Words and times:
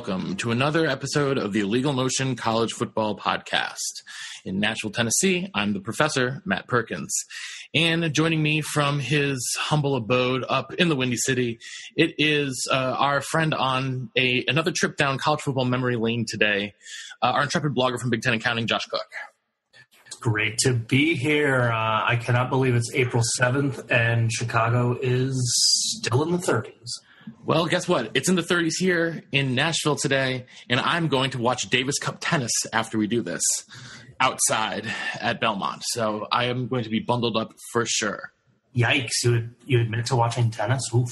Welcome 0.00 0.34
to 0.34 0.50
another 0.50 0.86
episode 0.86 1.36
of 1.36 1.52
the 1.52 1.60
Illegal 1.60 1.92
Motion 1.92 2.34
College 2.34 2.72
Football 2.72 3.18
Podcast. 3.18 4.00
In 4.46 4.58
Nashville, 4.58 4.90
Tennessee, 4.90 5.50
I'm 5.54 5.74
the 5.74 5.80
professor, 5.80 6.40
Matt 6.46 6.66
Perkins. 6.66 7.14
And 7.74 8.10
joining 8.14 8.42
me 8.42 8.62
from 8.62 8.98
his 8.98 9.38
humble 9.60 9.96
abode 9.96 10.42
up 10.48 10.72
in 10.72 10.88
the 10.88 10.96
Windy 10.96 11.18
City, 11.18 11.58
it 11.96 12.14
is 12.16 12.66
uh, 12.72 12.96
our 12.98 13.20
friend 13.20 13.52
on 13.52 14.08
a 14.16 14.42
another 14.48 14.72
trip 14.74 14.96
down 14.96 15.18
college 15.18 15.42
football 15.42 15.66
memory 15.66 15.96
lane 15.96 16.24
today, 16.26 16.72
uh, 17.20 17.26
our 17.26 17.42
intrepid 17.42 17.74
blogger 17.74 18.00
from 18.00 18.08
Big 18.08 18.22
Ten 18.22 18.32
Accounting, 18.32 18.66
Josh 18.66 18.86
Cook. 18.86 19.04
Great 20.18 20.56
to 20.60 20.72
be 20.72 21.14
here. 21.14 21.70
Uh, 21.70 22.06
I 22.06 22.16
cannot 22.18 22.48
believe 22.48 22.74
it's 22.74 22.90
April 22.94 23.22
7th 23.38 23.90
and 23.90 24.32
Chicago 24.32 24.96
is 25.02 25.36
still 25.98 26.22
in 26.22 26.30
the 26.32 26.38
30s. 26.38 26.88
Well, 27.44 27.66
guess 27.66 27.88
what? 27.88 28.10
It's 28.14 28.28
in 28.28 28.36
the 28.36 28.42
30s 28.42 28.74
here 28.78 29.22
in 29.32 29.54
Nashville 29.54 29.96
today, 29.96 30.46
and 30.68 30.78
I'm 30.80 31.08
going 31.08 31.30
to 31.30 31.38
watch 31.38 31.68
Davis 31.70 31.98
Cup 31.98 32.18
tennis 32.20 32.52
after 32.72 32.98
we 32.98 33.06
do 33.06 33.22
this 33.22 33.42
outside 34.20 34.86
at 35.20 35.40
Belmont. 35.40 35.82
So 35.86 36.28
I 36.30 36.44
am 36.46 36.68
going 36.68 36.84
to 36.84 36.90
be 36.90 37.00
bundled 37.00 37.36
up 37.36 37.52
for 37.72 37.84
sure. 37.86 38.32
Yikes! 38.76 39.24
You 39.24 39.50
you 39.66 39.80
admit 39.80 40.06
to 40.06 40.16
watching 40.16 40.50
tennis? 40.50 40.82
Oof. 40.94 41.10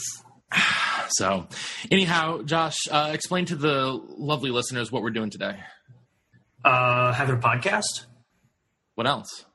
So, 1.10 1.48
anyhow, 1.90 2.42
Josh, 2.42 2.76
uh, 2.90 3.12
explain 3.14 3.46
to 3.46 3.56
the 3.56 3.98
lovely 4.18 4.50
listeners 4.50 4.92
what 4.92 5.02
we're 5.02 5.08
doing 5.08 5.30
today. 5.30 5.58
Uh, 6.62 7.14
have 7.14 7.30
a 7.30 7.36
podcast? 7.38 8.04
What 8.94 9.06
else? 9.06 9.46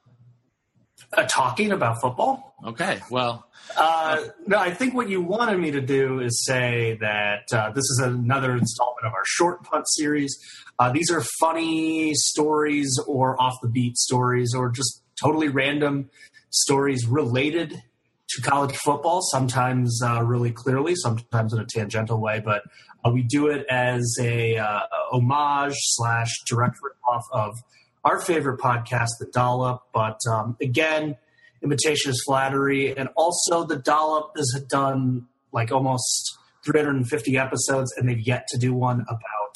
Uh, 1.16 1.24
talking 1.30 1.72
about 1.72 2.02
football? 2.02 2.56
Okay, 2.66 3.00
well, 3.10 3.48
Uh, 3.78 4.18
no, 4.46 4.58
I 4.58 4.72
think 4.72 4.94
what 4.94 5.10
you 5.10 5.22
wanted 5.22 5.58
me 5.60 5.72
to 5.72 5.82
do 5.82 6.20
is 6.20 6.44
say 6.46 6.98
that 7.02 7.44
uh, 7.52 7.70
this 7.72 7.84
is 7.84 8.02
another 8.04 8.56
installment 8.56 9.06
of 9.06 9.14
our 9.14 9.24
short 9.26 9.64
punt 9.64 9.88
series. 9.88 10.38
Uh, 10.80 10.92
these 10.92 11.10
are 11.12 11.22
funny 11.40 12.14
stories 12.14 13.00
or 13.08 13.42
off 13.42 13.54
the 13.62 13.70
beat 13.70 13.98
stories 13.98 14.54
or 14.56 14.70
just 14.70 15.02
totally 15.22 15.48
random 15.48 16.10
stories 16.50 17.08
related 17.08 17.82
to 18.30 18.42
college 18.42 18.76
football, 18.76 19.22
sometimes 19.22 20.02
uh, 20.04 20.22
really 20.24 20.52
clearly, 20.52 20.96
sometimes 20.96 21.54
in 21.54 21.60
a 21.60 21.66
tangential 21.66 22.20
way, 22.20 22.42
but 22.44 22.64
uh, 23.06 23.10
we 23.12 23.22
do 23.24 23.48
it 23.48 23.66
as 23.70 24.18
a 24.20 24.58
uh, 24.58 24.82
homage 25.12 25.76
slash 25.78 26.32
direct 26.48 26.78
off 27.08 27.26
of 27.32 27.60
our 28.04 28.20
favorite 28.20 28.60
podcast, 28.60 29.10
The 29.20 29.28
Dollop. 29.34 29.84
But 29.94 30.20
um, 30.30 30.58
again, 30.62 31.18
imitation 31.64 32.12
is 32.12 32.22
flattery, 32.26 32.96
and 32.96 33.10
also 33.16 33.66
The 33.66 33.78
Dollop 33.78 34.32
has 34.38 34.66
done 34.70 35.28
like 35.52 35.72
almost 35.72 36.38
350 36.66 37.38
episodes, 37.38 37.94
and 37.98 38.08
they've 38.08 38.20
yet 38.20 38.48
to 38.50 38.58
do 38.58 38.74
one 38.74 39.02
about 39.02 39.56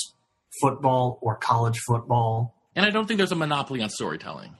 football 0.61 1.19
or 1.21 1.35
college 1.35 1.77
football. 1.79 2.55
and 2.75 2.85
I 2.85 2.89
don't 2.89 3.07
think 3.07 3.17
there's 3.17 3.31
a 3.31 3.35
monopoly 3.35 3.81
on 3.81 3.89
storytelling. 3.89 4.55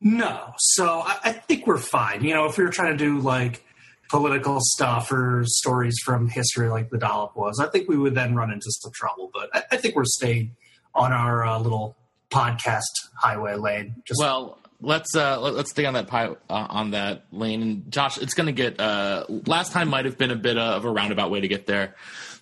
No, 0.00 0.52
so 0.58 1.00
I, 1.00 1.18
I 1.24 1.32
think 1.32 1.66
we're 1.66 1.78
fine. 1.78 2.22
You 2.22 2.34
know, 2.34 2.46
if 2.46 2.58
we 2.58 2.64
were 2.64 2.70
trying 2.70 2.96
to 2.96 3.02
do 3.02 3.18
like 3.18 3.64
political 4.10 4.58
stuff 4.60 5.10
or 5.10 5.42
stories 5.46 5.96
from 6.04 6.28
history 6.28 6.68
like 6.68 6.90
the 6.90 6.98
dollop 6.98 7.34
was, 7.36 7.58
I 7.60 7.68
think 7.68 7.88
we 7.88 7.96
would 7.96 8.14
then 8.14 8.34
run 8.34 8.52
into 8.52 8.70
some 8.70 8.92
trouble. 8.94 9.30
But 9.32 9.50
I, 9.54 9.62
I 9.72 9.76
think 9.78 9.96
we're 9.96 10.04
staying 10.04 10.54
on 10.94 11.12
our 11.12 11.44
uh, 11.44 11.58
little 11.58 11.96
podcast 12.30 12.82
highway 13.20 13.56
lane. 13.56 14.02
Just 14.06 14.20
Well, 14.20 14.58
let's 14.80 15.14
uh, 15.14 15.40
let, 15.40 15.54
us 15.54 15.70
stay 15.70 15.84
on 15.86 15.94
that 15.94 16.06
pi- 16.06 16.36
uh, 16.50 16.66
on 16.68 16.90
that 16.92 17.24
lane. 17.32 17.62
And 17.62 17.92
Josh, 17.92 18.18
it's 18.18 18.34
going 18.34 18.46
to 18.46 18.52
get. 18.52 18.78
Uh, 18.80 19.24
last 19.46 19.72
time 19.72 19.88
might 19.88 20.04
have 20.04 20.18
been 20.18 20.30
a 20.30 20.36
bit 20.36 20.58
of 20.58 20.84
a 20.84 20.90
roundabout 20.90 21.30
way 21.30 21.40
to 21.40 21.48
get 21.48 21.66
there. 21.66 21.94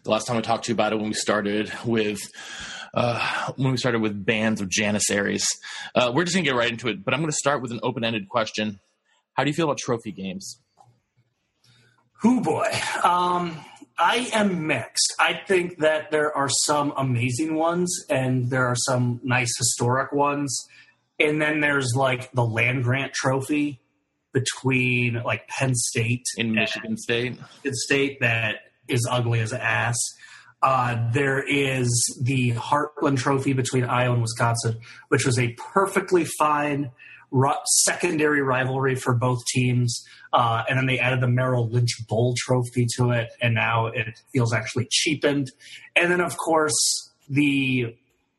The 0.04 0.10
last 0.10 0.26
time 0.26 0.36
I 0.36 0.40
talked 0.40 0.64
to 0.64 0.68
you 0.70 0.74
about 0.74 0.92
it 0.92 0.96
when 0.96 1.08
we 1.08 1.14
started 1.14 1.72
with. 1.84 2.20
Uh, 2.92 3.50
when 3.56 3.72
we 3.72 3.76
started 3.76 4.00
with 4.00 4.24
bands 4.24 4.60
of 4.60 4.68
Janissaries, 4.68 5.44
uh, 5.96 6.12
we're 6.14 6.22
just 6.22 6.36
gonna 6.36 6.44
get 6.44 6.54
right 6.54 6.70
into 6.70 6.86
it. 6.86 7.04
But 7.04 7.12
I'm 7.12 7.18
gonna 7.18 7.32
start 7.32 7.60
with 7.60 7.72
an 7.72 7.80
open-ended 7.82 8.28
question: 8.28 8.78
How 9.32 9.42
do 9.42 9.50
you 9.50 9.54
feel 9.54 9.64
about 9.64 9.78
trophy 9.78 10.12
games? 10.12 10.60
Who 12.20 12.40
boy. 12.40 12.70
Um, 13.02 13.58
I 13.98 14.28
am 14.32 14.66
mixed. 14.66 15.14
I 15.18 15.40
think 15.46 15.78
that 15.78 16.10
there 16.10 16.36
are 16.36 16.48
some 16.48 16.92
amazing 16.96 17.54
ones 17.54 18.04
and 18.10 18.50
there 18.50 18.66
are 18.66 18.76
some 18.76 19.20
nice 19.22 19.56
historic 19.56 20.12
ones. 20.12 20.66
And 21.20 21.40
then 21.40 21.60
there's 21.60 21.94
like 21.94 22.32
the 22.32 22.44
land 22.44 22.82
grant 22.82 23.12
trophy 23.12 23.80
between 24.32 25.22
like 25.22 25.46
Penn 25.48 25.74
State 25.74 26.24
in 26.36 26.46
and 26.46 26.54
Michigan 26.56 26.96
State. 26.96 27.38
Michigan 27.40 27.74
State 27.74 28.20
that 28.20 28.56
is 28.88 29.06
ugly 29.08 29.40
as 29.40 29.52
ass. 29.52 29.96
Uh, 30.60 31.10
there 31.12 31.42
is 31.46 32.18
the 32.22 32.52
Heartland 32.52 33.18
Trophy 33.18 33.52
between 33.52 33.84
Iowa 33.84 34.14
and 34.14 34.22
Wisconsin, 34.22 34.78
which 35.08 35.26
was 35.26 35.38
a 35.38 35.54
perfectly 35.58 36.24
fine 36.38 36.90
secondary 37.66 38.42
rivalry 38.42 38.94
for 38.94 39.14
both 39.14 39.44
teams. 39.46 40.04
Uh, 40.32 40.64
and 40.68 40.78
then 40.78 40.86
they 40.86 40.98
added 40.98 41.20
the 41.20 41.28
Merrill 41.28 41.68
Lynch 41.68 42.06
Bowl 42.08 42.34
Trophy 42.36 42.86
to 42.96 43.10
it, 43.10 43.30
and 43.40 43.54
now 43.54 43.86
it 43.86 44.20
feels 44.32 44.52
actually 44.52 44.86
cheapened. 44.90 45.50
And 45.94 46.10
then, 46.10 46.20
of 46.20 46.36
course, 46.36 46.74
the 47.28 47.94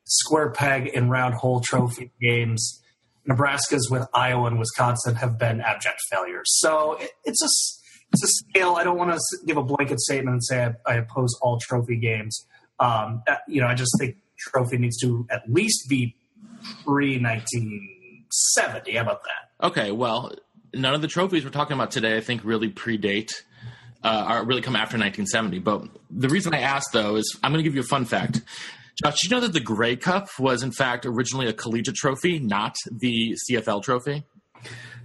square 0.06 0.52
peg 0.52 0.92
and 0.94 1.10
round 1.10 1.36
hole 1.36 1.62
trophy 1.62 2.12
games. 2.22 2.82
Nebraska's 3.26 3.90
with 3.90 4.08
Iowa 4.14 4.48
and 4.48 4.60
Wisconsin 4.60 5.16
have 5.16 5.40
been 5.40 5.62
abject 5.62 6.00
failures. 6.12 6.46
So 6.60 6.94
it, 6.94 7.12
it's 7.24 7.42
a 7.42 7.50
it's 8.14 8.24
a 8.24 8.28
scale. 8.28 8.76
I 8.76 8.84
don't 8.84 8.98
want 8.98 9.12
to 9.12 9.20
give 9.46 9.58
a 9.58 9.64
blanket 9.64 10.00
statement 10.00 10.34
and 10.34 10.44
say 10.44 10.66
I, 10.86 10.94
I 10.94 10.96
oppose 10.98 11.38
all 11.42 11.60
trophy 11.60 11.98
games. 11.98 12.46
Um, 12.80 13.24
uh, 13.28 13.38
you 13.48 13.62
know, 13.62 13.68
I 13.68 13.74
just 13.74 13.92
think 14.00 14.18
trophy 14.38 14.78
needs 14.78 14.98
to 15.00 15.26
at 15.32 15.42
least 15.50 15.90
be 15.90 16.16
pre 16.86 17.20
1970. 18.36 18.96
How 18.96 19.02
about 19.02 19.24
that? 19.24 19.68
Okay, 19.68 19.92
well, 19.92 20.32
none 20.74 20.94
of 20.94 21.02
the 21.02 21.08
trophies 21.08 21.44
we're 21.44 21.52
talking 21.52 21.76
about 21.76 21.92
today, 21.92 22.18
I 22.18 22.22
think, 22.22 22.44
really 22.44 22.70
predate, 22.70 23.32
uh, 24.04 24.28
or 24.30 24.46
really 24.46 24.62
come 24.62 24.76
after 24.76 24.98
1970. 24.98 25.60
But 25.60 25.88
the 26.10 26.30
reason 26.30 26.54
I 26.54 26.60
asked, 26.60 26.90
though, 26.94 27.16
is 27.16 27.38
I'm 27.44 27.52
going 27.52 27.64
to 27.64 27.68
give 27.68 27.76
you 27.76 27.82
a 27.82 27.86
fun 27.86 28.06
fact. 28.06 28.42
Josh, 29.04 29.22
did 29.22 29.32
you 29.32 29.36
know 29.36 29.42
that 29.42 29.54
the 29.54 29.60
Grey 29.60 29.96
Cup 29.96 30.30
was, 30.40 30.64
in 30.64 30.72
fact, 30.72 31.06
originally 31.06 31.48
a 31.48 31.54
collegiate 31.54 31.96
trophy, 31.96 32.40
not 32.40 32.76
the 32.90 33.36
CFL 33.50 33.84
trophy? 33.84 34.24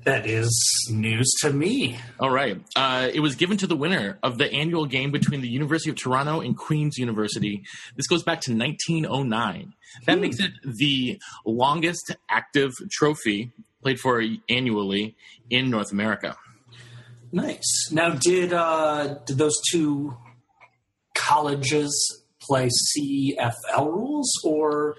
That 0.04 0.26
is 0.26 0.88
news 0.90 1.30
to 1.42 1.52
me. 1.52 1.98
All 2.18 2.30
right. 2.30 2.58
Uh, 2.74 3.10
it 3.12 3.20
was 3.20 3.34
given 3.34 3.58
to 3.58 3.66
the 3.66 3.76
winner 3.76 4.18
of 4.22 4.38
the 4.38 4.50
annual 4.50 4.86
game 4.86 5.10
between 5.10 5.42
the 5.42 5.48
University 5.48 5.90
of 5.90 5.96
Toronto 5.96 6.40
and 6.40 6.56
Queen's 6.56 6.96
University. 6.96 7.64
This 7.96 8.06
goes 8.06 8.22
back 8.22 8.40
to 8.42 8.56
1909. 8.56 9.74
That 10.06 10.18
makes 10.18 10.40
it 10.40 10.52
the 10.64 11.20
longest 11.44 12.16
active 12.30 12.72
trophy 12.90 13.52
played 13.82 14.00
for 14.00 14.22
annually 14.48 15.16
in 15.50 15.68
North 15.70 15.92
America. 15.92 16.36
Nice. 17.32 17.90
Now, 17.92 18.10
did 18.10 18.52
uh, 18.52 19.18
did 19.26 19.38
those 19.38 19.56
two 19.70 20.16
colleges 21.14 22.24
play 22.40 22.68
CFL 22.68 23.86
rules 23.86 24.32
or 24.44 24.96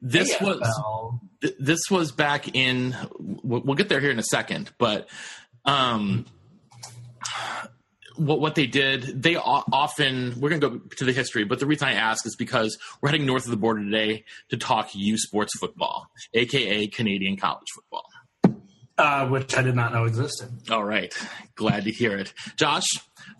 This 0.00 0.38
was 0.40 0.60
AFL? 0.60 1.20
Th- 1.44 1.56
this 1.60 1.80
was 1.90 2.10
back 2.10 2.56
in. 2.56 2.96
We'll 3.20 3.60
we'll 3.60 3.76
get 3.76 3.88
there 3.88 4.00
here 4.00 4.10
in 4.10 4.18
a 4.18 4.24
second, 4.24 4.72
but 4.78 5.08
um, 5.66 6.24
what 8.16 8.40
what 8.40 8.54
they 8.54 8.66
did, 8.66 9.22
they 9.22 9.36
often 9.36 10.34
we're 10.40 10.48
going 10.48 10.60
to 10.60 10.70
go 10.70 10.78
to 10.98 11.04
the 11.04 11.12
history, 11.12 11.44
but 11.44 11.60
the 11.60 11.66
reason 11.66 11.88
I 11.88 11.92
ask 11.94 12.24
is 12.26 12.36
because 12.36 12.78
we're 13.00 13.10
heading 13.10 13.26
north 13.26 13.44
of 13.44 13.50
the 13.50 13.56
border 13.56 13.82
today 13.84 14.24
to 14.50 14.56
talk 14.56 14.94
U 14.94 15.18
Sports 15.18 15.52
football, 15.58 16.06
aka 16.32 16.86
Canadian 16.88 17.36
college 17.36 17.66
football. 17.74 18.04
uh, 18.96 19.26
which 19.28 19.56
I 19.56 19.62
did 19.62 19.74
not 19.74 19.92
know 19.92 20.04
existed. 20.04 20.48
All 20.70 20.84
right, 20.84 21.12
glad 21.56 21.84
to 21.84 21.90
hear 21.90 22.16
it, 22.16 22.32
Josh. 22.56 22.86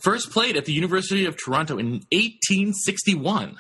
First 0.02 0.30
played 0.30 0.56
at 0.56 0.64
the 0.64 0.72
University 0.72 1.24
of 1.26 1.36
Toronto 1.36 1.78
in 1.78 2.02
1861. 2.12 3.58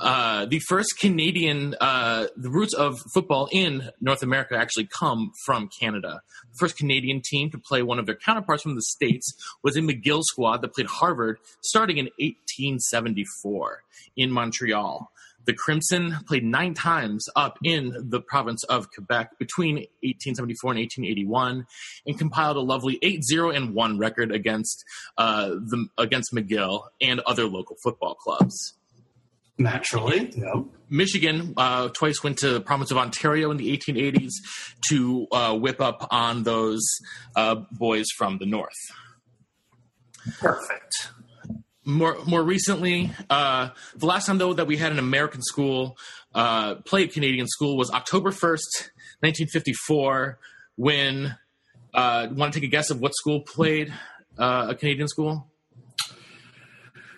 Uh, 0.00 0.46
the 0.46 0.60
first 0.60 0.98
Canadian, 0.98 1.74
uh, 1.80 2.26
the 2.36 2.50
roots 2.50 2.74
of 2.74 2.98
football 3.12 3.48
in 3.52 3.90
North 4.00 4.22
America 4.22 4.56
actually 4.56 4.86
come 4.86 5.32
from 5.44 5.68
Canada. 5.78 6.22
The 6.52 6.58
first 6.58 6.76
Canadian 6.76 7.20
team 7.22 7.50
to 7.50 7.58
play 7.58 7.82
one 7.82 7.98
of 7.98 8.06
their 8.06 8.16
counterparts 8.16 8.62
from 8.62 8.74
the 8.74 8.82
States 8.82 9.32
was 9.62 9.76
a 9.76 9.80
McGill 9.80 10.22
squad 10.22 10.62
that 10.62 10.74
played 10.74 10.86
Harvard 10.86 11.38
starting 11.60 11.98
in 11.98 12.06
1874 12.18 13.82
in 14.16 14.30
Montreal. 14.30 15.10
The 15.46 15.54
Crimson 15.54 16.16
played 16.26 16.44
nine 16.44 16.74
times 16.74 17.26
up 17.34 17.58
in 17.64 17.94
the 18.10 18.20
province 18.20 18.62
of 18.64 18.90
Quebec 18.92 19.38
between 19.38 19.76
1874 20.02 20.72
and 20.72 20.78
1881, 20.80 21.66
and 22.06 22.18
compiled 22.18 22.56
a 22.56 22.60
lovely 22.60 22.98
8-0 23.02 23.56
and 23.56 23.74
1 23.74 23.98
record 23.98 24.32
against 24.32 24.84
uh, 25.16 25.48
the 25.48 25.88
against 25.96 26.32
McGill 26.34 26.84
and 27.00 27.20
other 27.20 27.46
local 27.46 27.76
football 27.82 28.14
clubs. 28.14 28.74
Naturally, 29.60 30.32
yep. 30.34 30.64
Michigan 30.88 31.52
uh, 31.58 31.90
twice 31.90 32.24
went 32.24 32.38
to 32.38 32.48
the 32.48 32.60
province 32.62 32.90
of 32.90 32.96
Ontario 32.96 33.50
in 33.50 33.58
the 33.58 33.76
1880s 33.76 34.30
to 34.88 35.26
uh, 35.30 35.54
whip 35.54 35.82
up 35.82 36.08
on 36.10 36.44
those 36.44 36.82
uh, 37.36 37.56
boys 37.70 38.06
from 38.16 38.38
the 38.38 38.46
north. 38.46 38.72
Perfect. 40.38 41.10
More 41.84 42.16
more 42.24 42.42
recently, 42.42 43.10
uh, 43.28 43.68
the 43.96 44.06
last 44.06 44.24
time 44.24 44.38
though 44.38 44.54
that 44.54 44.66
we 44.66 44.78
had 44.78 44.92
an 44.92 44.98
American 44.98 45.42
school 45.42 45.98
uh, 46.34 46.76
play 46.76 47.04
a 47.04 47.08
Canadian 47.08 47.46
school 47.46 47.76
was 47.76 47.90
October 47.90 48.30
1st, 48.30 48.88
1954, 49.20 50.38
when 50.76 51.36
uh, 51.92 52.28
want 52.32 52.54
to 52.54 52.60
take 52.60 52.66
a 52.66 52.70
guess 52.70 52.88
of 52.88 53.00
what 53.00 53.12
school 53.14 53.40
played 53.42 53.92
uh, 54.38 54.68
a 54.70 54.74
Canadian 54.74 55.08
school? 55.08 55.49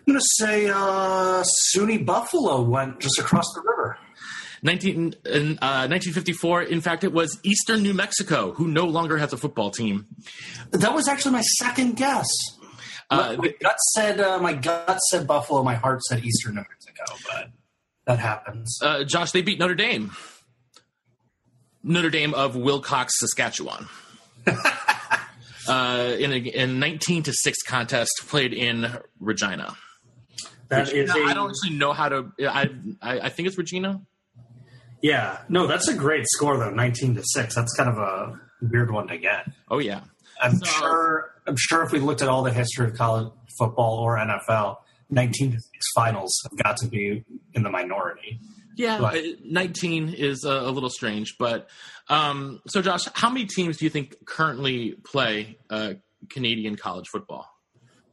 I'm 0.06 0.14
going 0.14 0.19
to 0.19 0.44
say 0.44 0.69
uh, 0.69 1.44
SUNY 1.75 2.04
Buffalo 2.04 2.62
went 2.62 2.99
just 2.99 3.19
across 3.20 3.46
the 3.54 3.60
river. 3.60 3.99
19, 4.64 5.14
in, 5.26 5.58
uh, 5.60 5.87
1954, 5.87 6.62
in 6.62 6.81
fact, 6.81 7.04
it 7.04 7.12
was 7.12 7.38
Eastern 7.44 7.82
New 7.82 7.94
Mexico, 7.94 8.52
who 8.52 8.66
no 8.66 8.84
longer 8.84 9.16
has 9.19 9.32
a 9.32 9.37
football 9.37 9.70
team. 9.70 10.06
That 10.70 10.94
was 10.94 11.08
actually 11.08 11.32
my 11.32 11.43
second 11.43 11.96
guess. 11.96 12.26
Uh, 13.10 13.37
my 13.38 13.54
gut 13.60 13.78
said 13.94 14.20
uh, 14.20 14.38
my 14.38 14.54
gut 14.54 14.99
said 15.10 15.26
Buffalo. 15.26 15.62
My 15.62 15.75
heart 15.75 16.00
said 16.05 16.25
Eastern 16.25 16.55
New 16.55 16.62
Mexico, 16.62 17.05
but 17.31 17.50
that 18.06 18.19
happens. 18.19 18.78
uh, 18.81 19.05
Josh, 19.05 19.32
they 19.32 19.43
beat 19.43 19.58
Notre 19.58 19.75
Dame. 19.75 20.12
Notre 21.82 22.08
Dame 22.08 22.32
of 22.32 22.56
Wilcox, 22.56 23.12
Saskatchewan. 23.19 23.87
uh, 25.69 26.16
in 26.19 26.32
a 26.32 26.37
in 26.37 26.78
19 26.78 27.25
to 27.25 27.32
6 27.32 27.58
contest 27.66 28.12
played 28.28 28.55
in 28.55 28.98
Regina. 29.20 29.76
That 30.72 30.86
Regina, 30.88 31.04
is 31.04 31.10
a- 31.16 31.24
I 31.30 31.34
don't 31.34 31.50
actually 31.50 31.76
know 31.78 31.92
how 31.92 32.08
to. 32.08 32.32
I, 32.40 32.69
I 33.00 33.20
I 33.20 33.28
think 33.28 33.48
it's 33.48 33.56
Regina. 33.58 34.00
Yeah, 35.02 35.38
no, 35.48 35.66
that's 35.66 35.88
a 35.88 35.94
great 35.94 36.24
score 36.28 36.56
though. 36.58 36.70
Nineteen 36.70 37.14
to 37.16 37.22
six. 37.24 37.54
That's 37.54 37.74
kind 37.76 37.88
of 37.90 37.98
a 37.98 38.38
weird 38.60 38.92
one 38.92 39.08
to 39.08 39.19
get. 39.19 39.50
Oh 39.70 39.78
yeah, 39.78 40.00
I'm 40.40 40.56
So- 40.58 40.64
sure. 40.66 41.28
I'm 41.44 41.56
sure 41.58 41.82
if 41.82 41.90
we 41.90 41.98
looked 41.98 42.22
at 42.22 42.28
all 42.28 42.44
the 42.44 42.52
history 42.52 42.86
of 42.86 42.94
college 42.96 43.32
football 43.58 43.98
or 43.98 44.16
NFL, 44.16 44.76
nineteen 45.10 45.50
to 45.52 45.58
six 45.58 45.86
finals 45.94 46.32
have 46.44 46.56
got 46.62 46.76
to 46.78 46.86
be 46.86 47.24
in 47.54 47.62
the 47.64 47.70
minority. 47.70 48.38
yeah. 48.76 49.00
Uh, 49.02 49.16
19 49.44 50.14
is 50.16 50.44
a, 50.44 50.50
a 50.50 50.70
little 50.70 50.88
strange, 50.88 51.34
but 51.38 51.69
um, 52.08 52.60
so 52.69 52.80
Josh, 52.80 53.02
how 53.12 53.28
many 53.28 53.44
teams 53.44 53.76
do 53.78 53.84
you 53.84 53.90
think 53.90 54.14
currently 54.24 54.92
play 55.04 55.58
uh, 55.69 55.94
Canadian 56.30 56.76
college 56.76 57.08
football? 57.12 57.51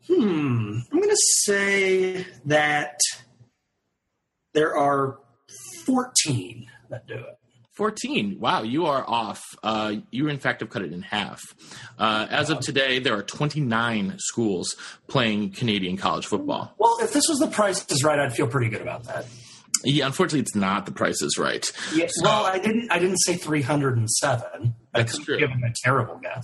Hmm. 0.09 0.79
I'm 0.91 0.97
going 0.99 1.09
to 1.09 1.17
say 1.43 2.25
that 2.45 2.99
there 4.53 4.75
are 4.75 5.19
fourteen 5.85 6.67
that 6.89 7.07
do 7.07 7.15
it. 7.15 7.35
14. 7.79 8.41
Wow, 8.41 8.63
you 8.63 8.87
are 8.87 9.05
off. 9.07 9.41
Uh, 9.63 9.93
you, 10.11 10.27
in 10.27 10.37
fact, 10.37 10.59
have 10.59 10.69
cut 10.69 10.81
it 10.81 10.91
in 10.91 11.01
half. 11.01 11.41
Uh, 11.97 12.27
as 12.29 12.49
of 12.49 12.59
today, 12.59 12.99
there 12.99 13.15
are 13.15 13.23
29 13.23 14.15
schools 14.17 14.75
playing 15.07 15.51
Canadian 15.51 15.95
college 15.95 16.25
football. 16.25 16.73
Well, 16.77 16.97
if 16.99 17.13
this 17.13 17.29
was 17.29 17.39
the 17.39 17.47
price 17.47 17.89
is 17.89 18.03
right, 18.03 18.19
I'd 18.19 18.33
feel 18.33 18.47
pretty 18.47 18.69
good 18.69 18.81
about 18.81 19.05
that. 19.05 19.27
Yeah, 19.85 20.07
unfortunately, 20.07 20.41
it's 20.41 20.55
not. 20.55 20.87
The 20.87 20.91
price 20.91 21.21
is 21.21 21.37
right. 21.37 21.65
Yes. 21.95 22.11
Well, 22.21 22.45
I 22.45 22.59
didn't. 22.59 22.91
I 22.91 22.99
didn't 22.99 23.19
say 23.19 23.35
three 23.35 23.61
hundred 23.61 23.95
and 23.95 24.09
seven. 24.09 24.75
That's 24.93 25.15
could 25.15 25.23
true. 25.23 25.39
Give 25.39 25.49
him 25.49 25.63
a 25.63 25.73
terrible 25.85 26.19
guess. 26.21 26.43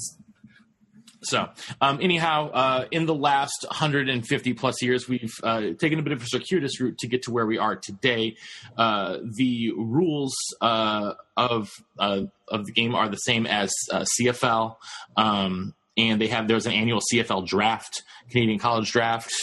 So, 1.26 1.50
um, 1.82 2.00
anyhow, 2.02 2.52
uh, 2.52 2.86
in 2.92 3.06
the 3.06 3.16
last 3.16 3.66
150 3.68 4.54
plus 4.54 4.82
years, 4.82 5.08
we've 5.08 5.34
uh, 5.44 5.74
taken 5.80 6.00
a 6.00 6.02
bit 6.02 6.14
of 6.14 6.22
a 6.22 6.28
circuitous 6.28 6.80
route 6.80 6.98
to 7.00 7.08
get 7.08 7.24
to 7.24 7.32
where 7.32 7.46
we 7.46 7.58
are 7.58 7.76
today. 7.76 8.38
Uh, 8.78 9.18
the 9.36 9.72
rules 9.76 10.36
uh, 10.62 11.14
of 11.36 11.70
uh, 12.00 12.22
of 12.48 12.66
the 12.66 12.72
game 12.72 12.96
are 12.96 13.10
the 13.10 13.18
same 13.18 13.46
as 13.46 13.72
uh, 13.92 14.06
CFL, 14.20 14.76
um, 15.18 15.74
and 15.98 16.22
they 16.22 16.28
have 16.28 16.48
there's 16.48 16.66
an 16.66 16.74
annual 16.74 17.02
CFL 17.12 17.48
draft, 17.48 18.04
Canadian 18.30 18.60
College 18.60 18.92
Draft, 18.92 19.34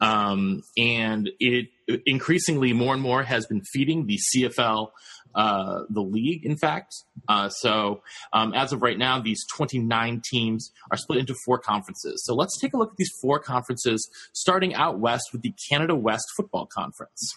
um, 0.00 0.62
and 0.76 1.30
it 1.40 1.68
increasingly 2.06 2.72
more 2.72 2.94
and 2.94 3.02
more 3.02 3.22
has 3.22 3.46
been 3.46 3.62
feeding 3.72 4.06
the 4.06 4.18
CFL. 4.34 4.90
Uh, 5.34 5.82
the 5.90 6.00
league, 6.00 6.44
in 6.44 6.56
fact. 6.56 6.94
Uh, 7.28 7.48
so, 7.48 8.02
um, 8.32 8.52
as 8.54 8.72
of 8.72 8.82
right 8.82 8.98
now, 8.98 9.20
these 9.20 9.44
29 9.54 10.22
teams 10.28 10.72
are 10.90 10.96
split 10.96 11.18
into 11.18 11.34
four 11.44 11.58
conferences. 11.58 12.22
So, 12.24 12.34
let's 12.34 12.58
take 12.58 12.72
a 12.74 12.76
look 12.76 12.90
at 12.90 12.96
these 12.96 13.12
four 13.20 13.38
conferences, 13.38 14.08
starting 14.32 14.74
out 14.74 14.98
west 14.98 15.26
with 15.32 15.42
the 15.42 15.54
Canada 15.68 15.94
West 15.94 16.24
Football 16.36 16.66
Conference. 16.66 17.36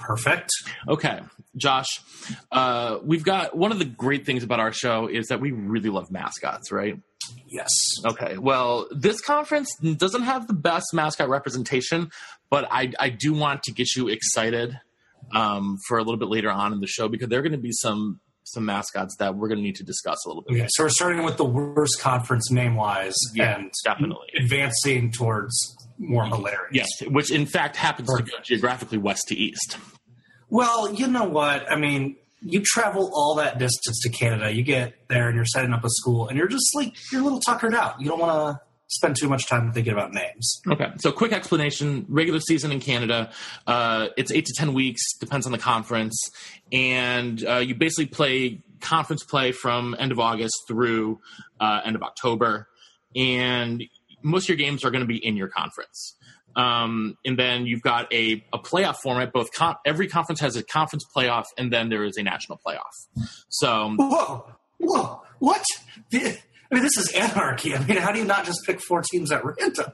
Perfect. 0.00 0.50
Okay, 0.88 1.20
Josh, 1.56 1.88
uh, 2.50 2.98
we've 3.02 3.22
got 3.22 3.56
one 3.56 3.70
of 3.70 3.78
the 3.78 3.84
great 3.84 4.24
things 4.24 4.42
about 4.42 4.58
our 4.58 4.72
show 4.72 5.06
is 5.08 5.28
that 5.28 5.40
we 5.40 5.52
really 5.52 5.90
love 5.90 6.10
mascots, 6.10 6.72
right? 6.72 6.98
Yes. 7.46 7.68
Okay, 8.04 8.38
well, 8.38 8.88
this 8.90 9.20
conference 9.20 9.74
doesn't 9.76 10.22
have 10.22 10.46
the 10.46 10.54
best 10.54 10.86
mascot 10.94 11.28
representation, 11.28 12.10
but 12.48 12.66
I, 12.70 12.92
I 12.98 13.10
do 13.10 13.34
want 13.34 13.62
to 13.64 13.72
get 13.72 13.94
you 13.94 14.08
excited 14.08 14.80
um, 15.32 15.76
for 15.88 15.98
a 15.98 16.02
little 16.02 16.16
bit 16.18 16.28
later 16.28 16.50
on 16.50 16.72
in 16.72 16.80
the 16.80 16.86
show 16.86 17.08
because 17.08 17.28
there 17.28 17.38
are 17.38 17.42
going 17.42 17.52
to 17.52 17.58
be 17.58 17.72
some 17.72 18.20
some 18.44 18.64
mascots 18.64 19.14
that 19.18 19.36
we're 19.36 19.46
going 19.48 19.58
to 19.58 19.62
need 19.62 19.76
to 19.76 19.84
discuss 19.84 20.18
a 20.24 20.28
little 20.28 20.42
bit. 20.42 20.56
Okay, 20.56 20.66
so 20.70 20.82
we're 20.84 20.88
starting 20.88 21.22
with 21.22 21.36
the 21.36 21.44
worst 21.44 22.00
conference 22.00 22.50
name 22.50 22.74
wise 22.74 23.14
Yeah, 23.34 23.56
and 23.58 23.70
definitely. 23.84 24.26
advancing 24.36 25.12
towards 25.12 25.76
more 25.98 26.24
hilarious. 26.24 26.70
Yes, 26.72 26.88
which 27.10 27.30
in 27.30 27.46
fact 27.46 27.76
happens 27.76 28.08
to 28.16 28.22
go 28.24 28.32
geographically 28.42 28.98
west 28.98 29.28
to 29.28 29.36
east. 29.36 29.76
Well, 30.48 30.92
you 30.92 31.06
know 31.06 31.24
what? 31.24 31.70
I 31.70 31.76
mean, 31.76 32.16
you 32.42 32.62
travel 32.64 33.10
all 33.14 33.34
that 33.36 33.58
distance 33.58 34.00
to 34.02 34.08
Canada, 34.08 34.50
you 34.52 34.62
get 34.64 34.94
there 35.08 35.28
and 35.28 35.36
you're 35.36 35.44
setting 35.44 35.72
up 35.72 35.84
a 35.84 35.90
school, 35.90 36.26
and 36.26 36.36
you're 36.38 36.48
just 36.48 36.74
like, 36.74 36.94
you're 37.12 37.20
a 37.20 37.24
little 37.24 37.40
tuckered 37.40 37.74
out. 37.74 38.00
You 38.00 38.08
don't 38.08 38.18
want 38.18 38.32
to 38.58 38.60
spend 38.90 39.16
too 39.18 39.28
much 39.28 39.46
time 39.48 39.72
thinking 39.72 39.92
about 39.92 40.12
names. 40.12 40.60
Okay, 40.68 40.90
so 40.98 41.12
quick 41.12 41.32
explanation: 41.32 42.04
regular 42.08 42.40
season 42.40 42.72
in 42.72 42.80
Canada, 42.80 43.30
uh, 43.66 44.08
it's 44.16 44.30
eight 44.30 44.44
to 44.46 44.54
ten 44.56 44.74
weeks, 44.74 45.00
depends 45.18 45.46
on 45.46 45.52
the 45.52 45.58
conference, 45.58 46.18
and 46.72 47.44
uh, 47.46 47.56
you 47.56 47.74
basically 47.74 48.06
play 48.06 48.62
conference 48.80 49.22
play 49.24 49.52
from 49.52 49.94
end 49.98 50.12
of 50.12 50.18
August 50.18 50.54
through 50.68 51.20
uh, 51.60 51.80
end 51.84 51.96
of 51.96 52.02
October, 52.02 52.68
and 53.16 53.82
most 54.22 54.44
of 54.44 54.48
your 54.50 54.58
games 54.58 54.84
are 54.84 54.90
going 54.90 55.02
to 55.02 55.08
be 55.08 55.24
in 55.24 55.36
your 55.36 55.48
conference. 55.48 56.16
Um, 56.56 57.16
and 57.24 57.38
then 57.38 57.64
you've 57.66 57.80
got 57.82 58.12
a, 58.12 58.44
a 58.52 58.58
playoff 58.58 58.96
format. 58.96 59.32
Both 59.32 59.52
con- 59.52 59.76
every 59.86 60.08
conference 60.08 60.40
has 60.40 60.56
a 60.56 60.64
conference 60.64 61.04
playoff, 61.16 61.44
and 61.56 61.72
then 61.72 61.90
there 61.90 62.04
is 62.04 62.16
a 62.16 62.22
national 62.24 62.60
playoff. 62.66 63.28
So 63.48 63.94
Whoa, 63.96 64.46
whoa, 64.78 65.22
what? 65.38 65.64
The- 66.10 66.38
I 66.70 66.74
mean, 66.74 66.84
this 66.84 66.96
is 66.96 67.12
anarchy. 67.12 67.74
I 67.74 67.84
mean, 67.84 67.96
how 67.96 68.12
do 68.12 68.18
you 68.18 68.24
not 68.24 68.44
just 68.44 68.60
pick 68.64 68.80
four 68.80 69.02
teams 69.02 69.32
at 69.32 69.44
random? 69.44 69.92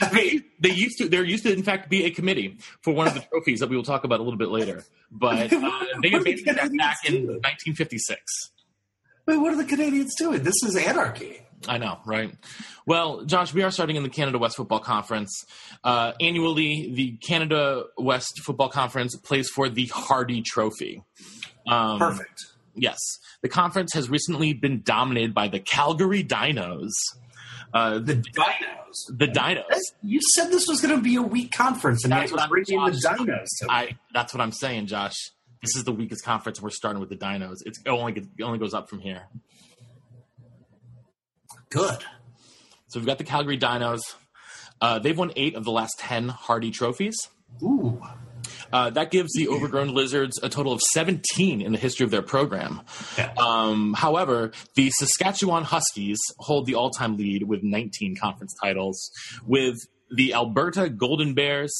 I 0.00 0.12
mean, 0.12 0.44
they 0.60 0.70
used 0.70 0.98
to 0.98 1.08
there 1.08 1.24
used 1.24 1.44
to 1.44 1.52
in 1.52 1.62
fact 1.62 1.88
be 1.88 2.04
a 2.04 2.10
committee 2.10 2.58
for 2.82 2.92
one 2.92 3.06
of 3.06 3.14
the 3.14 3.20
trophies 3.30 3.60
that 3.60 3.68
we 3.68 3.76
will 3.76 3.84
talk 3.84 4.04
about 4.04 4.20
a 4.20 4.22
little 4.22 4.38
bit 4.38 4.48
later 4.48 4.84
but 5.10 5.52
uh, 5.52 5.84
they 6.02 6.12
abandoned 6.12 6.46
that 6.46 6.76
back 6.76 6.98
in 7.04 7.26
1956 7.26 8.50
wait, 9.26 9.36
what 9.36 9.52
are 9.52 9.56
the 9.56 9.64
Canadians 9.64 10.14
doing? 10.16 10.42
This 10.42 10.62
is 10.64 10.76
anarchy. 10.76 11.42
i 11.68 11.78
know 11.78 11.98
right 12.04 12.34
well 12.86 13.24
josh 13.24 13.54
we 13.54 13.62
are 13.62 13.70
starting 13.70 13.96
in 13.96 14.02
the 14.02 14.08
canada 14.08 14.38
west 14.38 14.56
football 14.56 14.80
conference 14.80 15.44
uh, 15.84 16.12
annually 16.20 16.90
the 16.92 17.16
canada 17.18 17.84
west 17.98 18.40
football 18.44 18.68
conference 18.68 19.16
plays 19.16 19.48
for 19.48 19.68
the 19.68 19.86
hardy 19.86 20.42
trophy 20.42 21.02
um, 21.68 22.00
Perfect. 22.00 22.46
Yes 22.74 22.98
the 23.42 23.48
conference 23.48 23.92
has 23.94 24.08
recently 24.10 24.52
been 24.52 24.82
dominated 24.82 25.34
by 25.34 25.48
the 25.48 25.60
calgary 25.60 26.22
dinos 26.24 26.90
uh, 27.74 27.98
The 27.98 28.16
dinos. 28.16 29.16
the 29.18 29.28
dinos 29.28 29.80
You 30.02 30.20
said 30.34 30.50
this 30.50 30.66
was 30.68 30.80
going 30.80 30.94
to 30.94 31.02
be 31.02 31.16
a 31.16 31.22
weak 31.22 31.52
conference, 31.52 32.04
and 32.04 32.12
That's 32.12 32.30
what 32.30 32.42
I'm 32.42 32.48
bringing 32.50 32.78
the 32.84 32.90
dinos. 32.90 33.46
I 33.68 33.96
that's 34.12 34.34
what 34.34 34.40
I'm 34.42 34.52
saying, 34.52 34.86
Josh. 34.88 35.14
This 35.62 35.76
is 35.76 35.84
the 35.84 35.92
weakest 35.92 36.24
conference. 36.24 36.60
We're 36.60 36.70
starting 36.70 36.98
with 37.00 37.08
the 37.08 37.16
Dinos. 37.16 37.58
It's 37.64 37.78
it 37.80 37.88
only 37.88 38.12
it 38.12 38.42
only 38.42 38.58
goes 38.58 38.74
up 38.74 38.90
from 38.90 38.98
here. 38.98 39.22
Good. 41.70 42.04
So 42.88 42.98
we've 43.00 43.06
got 43.06 43.18
the 43.18 43.24
Calgary 43.24 43.56
Dinos. 43.58 44.00
Uh, 44.80 44.98
they've 44.98 45.16
won 45.16 45.32
eight 45.36 45.54
of 45.54 45.64
the 45.64 45.70
last 45.70 45.94
ten 45.98 46.28
Hardy 46.28 46.70
trophies. 46.72 47.16
Ooh. 47.62 48.02
Uh, 48.72 48.90
that 48.90 49.10
gives 49.10 49.32
the 49.34 49.48
Overgrown 49.48 49.88
Lizards 49.94 50.38
a 50.42 50.48
total 50.48 50.72
of 50.72 50.80
17 50.92 51.60
in 51.60 51.72
the 51.72 51.78
history 51.78 52.04
of 52.04 52.10
their 52.10 52.22
program. 52.22 52.80
Yeah. 53.18 53.32
Um, 53.36 53.94
however, 53.94 54.52
the 54.74 54.90
Saskatchewan 54.90 55.64
Huskies 55.64 56.18
hold 56.38 56.66
the 56.66 56.74
all-time 56.74 57.16
lead 57.16 57.44
with 57.44 57.62
19 57.62 58.16
conference 58.16 58.54
titles, 58.62 59.10
with 59.44 59.78
the 60.14 60.34
Alberta 60.34 60.88
Golden 60.88 61.34
Bears 61.34 61.72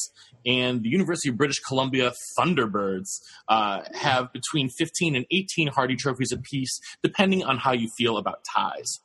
and 0.44 0.82
the 0.82 0.88
University 0.88 1.28
of 1.28 1.36
British 1.36 1.60
Columbia 1.60 2.12
Thunderbirds 2.38 3.20
uh, 3.48 3.82
have 3.94 4.32
between 4.32 4.68
15 4.70 5.14
and 5.14 5.26
18 5.30 5.68
Hardy 5.68 5.96
trophies 5.96 6.32
apiece, 6.32 6.80
depending 7.02 7.44
on 7.44 7.58
how 7.58 7.72
you 7.72 7.88
feel 7.96 8.16
about 8.16 8.44
ties. 8.44 9.00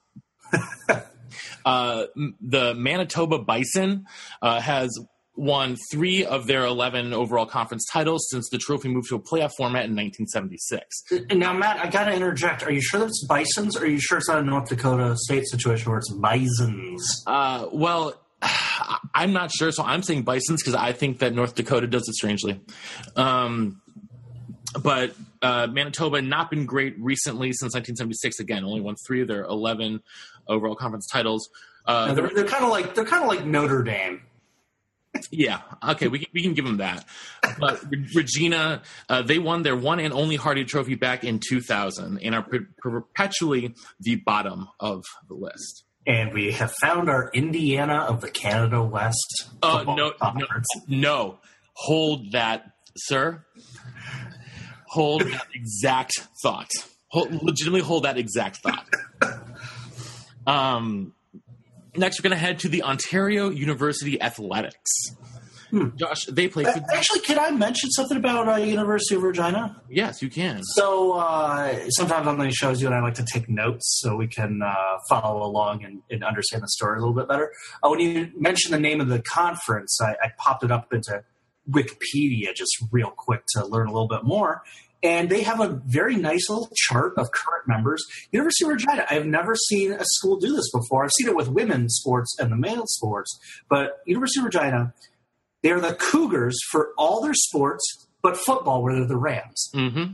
uh, 1.65 2.05
the 2.41 2.73
Manitoba 2.73 3.39
Bison 3.39 4.05
uh, 4.41 4.59
has 4.61 4.97
won 5.37 5.77
three 5.91 6.25
of 6.25 6.47
their 6.47 6.65
11 6.65 7.13
overall 7.13 7.45
conference 7.45 7.85
titles 7.85 8.27
since 8.29 8.49
the 8.49 8.57
trophy 8.57 8.89
moved 8.89 9.07
to 9.09 9.15
a 9.15 9.19
playoff 9.19 9.51
format 9.55 9.85
in 9.85 9.95
1976. 9.95 11.03
And 11.29 11.39
now, 11.39 11.53
Matt, 11.53 11.77
I 11.77 11.89
got 11.89 12.05
to 12.05 12.13
interject. 12.13 12.63
Are 12.63 12.71
you 12.71 12.81
sure 12.81 12.99
that's 12.99 13.23
bisons, 13.25 13.77
or 13.77 13.83
are 13.83 13.87
you 13.87 13.99
sure 13.99 14.17
it's 14.17 14.27
not 14.27 14.39
a 14.39 14.43
North 14.43 14.67
Dakota 14.67 15.15
state 15.17 15.47
situation 15.47 15.91
where 15.91 15.99
it's 15.99 16.11
bisons? 16.11 17.23
Uh, 17.27 17.67
well, 17.71 18.19
I'm 19.13 19.31
not 19.31 19.51
sure, 19.51 19.71
so 19.71 19.83
I'm 19.83 20.03
saying 20.03 20.23
Bisons 20.23 20.61
because 20.61 20.75
I 20.75 20.91
think 20.91 21.19
that 21.19 21.33
North 21.33 21.55
Dakota 21.55 21.87
does 21.87 22.07
it 22.07 22.15
strangely. 22.15 22.59
Um, 23.15 23.81
but 24.81 25.15
uh, 25.41 25.67
Manitoba 25.67 26.21
not 26.21 26.49
been 26.51 26.65
great 26.65 26.95
recently 26.99 27.49
since 27.49 27.73
1976. 27.73 28.39
Again, 28.39 28.63
only 28.63 28.81
won 28.81 28.95
three 29.05 29.21
of 29.21 29.27
their 29.27 29.43
11 29.43 30.01
overall 30.47 30.75
conference 30.75 31.07
titles. 31.07 31.49
Uh, 31.85 32.13
they're 32.13 32.29
they're 32.29 32.45
kind 32.45 32.65
of 32.65 32.69
like 32.69 32.95
they're 32.95 33.05
kind 33.05 33.23
of 33.23 33.29
like 33.29 33.45
Notre 33.45 33.81
Dame. 33.81 34.21
Yeah. 35.31 35.61
Okay. 35.89 36.07
We 36.07 36.19
can, 36.19 36.27
we 36.33 36.41
can 36.41 36.53
give 36.53 36.65
them 36.65 36.77
that. 36.77 37.05
But 37.59 37.83
Regina, 38.13 38.81
uh, 39.09 39.21
they 39.21 39.39
won 39.39 39.63
their 39.63 39.75
one 39.75 39.99
and 39.99 40.13
only 40.13 40.35
Hardy 40.35 40.65
Trophy 40.65 40.95
back 40.95 41.23
in 41.23 41.39
2000 41.39 42.19
and 42.19 42.35
are 42.35 42.43
per- 42.43 42.67
perpetually 42.79 43.75
the 43.99 44.15
bottom 44.17 44.67
of 44.79 45.03
the 45.27 45.35
list. 45.35 45.83
And 46.05 46.33
we 46.33 46.51
have 46.53 46.71
found 46.71 47.09
our 47.09 47.29
Indiana 47.33 47.95
of 47.95 48.21
the 48.21 48.29
Canada 48.31 48.81
West. 48.81 49.49
Uh, 49.61 49.83
no, 49.85 50.13
no, 50.21 50.47
no. 50.87 51.39
Hold 51.73 52.31
that, 52.31 52.71
sir. 52.95 53.45
Hold 54.87 55.21
that 55.21 55.47
exact 55.53 56.13
thought. 56.41 56.69
Hold, 57.09 57.31
legitimately 57.43 57.81
hold 57.81 58.03
that 58.03 58.17
exact 58.17 58.57
thought. 58.57 58.87
Um, 60.45 61.13
next, 61.97 62.19
we're 62.19 62.29
going 62.29 62.39
to 62.39 62.45
head 62.45 62.59
to 62.59 62.69
the 62.69 62.83
Ontario 62.83 63.49
University 63.49 64.21
Athletics. 64.21 64.91
Josh, 65.95 66.25
they 66.27 66.47
play 66.47 66.63
for. 66.63 66.81
Actually, 66.93 67.19
can 67.21 67.37
I 67.39 67.51
mention 67.51 67.89
something 67.91 68.17
about 68.17 68.47
uh, 68.47 68.55
University 68.55 69.15
of 69.15 69.23
Regina? 69.23 69.81
Yes, 69.89 70.21
you 70.21 70.29
can. 70.29 70.63
So 70.63 71.13
uh, 71.13 71.89
sometimes 71.89 72.25
on 72.27 72.39
these 72.39 72.55
shows, 72.55 72.81
you 72.81 72.87
and 72.87 72.95
I 72.95 73.01
like 73.01 73.15
to 73.15 73.25
take 73.25 73.49
notes 73.49 73.99
so 74.01 74.15
we 74.15 74.27
can 74.27 74.61
uh, 74.63 74.73
follow 75.09 75.45
along 75.45 75.83
and, 75.83 76.01
and 76.09 76.23
understand 76.23 76.63
the 76.63 76.69
story 76.69 76.97
a 76.97 76.99
little 76.99 77.13
bit 77.13 77.27
better. 77.27 77.51
Uh, 77.83 77.89
when 77.89 77.99
you 77.99 78.31
mentioned 78.37 78.73
the 78.73 78.79
name 78.79 79.01
of 79.01 79.09
the 79.09 79.21
conference, 79.21 79.99
I, 80.01 80.11
I 80.23 80.31
popped 80.37 80.63
it 80.63 80.71
up 80.71 80.93
into 80.93 81.23
Wikipedia 81.69 82.55
just 82.55 82.71
real 82.91 83.11
quick 83.11 83.41
to 83.55 83.65
learn 83.65 83.87
a 83.87 83.91
little 83.91 84.07
bit 84.07 84.23
more. 84.23 84.63
And 85.03 85.29
they 85.29 85.43
have 85.43 85.59
a 85.59 85.79
very 85.85 86.15
nice 86.15 86.49
little 86.49 86.69
chart 86.75 87.13
of 87.17 87.31
current 87.31 87.67
members. 87.67 88.03
University 88.31 88.65
of 88.65 88.71
Regina. 88.71 89.05
I 89.09 89.13
have 89.13 89.27
never 89.27 89.55
seen 89.55 89.93
a 89.93 90.03
school 90.03 90.37
do 90.37 90.55
this 90.55 90.71
before. 90.71 91.03
I've 91.03 91.11
seen 91.11 91.27
it 91.27 91.35
with 91.35 91.49
women's 91.49 91.95
sports 91.95 92.35
and 92.39 92.51
the 92.51 92.55
male 92.55 92.85
sports, 92.87 93.37
but 93.69 93.99
University 94.05 94.39
of 94.39 94.45
Regina, 94.45 94.93
they're 95.61 95.79
the 95.79 95.93
Cougars 95.93 96.57
for 96.71 96.93
all 96.97 97.21
their 97.21 97.35
sports, 97.35 98.07
but 98.23 98.37
football, 98.37 98.81
where 98.81 98.95
they're 98.95 99.05
the 99.05 99.17
Rams. 99.17 99.69
Mm-hmm. 99.75 100.13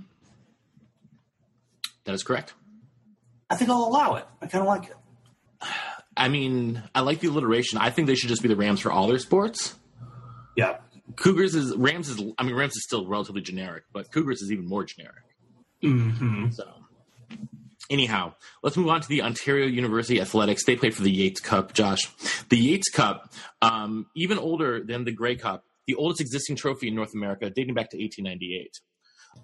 That 2.03 2.13
is 2.13 2.23
correct. 2.23 2.53
I 3.49 3.55
think 3.55 3.69
I'll 3.69 3.85
allow 3.85 4.15
it. 4.15 4.25
I 4.41 4.47
kind 4.47 4.61
of 4.61 4.67
like 4.67 4.89
it. 4.89 5.67
I 6.17 6.27
mean, 6.27 6.83
I 6.93 7.01
like 7.01 7.21
the 7.21 7.27
alliteration. 7.27 7.77
I 7.79 7.89
think 7.89 8.07
they 8.07 8.15
should 8.15 8.29
just 8.29 8.41
be 8.41 8.49
the 8.49 8.55
Rams 8.55 8.81
for 8.81 8.91
all 8.91 9.07
their 9.07 9.19
sports. 9.19 9.75
Yeah. 10.57 10.77
Cougars 11.15 11.55
is 11.55 11.75
Rams 11.75 12.09
is. 12.09 12.21
I 12.37 12.43
mean, 12.43 12.55
Rams 12.55 12.75
is 12.75 12.83
still 12.83 13.05
relatively 13.07 13.41
generic, 13.41 13.83
but 13.91 14.11
Cougars 14.11 14.41
is 14.41 14.51
even 14.51 14.65
more 14.65 14.83
generic. 14.85 15.23
hmm 15.81 16.49
So, 16.51 16.67
anyhow, 17.89 18.33
let's 18.63 18.77
move 18.77 18.87
on 18.89 19.01
to 19.01 19.07
the 19.07 19.21
Ontario 19.21 19.65
University 19.67 20.21
Athletics. 20.21 20.65
They 20.65 20.75
played 20.75 20.95
for 20.95 21.03
the 21.03 21.11
Yates 21.11 21.39
Cup, 21.39 21.73
Josh. 21.73 22.09
The 22.49 22.57
Yates 22.57 22.89
Cup, 22.89 23.33
um, 23.61 24.07
even 24.15 24.37
older 24.37 24.83
than 24.83 25.03
the 25.03 25.11
Grey 25.11 25.35
Cup, 25.35 25.65
the 25.87 25.95
oldest 25.95 26.21
existing 26.21 26.55
trophy 26.55 26.87
in 26.87 26.95
North 26.95 27.13
America, 27.13 27.49
dating 27.49 27.73
back 27.75 27.89
to 27.91 27.97
1898. 27.97 28.79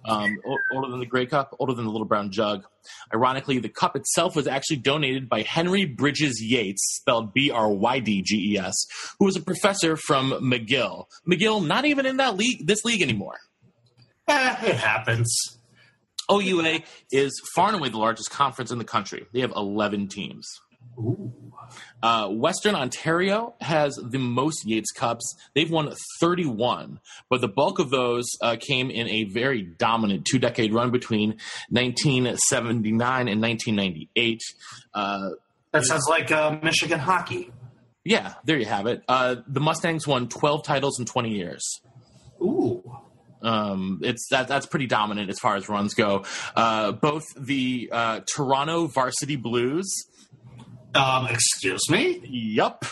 Um, 0.04 0.38
older 0.72 0.90
than 0.90 0.98
the 1.00 1.06
Grey 1.06 1.26
Cup, 1.26 1.54
older 1.58 1.74
than 1.74 1.84
the 1.84 1.90
Little 1.90 2.06
Brown 2.06 2.30
Jug. 2.30 2.64
Ironically, 3.12 3.58
the 3.58 3.68
cup 3.68 3.96
itself 3.96 4.34
was 4.34 4.46
actually 4.46 4.78
donated 4.78 5.28
by 5.28 5.42
Henry 5.42 5.86
Brydges 5.86 6.34
Yates, 6.40 6.96
spelled 6.96 7.34
B 7.34 7.50
R 7.50 7.68
Y 7.68 7.98
D 7.98 8.22
G 8.22 8.54
E 8.54 8.58
S, 8.58 8.74
who 9.18 9.26
was 9.26 9.36
a 9.36 9.42
professor 9.42 9.96
from 9.96 10.30
McGill. 10.32 11.04
McGill, 11.28 11.66
not 11.66 11.84
even 11.84 12.06
in 12.06 12.16
that 12.16 12.36
league, 12.36 12.66
this 12.66 12.82
league 12.84 13.02
anymore. 13.02 13.36
Eh, 14.26 14.56
it 14.66 14.76
happens. 14.76 15.58
OUA 16.30 16.80
is 17.10 17.32
far 17.54 17.68
and 17.68 17.76
away 17.76 17.88
the 17.88 17.98
largest 17.98 18.30
conference 18.30 18.70
in 18.70 18.78
the 18.78 18.84
country. 18.84 19.26
They 19.32 19.40
have 19.40 19.52
11 19.54 20.08
teams. 20.08 20.48
Ooh. 21.00 21.32
Uh, 22.02 22.28
Western 22.28 22.74
Ontario 22.74 23.54
has 23.60 23.94
the 24.02 24.18
most 24.18 24.66
Yates 24.66 24.90
Cups. 24.90 25.36
They've 25.54 25.70
won 25.70 25.92
31, 26.20 26.98
but 27.28 27.40
the 27.40 27.48
bulk 27.48 27.78
of 27.78 27.90
those 27.90 28.26
uh, 28.42 28.56
came 28.58 28.90
in 28.90 29.08
a 29.08 29.24
very 29.24 29.62
dominant 29.62 30.24
two 30.28 30.38
decade 30.40 30.74
run 30.74 30.90
between 30.90 31.36
1979 31.68 33.28
and 33.28 33.40
1998. 33.40 34.42
Uh, 34.94 35.30
That 35.72 35.84
sounds 35.84 36.06
like 36.08 36.30
uh, 36.32 36.58
Michigan 36.62 36.98
hockey. 36.98 37.50
yeah, 38.04 38.34
there 38.44 38.58
you 38.58 38.66
have 38.66 38.86
it. 38.86 39.02
Uh, 39.08 39.36
the 39.46 39.60
Mustangs 39.60 40.06
won 40.06 40.28
12 40.28 40.64
titles 40.64 40.98
in 40.98 41.06
20 41.06 41.30
years. 41.30 41.62
Ooh. 42.42 42.82
Um, 43.42 44.00
it's 44.02 44.26
that 44.30 44.48
that's 44.48 44.66
pretty 44.66 44.86
dominant 44.86 45.30
as 45.30 45.38
far 45.38 45.56
as 45.56 45.66
runs 45.68 45.94
go. 45.94 46.24
Uh, 46.54 46.92
both 46.92 47.24
the 47.38 47.88
uh, 47.90 48.20
Toronto 48.34 48.86
Varsity 48.86 49.36
Blues 49.36 49.88
Um, 50.94 51.26
excuse 51.26 51.88
me? 51.88 52.20
Yup. 52.24 52.84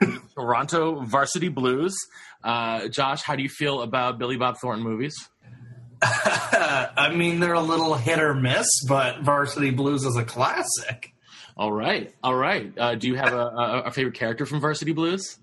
Toronto 0.34 1.04
Varsity 1.04 1.48
Blues. 1.48 1.96
Uh, 2.44 2.88
Josh, 2.88 3.22
how 3.22 3.36
do 3.36 3.42
you 3.42 3.48
feel 3.48 3.82
about 3.82 4.18
Billy 4.18 4.36
Bob 4.36 4.56
Thornton 4.60 4.84
movies? 4.84 5.14
I 6.02 7.12
mean, 7.14 7.40
they're 7.40 7.54
a 7.54 7.60
little 7.60 7.94
hit 7.94 8.20
or 8.20 8.34
miss, 8.34 8.66
but 8.86 9.20
Varsity 9.22 9.70
Blues 9.70 10.04
is 10.04 10.16
a 10.16 10.24
classic. 10.24 11.12
All 11.56 11.72
right, 11.72 12.14
all 12.22 12.36
right. 12.36 12.72
Uh, 12.78 12.94
do 12.94 13.08
you 13.08 13.16
have 13.16 13.32
a, 13.32 13.46
a, 13.46 13.82
a 13.86 13.90
favorite 13.90 14.14
character 14.14 14.46
from 14.46 14.60
Varsity 14.60 14.92
Blues? 14.92 15.38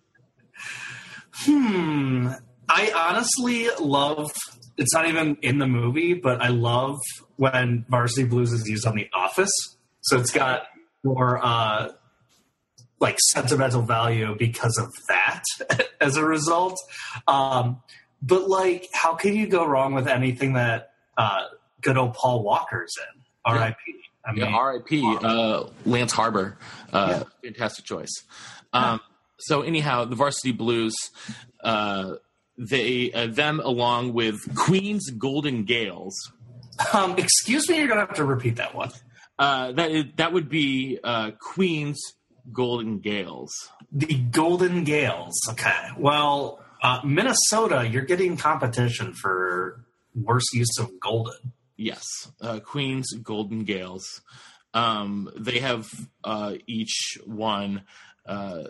Hmm. 1.34 2.30
I 2.70 2.92
honestly 2.96 3.68
love. 3.82 4.32
It's 4.78 4.94
not 4.94 5.08
even 5.08 5.38
in 5.42 5.60
the 5.60 5.68
movie, 5.68 6.14
but 6.14 6.42
I 6.42 6.48
love 6.50 7.00
when 7.36 7.86
Varsity 7.90 8.24
Blues 8.24 8.54
is 8.54 8.68
used 8.68 8.88
on 8.88 8.96
The 8.96 9.10
Office. 9.14 9.52
So 10.02 10.18
it's 10.18 10.32
got 10.32 10.64
more 11.06 11.40
uh, 11.42 11.94
like 13.00 13.18
sentimental 13.32 13.82
value 13.82 14.36
because 14.38 14.78
of 14.78 14.92
that. 15.08 15.44
as 16.02 16.18
a 16.18 16.26
result, 16.26 16.80
um, 17.28 17.82
but 18.22 18.48
like, 18.48 18.88
how 18.94 19.16
can 19.16 19.36
you 19.36 19.48
go 19.48 19.66
wrong 19.66 19.94
with 19.94 20.08
anything 20.08 20.54
that 20.54 20.92
uh, 21.18 21.46
good 21.82 21.98
old 21.98 22.14
Paul 22.14 22.44
Walker's 22.44 22.94
in? 22.98 23.22
R.I.P. 23.46 23.76
I 24.26 24.32
mean, 24.32 24.42
Yeah, 24.42 24.56
R.I.P. 24.56 25.18
Uh, 25.22 25.64
Lance 25.86 26.12
Harbor. 26.12 26.58
Uh, 26.92 27.24
Fantastic 27.44 27.86
choice. 27.86 28.24
Um, 28.74 29.00
so 29.38 29.62
anyhow, 29.62 30.06
the 30.06 30.16
Varsity 30.16 30.52
Blues, 30.52 30.96
uh, 31.64 32.16
they 32.58 33.12
uh, 33.12 33.28
them 33.28 33.60
along 33.64 34.14
with 34.14 34.56
Queens 34.56 35.10
Golden 35.12 35.64
Gaels. 35.64 36.16
um, 36.94 37.16
excuse 37.18 37.70
me, 37.70 37.78
you're 37.78 37.88
gonna 37.88 38.02
have 38.02 38.16
to 38.16 38.26
repeat 38.26 38.56
that 38.56 38.74
one. 38.74 38.92
Uh, 39.38 39.72
that 39.74 40.18
that 40.18 40.34
would 40.34 40.50
be 40.50 41.00
uh, 41.04 41.32
Queens 41.40 42.00
Golden 42.52 43.00
Gaels. 43.00 43.52
The 43.92 44.16
Golden 44.16 44.84
Gaels. 44.84 45.34
Okay. 45.50 45.90
Well, 45.98 46.60
uh, 46.82 47.02
Minnesota, 47.04 47.88
you're 47.90 48.06
getting 48.06 48.38
competition 48.38 49.14
for 49.14 49.86
worst 50.14 50.54
use 50.54 50.78
of 50.80 51.00
golden. 51.00 51.54
Yes, 51.78 52.06
uh, 52.42 52.60
Queens 52.60 53.12
Golden 53.22 53.66
Gaels. 53.66 54.22
Um, 54.74 55.30
they 55.38 55.60
have 55.60 55.90
uh, 56.24 56.56
each 56.68 57.18
won, 57.26 57.84
uh, 58.26 58.64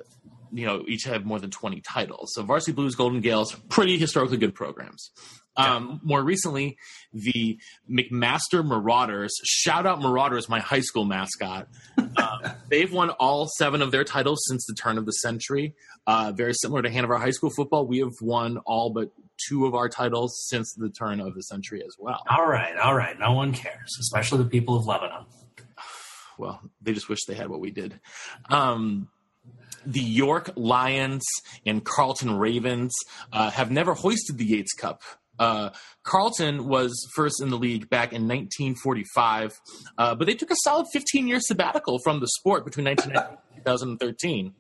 you 0.52 0.66
know, 0.66 0.84
each 0.88 1.04
have 1.04 1.26
more 1.26 1.40
than 1.40 1.52
20 1.52 1.82
titles. 1.82 2.32
So 2.34 2.44
Varsity 2.44 2.72
Blues, 2.74 2.96
Golden 2.96 3.22
Gaels, 3.22 3.56
pretty 3.70 3.98
historically 3.98 4.38
good 4.38 4.56
programs. 4.56 5.12
Um, 5.58 6.02
more 6.04 6.24
recently, 6.24 6.78
the 7.14 7.60
McMaster 7.90 8.66
Marauders, 8.66 9.34
shout 9.44 9.86
out 9.86 10.02
Marauders, 10.02 10.50
my 10.50 10.60
high 10.60 10.82
school 10.82 11.06
mascot. 11.06 11.68
Um, 11.98 12.42
they've 12.70 12.92
won 12.92 13.12
all 13.12 13.48
seven 13.58 13.82
of 13.82 13.92
their 13.92 14.04
titles 14.04 14.44
since 14.48 14.66
the 14.66 14.74
turn 14.74 14.98
of 14.98 15.06
the 15.06 15.12
century. 15.12 15.74
Uh, 16.08 16.34
very 16.36 16.54
similar 16.54 16.82
to 16.82 16.90
Hanover 16.90 17.18
High 17.18 17.32
School 17.32 17.52
football, 17.56 17.88
we 17.88 18.00
have 18.00 18.14
won 18.22 18.58
all 18.66 18.92
but 18.92 19.12
two 19.48 19.66
of 19.66 19.76
our 19.76 19.90
titles 19.90 20.46
since 20.50 20.74
the 20.78 20.90
turn 20.90 21.20
of 21.20 21.36
the 21.36 21.42
century 21.42 21.82
as 21.86 21.96
well. 22.00 22.24
All 22.30 22.48
right, 22.48 22.76
all 22.78 22.96
right. 22.96 23.18
No 23.20 23.34
one 23.34 23.54
cares, 23.54 23.98
especially 24.00 24.40
the 24.40 24.50
people 24.50 24.76
of 24.76 24.86
Lebanon. 24.86 25.26
Well, 26.38 26.60
they 26.82 26.92
just 26.92 27.08
wish 27.08 27.24
they 27.24 27.34
had 27.34 27.48
what 27.48 27.62
we 27.62 27.72
did. 27.72 27.98
Um, 28.50 29.08
the 29.86 30.02
York 30.02 30.52
Lions 30.56 31.24
and 31.66 31.82
Carleton 31.82 32.38
Ravens 32.38 32.94
uh, 33.32 33.52
have 33.52 33.72
never 33.72 33.94
hoisted 33.94 34.38
the 34.38 34.44
Yates 34.44 34.74
Cup. 34.74 35.02
Uh, 35.40 35.70
Carleton 36.04 36.68
was 36.68 36.94
first 37.16 37.42
in 37.42 37.50
the 37.50 37.58
league 37.58 37.90
back 37.90 38.14
in 38.14 38.24
1945, 38.24 39.60
uh, 39.98 40.16
but 40.16 40.28
they 40.28 40.34
took 40.34 40.52
a 40.52 40.56
solid 40.64 40.88
15 40.94 41.28
year 41.28 41.40
sabbatical 41.40 42.00
from 42.04 42.20
the 42.20 42.28
sport 42.28 42.66
between 42.66 42.86
1990 42.86 43.38
and 43.56 44.00
2013. 44.00 44.54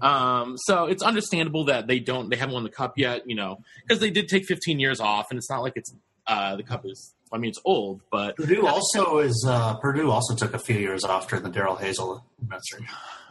Um, 0.00 0.56
so 0.58 0.84
it's 0.84 1.02
understandable 1.02 1.64
that 1.64 1.86
they 1.86 1.98
don't, 1.98 2.28
they 2.28 2.36
haven't 2.36 2.54
won 2.54 2.64
the 2.64 2.70
cup 2.70 2.98
yet, 2.98 3.22
you 3.28 3.34
know, 3.34 3.58
because 3.82 4.00
they 4.00 4.10
did 4.10 4.28
take 4.28 4.44
15 4.46 4.78
years 4.78 5.00
off, 5.00 5.26
and 5.30 5.38
it's 5.38 5.50
not 5.50 5.62
like 5.62 5.72
it's 5.76 5.94
uh, 6.26 6.56
the 6.56 6.62
cup 6.62 6.84
is. 6.84 7.14
I 7.32 7.38
mean, 7.38 7.50
it's 7.50 7.60
old, 7.64 8.02
but 8.10 8.36
Purdue 8.36 8.66
also 8.66 9.18
is. 9.18 9.44
Uh, 9.48 9.74
Purdue 9.74 10.10
also 10.10 10.34
took 10.34 10.54
a 10.54 10.58
few 10.58 10.76
years 10.76 11.02
off 11.02 11.28
during 11.28 11.42
the 11.42 11.50
Darrell 11.50 11.76
Hazell 11.76 12.22
administration. 12.40 12.86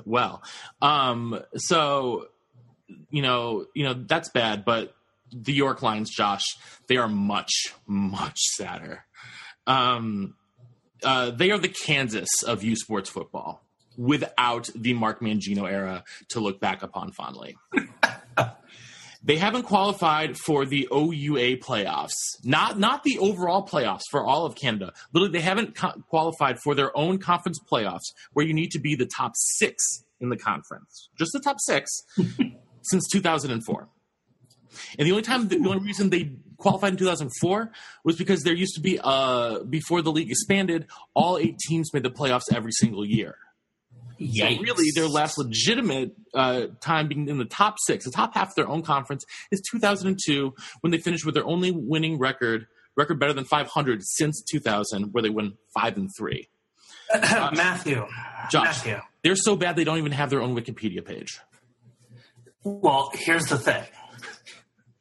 well, 0.05 0.43
um, 0.81 1.39
so 1.55 2.27
you 3.09 3.21
know, 3.21 3.65
you 3.73 3.85
know 3.85 3.93
that's 3.93 4.29
bad, 4.29 4.65
but 4.65 4.93
the 5.35 5.53
York 5.53 5.81
Lions, 5.81 6.09
Josh, 6.09 6.43
they 6.87 6.97
are 6.97 7.09
much, 7.09 7.51
much 7.85 8.39
sadder. 8.55 9.05
Um, 9.67 10.35
uh, 11.03 11.31
they 11.31 11.51
are 11.51 11.57
the 11.57 11.73
Kansas 11.85 12.29
of 12.45 12.63
U 12.63 12.75
Sports 12.75 13.09
football 13.09 13.63
without 13.97 14.69
the 14.75 14.93
Mark 14.93 15.19
Mangino 15.21 15.69
era 15.69 16.03
to 16.29 16.39
look 16.39 16.59
back 16.59 16.83
upon 16.83 17.11
fondly. 17.11 17.57
they 19.23 19.37
haven't 19.37 19.63
qualified 19.63 20.37
for 20.37 20.65
the 20.65 20.87
OUA 20.91 21.57
playoffs, 21.57 22.13
not 22.43 22.79
not 22.79 23.03
the 23.03 23.17
overall 23.19 23.67
playoffs 23.67 24.03
for 24.09 24.23
all 24.23 24.45
of 24.45 24.55
Canada. 24.55 24.93
Literally, 25.13 25.33
they 25.33 25.43
haven't 25.43 25.75
co- 25.75 26.01
qualified 26.09 26.59
for 26.59 26.75
their 26.75 26.95
own 26.97 27.17
conference 27.17 27.59
playoffs, 27.71 28.13
where 28.33 28.45
you 28.45 28.53
need 28.53 28.71
to 28.71 28.79
be 28.79 28.95
the 28.95 29.09
top 29.17 29.33
six 29.35 30.03
in 30.19 30.29
the 30.29 30.37
conference, 30.37 31.09
just 31.17 31.33
the 31.33 31.39
top 31.39 31.57
six, 31.59 31.91
since 32.83 33.07
2004. 33.11 33.89
And 34.97 35.07
the 35.07 35.11
only 35.11 35.23
time, 35.23 35.47
the 35.47 35.57
only 35.57 35.79
reason 35.79 36.09
they 36.09 36.31
qualified 36.57 36.93
in 36.93 36.97
2004 36.97 37.71
was 38.03 38.15
because 38.15 38.43
there 38.43 38.53
used 38.53 38.75
to 38.75 38.81
be, 38.81 38.99
uh, 39.03 39.59
before 39.63 40.01
the 40.01 40.11
league 40.11 40.31
expanded, 40.31 40.87
all 41.13 41.37
eight 41.37 41.57
teams 41.59 41.93
made 41.93 42.03
the 42.03 42.09
playoffs 42.11 42.53
every 42.53 42.71
single 42.71 43.05
year. 43.05 43.37
So 44.17 44.45
really, 44.61 44.91
their 44.95 45.07
last 45.07 45.37
legitimate 45.37 46.15
uh, 46.33 46.67
time 46.79 47.07
being 47.07 47.27
in 47.27 47.37
the 47.37 47.45
top 47.45 47.75
six, 47.85 48.05
the 48.05 48.11
top 48.11 48.33
half 48.33 48.49
of 48.49 48.55
their 48.55 48.67
own 48.67 48.81
conference, 48.81 49.25
is 49.51 49.61
2002 49.71 50.53
when 50.81 50.91
they 50.91 50.97
finished 50.97 51.25
with 51.25 51.35
their 51.35 51.45
only 51.45 51.71
winning 51.71 52.17
record, 52.17 52.67
record 52.95 53.19
better 53.19 53.33
than 53.33 53.43
500 53.43 54.01
since 54.03 54.41
2000, 54.49 55.11
where 55.11 55.21
they 55.21 55.29
win 55.29 55.57
five 55.73 55.97
and 55.97 56.09
three. 56.17 56.47
Matthew. 57.13 58.05
Josh, 58.49 58.85
Matthew. 58.85 59.01
they're 59.23 59.35
so 59.35 59.55
bad 59.55 59.75
they 59.75 59.83
don't 59.83 59.97
even 59.97 60.13
have 60.13 60.29
their 60.29 60.41
own 60.41 60.55
Wikipedia 60.55 61.03
page. 61.03 61.39
Well, 62.63 63.11
here's 63.13 63.45
the 63.45 63.57
thing. 63.57 63.83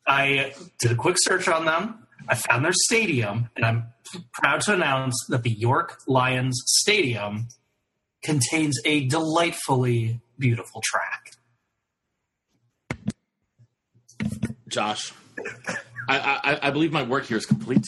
I 0.06 0.54
did 0.78 0.92
a 0.92 0.94
quick 0.94 1.16
search 1.18 1.48
on 1.48 1.64
them. 1.64 2.06
I 2.28 2.34
found 2.34 2.64
their 2.64 2.72
stadium, 2.72 3.50
and 3.56 3.64
I'm 3.64 3.86
proud 4.32 4.60
to 4.62 4.72
announce 4.74 5.14
that 5.28 5.42
the 5.42 5.50
York 5.50 6.00
Lions 6.06 6.62
Stadium 6.66 7.48
contains 8.22 8.78
a 8.84 9.06
delightfully 9.06 10.20
beautiful 10.38 10.82
track. 10.82 11.32
Josh, 14.68 15.12
I, 16.08 16.18
I, 16.18 16.68
I 16.68 16.70
believe 16.70 16.92
my 16.92 17.02
work 17.02 17.26
here 17.26 17.36
is 17.36 17.46
complete. 17.46 17.86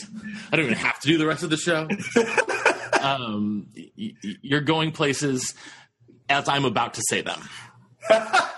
I 0.52 0.56
don't 0.56 0.66
even 0.66 0.78
have 0.78 1.00
to 1.00 1.08
do 1.08 1.18
the 1.18 1.26
rest 1.26 1.42
of 1.42 1.50
the 1.50 1.56
show. 1.56 1.88
um, 3.00 3.68
you're 4.42 4.61
going 4.61 4.92
places 4.92 5.54
as 6.28 6.49
I'm 6.49 6.64
about 6.64 6.94
to 6.94 7.02
say 7.08 7.23
them. 7.23 7.40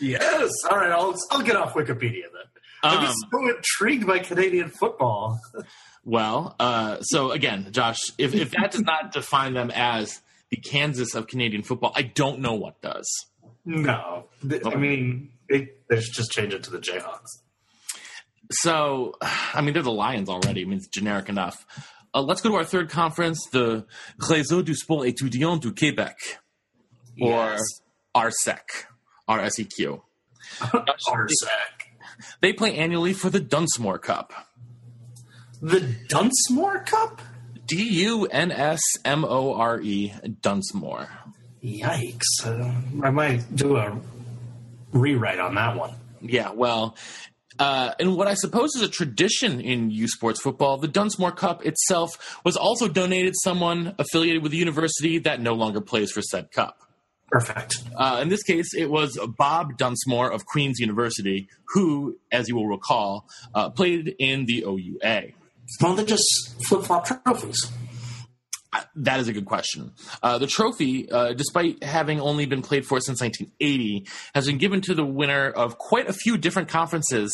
Yes. 0.00 0.50
All 0.70 0.76
right. 0.78 0.90
I'll 0.90 1.14
I'll 1.30 1.42
get 1.42 1.56
off 1.56 1.74
Wikipedia 1.74 2.24
then. 2.32 2.46
I'm 2.82 2.98
Um, 2.98 3.04
just 3.04 3.18
so 3.30 3.48
intrigued 3.48 4.06
by 4.06 4.20
Canadian 4.20 4.70
football. 4.70 5.38
Well, 6.04 6.56
uh, 6.58 7.00
so 7.02 7.30
again, 7.30 7.68
Josh, 7.72 7.98
if, 8.16 8.34
if 8.34 8.52
that 8.52 8.70
does 8.72 8.80
not 8.80 9.12
define 9.12 9.52
them 9.52 9.70
as 9.74 10.22
the 10.50 10.56
Kansas 10.56 11.14
of 11.14 11.26
Canadian 11.26 11.62
football, 11.62 11.92
I 11.94 12.02
don't 12.02 12.40
know 12.40 12.54
what 12.54 12.80
does. 12.80 13.06
No, 13.66 14.24
I 14.64 14.74
mean 14.76 15.30
they, 15.50 15.70
they 15.90 16.00
should 16.00 16.14
just 16.14 16.30
change 16.30 16.54
it 16.54 16.62
to 16.64 16.70
the 16.70 16.78
Jayhawks. 16.78 17.26
So, 18.50 19.14
I 19.54 19.60
mean, 19.60 19.74
they're 19.74 19.82
the 19.82 19.92
Lions 19.92 20.28
already. 20.28 20.62
I 20.62 20.64
mean, 20.64 20.78
it's 20.78 20.88
generic 20.88 21.28
enough. 21.28 21.66
Uh, 22.14 22.22
let's 22.22 22.40
go 22.40 22.48
to 22.48 22.56
our 22.56 22.64
third 22.64 22.88
conference, 22.90 23.46
the 23.52 23.86
Réseau 24.18 24.64
du 24.64 24.74
Sport 24.74 25.04
Étudiant 25.06 25.60
du 25.60 25.72
Québec, 25.72 26.14
or 27.20 27.56
Yes. 27.56 27.60
RSEC, 28.16 28.60
RSEQ. 29.30 30.00
Arsac. 30.60 31.28
They 32.40 32.52
play 32.52 32.76
annually 32.76 33.12
for 33.12 33.30
the 33.30 33.40
Dunsmore 33.40 33.98
Cup. 33.98 34.32
The 35.62 35.80
Dunsmore 36.08 36.80
Cup. 36.80 37.20
D 37.66 37.82
U 38.04 38.26
N 38.26 38.50
S 38.50 38.80
M 39.04 39.24
O 39.24 39.54
R 39.54 39.80
E, 39.80 40.12
Dunsmore. 40.40 41.08
Yikes! 41.62 42.44
Uh, 42.44 42.72
I 43.06 43.10
might 43.10 43.54
do 43.54 43.76
a 43.76 43.96
rewrite 44.92 45.38
on 45.38 45.54
that 45.54 45.76
one. 45.76 45.94
Yeah, 46.20 46.50
well, 46.50 46.96
uh, 47.60 47.92
and 48.00 48.16
what 48.16 48.26
I 48.26 48.34
suppose 48.34 48.74
is 48.74 48.82
a 48.82 48.88
tradition 48.88 49.60
in 49.60 49.90
U 49.90 50.08
Sports 50.08 50.40
football, 50.40 50.78
the 50.78 50.88
Dunsmore 50.88 51.30
Cup 51.30 51.64
itself 51.64 52.40
was 52.44 52.56
also 52.56 52.88
donated 52.88 53.34
someone 53.36 53.94
affiliated 53.98 54.42
with 54.42 54.50
the 54.50 54.58
university 54.58 55.18
that 55.18 55.40
no 55.40 55.54
longer 55.54 55.80
plays 55.80 56.10
for 56.10 56.22
said 56.22 56.50
cup. 56.50 56.78
Perfect. 57.30 57.74
Uh, 57.96 58.18
in 58.22 58.28
this 58.28 58.42
case, 58.42 58.74
it 58.74 58.90
was 58.90 59.18
Bob 59.38 59.76
Dunsmore 59.76 60.30
of 60.30 60.46
Queen's 60.46 60.78
University, 60.80 61.48
who, 61.74 62.18
as 62.32 62.48
you 62.48 62.56
will 62.56 62.66
recall, 62.66 63.26
uh, 63.54 63.70
played 63.70 64.14
in 64.18 64.46
the 64.46 64.64
OUA. 64.66 65.32
Well, 65.80 65.94
they 65.94 66.04
just 66.04 66.24
flip 66.66 66.82
flop 66.82 67.06
trophies. 67.06 67.70
Uh, 68.72 68.82
That 68.96 69.20
is 69.20 69.28
a 69.28 69.32
good 69.32 69.46
question. 69.46 69.92
Uh, 70.22 70.38
the 70.38 70.46
trophy, 70.48 71.08
uh, 71.10 71.32
despite 71.34 71.82
having 71.84 72.20
only 72.20 72.46
been 72.46 72.62
played 72.62 72.84
for 72.84 72.98
since 73.00 73.20
1980, 73.20 74.06
has 74.34 74.46
been 74.46 74.58
given 74.58 74.80
to 74.82 74.94
the 74.94 75.04
winner 75.04 75.48
of 75.50 75.78
quite 75.78 76.08
a 76.08 76.12
few 76.12 76.36
different 76.36 76.68
conferences 76.68 77.32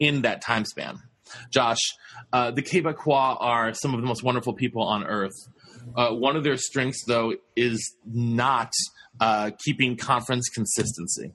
in 0.00 0.22
that 0.22 0.42
time 0.42 0.64
span. 0.64 0.98
Josh, 1.52 1.78
uh, 2.32 2.50
the 2.50 2.62
Quebecois 2.62 3.36
are 3.40 3.74
some 3.74 3.94
of 3.94 4.00
the 4.00 4.06
most 4.06 4.22
wonderful 4.24 4.54
people 4.54 4.82
on 4.82 5.04
earth. 5.04 5.34
Uh, 5.94 6.10
one 6.10 6.34
of 6.36 6.42
their 6.42 6.56
strengths, 6.56 7.04
though, 7.06 7.34
is 7.54 7.94
not 8.04 8.72
uh, 9.20 9.50
keeping 9.64 9.96
conference 9.96 10.48
consistency. 10.48 11.32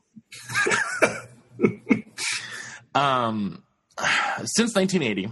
um, 2.96 3.64
since 4.44 4.76
1980, 4.76 5.30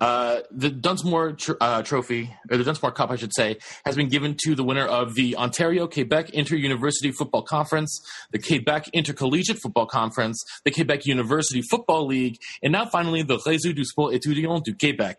uh, 0.00 0.40
the 0.50 0.70
Dunsmore 0.70 1.32
tr- 1.32 1.52
uh, 1.60 1.82
Trophy, 1.82 2.34
or 2.50 2.58
the 2.58 2.64
Dunsmore 2.64 2.92
Cup, 2.92 3.10
I 3.10 3.16
should 3.16 3.32
say, 3.34 3.56
has 3.84 3.96
been 3.96 4.08
given 4.08 4.36
to 4.44 4.54
the 4.54 4.62
winner 4.62 4.84
of 4.84 5.14
the 5.14 5.36
Ontario 5.36 5.86
Quebec 5.86 6.30
Inter 6.30 6.56
University 6.56 7.12
Football 7.12 7.42
Conference, 7.42 7.98
the 8.30 8.38
Quebec 8.38 8.88
Intercollegiate 8.92 9.58
Football 9.62 9.86
Conference, 9.86 10.42
the 10.64 10.70
Quebec 10.70 11.06
University 11.06 11.62
Football 11.70 12.06
League, 12.06 12.36
and 12.62 12.72
now 12.72 12.84
finally 12.84 13.22
the 13.22 13.38
Réseau 13.38 13.74
du 13.74 13.84
Sport 13.84 14.12
Étudiant 14.12 14.62
du 14.62 14.74
Québec. 14.74 15.16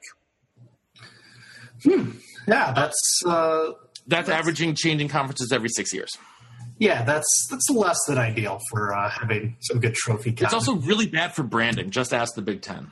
Hmm. 1.84 2.12
Yeah, 2.47 2.71
that's 2.71 3.21
uh, 3.25 3.71
That's 4.08 4.30
averaging 4.30 4.75
changing 4.75 5.10
conferences 5.10 5.51
every 5.51 5.69
six 5.69 5.93
years. 5.93 6.17
Yeah, 6.79 7.03
that's 7.03 7.47
that's 7.49 7.69
less 7.69 7.97
than 8.07 8.17
ideal 8.17 8.59
for 8.69 8.93
uh, 8.93 9.09
having 9.09 9.57
some 9.61 9.79
good 9.79 9.95
trophy. 9.95 10.35
It's 10.37 10.53
also 10.53 10.75
really 10.75 11.07
bad 11.07 11.33
for 11.33 11.43
branding. 11.43 11.89
Just 11.89 12.13
ask 12.13 12.35
the 12.35 12.41
Big 12.41 12.61
Ten. 12.61 12.91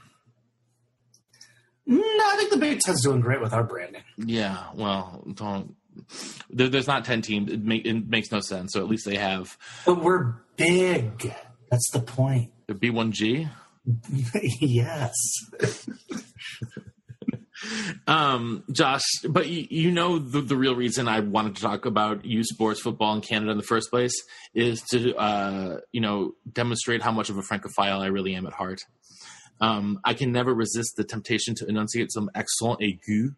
no, 1.85 2.01
I 2.01 2.35
think 2.37 2.51
the 2.51 2.57
Big 2.57 2.79
Ten's 2.79 3.03
doing 3.03 3.21
great 3.21 3.41
with 3.41 3.53
our 3.53 3.63
branding. 3.63 4.03
Yeah, 4.17 4.65
well, 4.73 5.23
don't. 5.33 5.75
There, 6.49 6.67
there's 6.67 6.87
not 6.87 7.05
ten 7.05 7.21
teams. 7.21 7.51
It, 7.51 7.61
make, 7.63 7.85
it 7.85 8.07
makes 8.07 8.31
no 8.31 8.39
sense. 8.41 8.73
So 8.73 8.81
at 8.81 8.87
least 8.87 9.05
they 9.05 9.17
have 9.17 9.57
But 9.85 10.01
we're 10.03 10.33
big. 10.57 11.33
That's 11.71 11.89
the 11.91 11.99
point. 12.01 12.51
the 12.67 12.73
B1G. 12.73 13.49
yes. 14.61 15.13
Um, 18.07 18.63
Josh, 18.71 19.03
but 19.27 19.47
you, 19.47 19.67
you 19.69 19.91
know 19.91 20.19
the, 20.19 20.41
the 20.41 20.55
real 20.55 20.75
reason 20.75 21.07
I 21.07 21.21
wanted 21.21 21.55
to 21.55 21.61
talk 21.61 21.85
about 21.85 22.25
U 22.25 22.43
Sports 22.43 22.81
football 22.81 23.13
in 23.15 23.21
Canada 23.21 23.51
in 23.51 23.57
the 23.57 23.63
first 23.63 23.89
place 23.89 24.13
is 24.53 24.81
to 24.91 25.15
uh, 25.15 25.77
you 25.91 26.01
know 26.01 26.33
demonstrate 26.51 27.01
how 27.01 27.11
much 27.11 27.29
of 27.29 27.37
a 27.37 27.41
francophile 27.41 28.01
I 28.01 28.07
really 28.07 28.35
am 28.35 28.45
at 28.45 28.53
heart. 28.53 28.81
Um, 29.61 29.99
I 30.03 30.13
can 30.13 30.31
never 30.31 30.53
resist 30.53 30.95
the 30.97 31.03
temptation 31.03 31.55
to 31.55 31.65
enunciate 31.67 32.11
some 32.11 32.29
accent 32.35 32.79
aigu. 32.81 33.35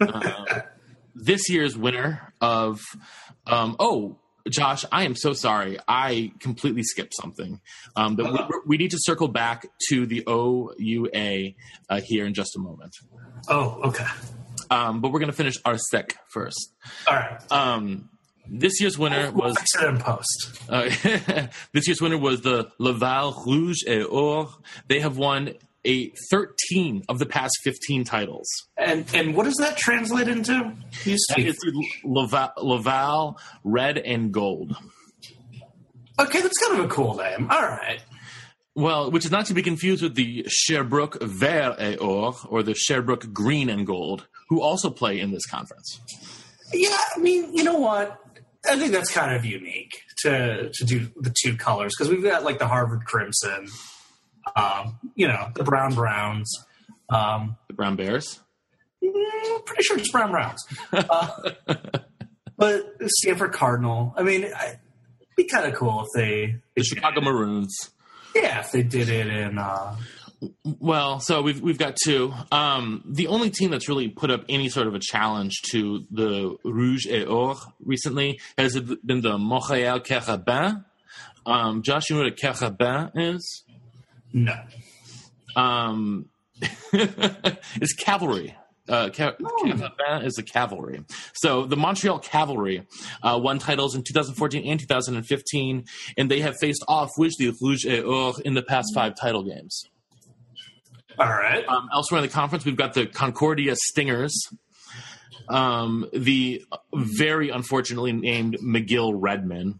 Uh, 0.00 0.60
this 1.14 1.48
year's 1.48 1.76
winner 1.76 2.34
of 2.40 2.80
um, 3.46 3.76
oh 3.78 4.18
Josh, 4.48 4.84
I 4.90 5.04
am 5.04 5.14
so 5.14 5.32
sorry. 5.32 5.78
I 5.86 6.32
completely 6.40 6.82
skipped 6.82 7.14
something. 7.14 7.60
Um, 7.96 8.16
that 8.16 8.32
we, 8.32 8.60
we 8.66 8.76
need 8.76 8.90
to 8.92 8.98
circle 9.00 9.28
back 9.28 9.66
to 9.88 10.06
the 10.06 10.24
OUA 10.28 11.52
uh, 11.88 12.00
here 12.04 12.26
in 12.26 12.34
just 12.34 12.56
a 12.56 12.58
moment. 12.58 12.94
Oh, 13.48 13.80
okay. 13.84 14.06
Um, 14.70 15.00
but 15.00 15.12
we're 15.12 15.18
going 15.18 15.30
to 15.30 15.36
finish 15.36 15.56
our 15.64 15.78
sec 15.78 16.16
first. 16.28 16.72
All 17.06 17.14
right. 17.14 17.52
Um, 17.52 18.08
this 18.48 18.80
year's 18.80 18.98
winner 18.98 19.30
We'll 19.30 19.48
was 19.48 19.56
in 19.82 19.98
post. 19.98 20.60
uh, 20.68 20.90
this 21.72 21.86
year's 21.86 22.00
winner 22.00 22.18
was 22.18 22.42
the 22.42 22.70
Laval 22.78 23.42
Rouge 23.46 23.82
et 23.86 24.02
Or. 24.02 24.48
They 24.88 25.00
have 25.00 25.16
won 25.16 25.54
a 25.84 26.12
13 26.30 27.04
of 27.08 27.18
the 27.18 27.26
past 27.26 27.56
15 27.64 28.04
titles. 28.04 28.46
And 28.76 29.06
and 29.14 29.34
what 29.34 29.44
does 29.44 29.56
that 29.56 29.76
translate 29.76 30.28
into? 30.28 30.72
It's 31.04 31.26
Laval, 32.04 32.50
Laval 32.58 33.38
Red 33.64 33.98
and 33.98 34.32
Gold. 34.32 34.76
Okay, 36.18 36.42
that's 36.42 36.58
kind 36.58 36.78
of 36.78 36.84
a 36.84 36.88
cool 36.88 37.14
name. 37.16 37.48
All 37.50 37.62
right. 37.62 38.02
Well, 38.74 39.10
which 39.10 39.24
is 39.24 39.30
not 39.30 39.46
to 39.46 39.54
be 39.54 39.62
confused 39.62 40.02
with 40.02 40.14
the 40.14 40.44
Sherbrooke 40.48 41.20
Vert 41.22 41.76
et 41.78 42.00
Or 42.00 42.34
or 42.48 42.62
the 42.62 42.74
Sherbrooke 42.74 43.32
Green 43.32 43.68
and 43.68 43.86
Gold, 43.86 44.26
who 44.48 44.62
also 44.62 44.90
play 44.90 45.18
in 45.18 45.32
this 45.32 45.46
conference. 45.46 46.00
Yeah, 46.72 46.96
I 47.16 47.18
mean, 47.18 47.54
you 47.56 47.64
know 47.64 47.78
what? 47.78 48.20
I 48.68 48.78
think 48.78 48.92
that's 48.92 49.10
kind 49.10 49.34
of 49.34 49.44
unique 49.44 50.02
to 50.18 50.70
to 50.72 50.84
do 50.84 51.08
the 51.16 51.34
two 51.42 51.56
colors 51.56 51.94
because 51.96 52.10
we've 52.10 52.22
got 52.22 52.44
like 52.44 52.58
the 52.58 52.68
Harvard 52.68 53.04
Crimson, 53.06 53.66
um, 54.56 54.98
you 55.14 55.28
know, 55.28 55.48
the 55.54 55.64
Brown 55.64 55.94
Browns. 55.94 56.52
Um, 57.08 57.56
The 57.68 57.74
Brown 57.74 57.96
Bears. 57.96 58.40
mm, 59.02 59.66
pretty 59.66 59.82
sure 59.82 59.98
it's 59.98 60.10
Brown 60.10 60.30
Browns, 60.30 60.64
uh, 60.92 61.50
but 62.56 62.84
Stanford 63.06 63.52
Cardinal. 63.52 64.14
I 64.16 64.22
mean, 64.22 64.44
it'd 64.44 64.78
be 65.36 65.44
kind 65.44 65.66
of 65.66 65.74
cool 65.74 66.02
if 66.02 66.08
they, 66.14 66.56
The 66.76 66.82
Chicago 66.84 67.20
Maroons. 67.20 67.90
yeah, 68.34 68.60
if 68.60 68.70
they 68.72 68.82
did 68.82 69.08
it 69.08 69.26
in. 69.26 69.58
Uh, 69.58 69.96
Well, 70.78 71.20
so 71.20 71.42
we've 71.42 71.60
we've 71.60 71.78
got 71.78 71.96
two. 72.02 72.32
Um, 72.52 73.02
the 73.06 73.26
only 73.26 73.50
team 73.50 73.70
that's 73.72 73.88
really 73.88 74.08
put 74.08 74.30
up 74.30 74.44
any 74.48 74.68
sort 74.68 74.86
of 74.86 74.94
a 74.94 75.00
challenge 75.00 75.60
to 75.72 76.04
the 76.10 76.56
Rouge 76.64 77.06
et 77.10 77.26
Or 77.26 77.56
recently 77.84 78.40
has 78.56 78.78
been 78.80 79.20
the 79.20 79.36
Montréal 79.36 80.04
Carabin. 80.06 80.84
Um, 81.44 81.82
Josh, 81.82 82.08
you 82.10 82.16
know 82.16 82.22
what 82.22 82.32
a 82.32 82.36
Carabin 82.36 83.10
is? 83.16 83.64
No, 84.32 84.54
Um, 85.56 86.26
it's 86.92 87.92
cavalry. 87.94 88.54
Uh, 88.88 89.08
ca- 89.10 89.36
Carabin 89.62 90.24
is 90.24 90.36
a 90.38 90.42
cavalry. 90.42 91.04
So 91.34 91.64
the 91.64 91.76
Montreal 91.76 92.18
Cavalry 92.18 92.86
uh, 93.22 93.38
won 93.40 93.60
titles 93.60 93.94
in 93.94 94.02
2014 94.02 94.64
and 94.68 94.80
2015, 94.80 95.84
and 96.18 96.30
they 96.30 96.40
have 96.40 96.56
faced 96.60 96.84
off 96.88 97.10
with 97.16 97.32
the 97.38 97.54
Rouge 97.60 97.86
et 97.86 98.00
Or 98.04 98.34
in 98.44 98.54
the 98.54 98.62
past 98.62 98.88
five 98.94 99.14
title 99.14 99.44
games. 99.44 99.84
all 101.20 101.26
right. 101.28 101.64
Um, 101.68 101.88
elsewhere 101.92 102.18
in 102.20 102.26
the 102.26 102.32
conference, 102.32 102.64
we've 102.64 102.76
got 102.76 102.94
the 102.94 103.06
Concordia 103.06 103.76
Stingers, 103.76 104.34
um, 105.48 106.06
the 106.12 106.64
very 106.92 107.50
unfortunately 107.50 108.12
named 108.12 108.56
McGill 108.60 109.12
Redmen, 109.14 109.78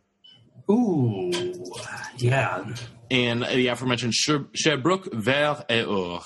Ooh, 0.71 1.31
yeah. 2.19 2.65
and 3.11 3.43
the 3.43 3.67
aforementioned 3.69 4.15
Sher- 4.15 4.47
Sherbrooke 4.55 5.13
Vert 5.13 5.65
et 5.69 5.85
Or. 5.87 6.21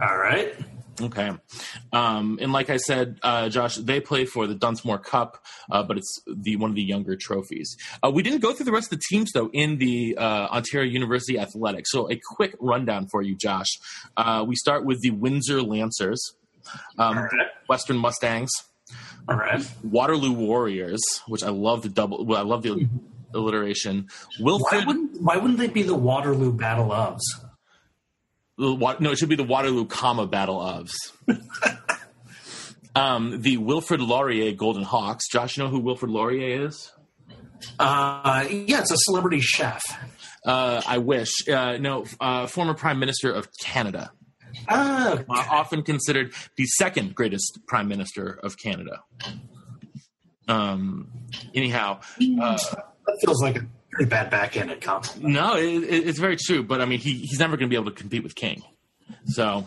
All 0.00 0.16
right. 0.18 0.54
Okay. 1.00 1.30
Um, 1.92 2.38
and 2.40 2.52
like 2.54 2.70
I 2.70 2.78
said, 2.78 3.18
uh, 3.22 3.50
Josh, 3.50 3.76
they 3.76 4.00
play 4.00 4.24
for 4.24 4.46
the 4.46 4.54
Dunsmore 4.54 4.98
Cup, 4.98 5.44
uh, 5.70 5.82
but 5.82 5.98
it's 5.98 6.22
the 6.26 6.56
one 6.56 6.70
of 6.70 6.76
the 6.76 6.82
younger 6.82 7.16
trophies. 7.20 7.76
Uh, 8.02 8.10
we 8.10 8.22
didn't 8.22 8.40
go 8.40 8.54
through 8.54 8.64
the 8.64 8.72
rest 8.72 8.90
of 8.92 8.98
the 8.98 9.04
teams, 9.06 9.30
though, 9.32 9.50
in 9.52 9.76
the 9.76 10.16
uh, 10.16 10.46
Ontario 10.50 10.90
University 10.90 11.38
Athletics. 11.38 11.90
So 11.92 12.10
a 12.10 12.18
quick 12.34 12.56
rundown 12.60 13.08
for 13.10 13.20
you, 13.20 13.36
Josh. 13.36 13.68
Uh, 14.16 14.44
we 14.48 14.54
start 14.56 14.86
with 14.86 15.02
the 15.02 15.10
Windsor 15.10 15.60
Lancers, 15.60 16.34
um, 16.98 17.18
right. 17.18 17.30
Western 17.68 17.98
Mustangs, 17.98 18.50
All 19.28 19.36
right. 19.36 19.62
Waterloo 19.84 20.32
Warriors, 20.32 21.02
which 21.28 21.42
I 21.42 21.50
love 21.50 21.82
the 21.82 21.90
double. 21.90 22.24
Well, 22.24 22.38
I 22.38 22.42
love 22.42 22.62
the 22.62 22.88
alliteration. 23.34 24.08
Why 24.38 24.84
wouldn't 24.86 25.20
Why 25.20 25.36
wouldn't 25.36 25.58
they 25.58 25.68
be 25.68 25.82
the 25.82 25.94
Waterloo 25.94 26.52
Battle 26.52 26.88
ofs? 26.88 27.22
the 28.58 28.96
no, 29.00 29.10
it 29.10 29.18
should 29.18 29.28
be 29.28 29.36
the 29.36 29.44
Waterloo, 29.44 29.86
comma 29.86 30.26
Battle 30.26 30.58
ofs. 30.58 30.94
um, 32.94 33.40
the 33.42 33.56
Wilfrid 33.58 34.00
Laurier 34.00 34.52
Golden 34.52 34.82
Hawks. 34.82 35.28
Josh, 35.28 35.56
you 35.56 35.62
know 35.64 35.68
who 35.70 35.80
Wilfrid 35.80 36.10
Laurier 36.10 36.66
is? 36.66 36.92
Uh, 37.78 38.46
yeah, 38.50 38.80
it's 38.80 38.90
a 38.92 38.96
celebrity 38.98 39.40
chef. 39.40 39.82
Uh, 40.44 40.80
I 40.86 40.98
wish. 40.98 41.48
Uh, 41.48 41.76
no, 41.78 42.04
uh, 42.20 42.46
former 42.46 42.74
Prime 42.74 42.98
Minister 42.98 43.32
of 43.32 43.48
Canada. 43.60 44.12
Ah, 44.68 45.18
Uh, 45.28 45.44
often 45.50 45.82
considered 45.82 46.32
the 46.56 46.64
second 46.64 47.14
greatest 47.14 47.58
Prime 47.66 47.88
Minister 47.88 48.38
of 48.42 48.56
Canada. 48.58 49.02
Um, 50.48 51.10
anyhow, 51.54 52.00
uh, 52.40 52.58
that 53.06 53.18
feels 53.20 53.42
like 53.42 53.56
a 53.56 53.66
pretty 53.90 54.08
bad 54.08 54.30
backhanded 54.30 54.80
compliment. 54.80 55.34
No, 55.34 55.56
it, 55.56 55.84
it, 55.84 56.08
it's 56.08 56.18
very 56.18 56.36
true. 56.36 56.62
But 56.62 56.80
I 56.80 56.84
mean, 56.84 56.98
he, 56.98 57.14
he's 57.18 57.38
never 57.38 57.56
going 57.56 57.68
to 57.68 57.74
be 57.74 57.80
able 57.80 57.90
to 57.90 57.96
compete 57.96 58.22
with 58.22 58.34
King. 58.34 58.62
So, 59.26 59.64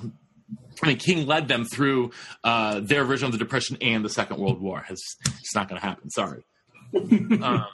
I 0.84 0.88
mean, 0.88 0.98
King 0.98 1.26
led 1.28 1.48
them 1.48 1.66
through 1.66 2.12
uh, 2.44 2.82
their 2.82 3.04
version 3.06 3.26
of 3.26 3.32
the 3.32 3.38
Depression 3.38 3.78
and 3.82 4.04
the 4.04 4.10
Second 4.10 4.38
World 4.38 4.62
War. 4.62 4.86
It's, 4.90 5.16
it's 5.26 5.56
not 5.56 5.70
going 5.70 5.80
to 5.80 5.86
happen. 5.86 6.10
Sorry. 6.10 6.44
um, 6.96 7.66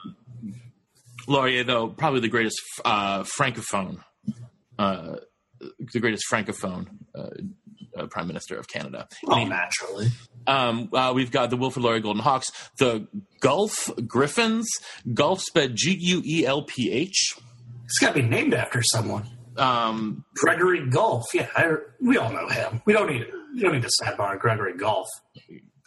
Laurier, 1.27 1.63
though, 1.63 1.87
probably 1.87 2.19
the 2.19 2.27
greatest 2.27 2.61
uh, 2.83 3.23
francophone, 3.23 4.03
uh, 4.77 5.15
the 5.93 5.99
greatest 5.99 6.25
francophone 6.31 6.87
uh, 7.97 8.03
uh, 8.03 8.07
prime 8.07 8.27
minister 8.27 8.57
of 8.57 8.67
Canada. 8.67 9.07
Oh, 9.27 9.35
he- 9.35 9.45
naturally. 9.45 10.07
um, 10.47 10.89
uh, 10.93 11.11
we've 11.15 11.31
got 11.31 11.49
the 11.49 11.57
Wilfrid 11.57 11.83
Laurier 11.83 11.99
Golden 12.01 12.21
Hawks, 12.21 12.51
the 12.77 13.07
Guelph 13.41 13.89
Gryphons, 14.07 14.65
Guelph 15.13 15.41
spelled 15.41 15.71
G 15.75 15.95
U 15.99 16.21
E 16.25 16.45
L 16.45 16.63
P 16.63 16.91
H. 16.91 17.35
It's 17.85 17.99
got 17.99 18.15
to 18.15 18.21
be 18.21 18.27
named 18.27 18.53
after 18.53 18.81
someone. 18.83 19.27
Um, 19.57 20.25
Gregory 20.35 20.89
Gulf. 20.89 21.23
Yeah, 21.33 21.47
I, 21.55 21.75
we 22.01 22.17
all 22.17 22.31
know 22.31 22.47
him. 22.49 22.81
We 22.85 22.93
don't 22.93 23.09
need 23.11 23.25
we 23.53 23.61
don't 23.61 23.73
need 23.73 23.83
to 23.83 23.91
sidebar 24.01 24.31
on 24.31 24.37
Gregory 24.37 24.75
Gulf. 24.77 25.07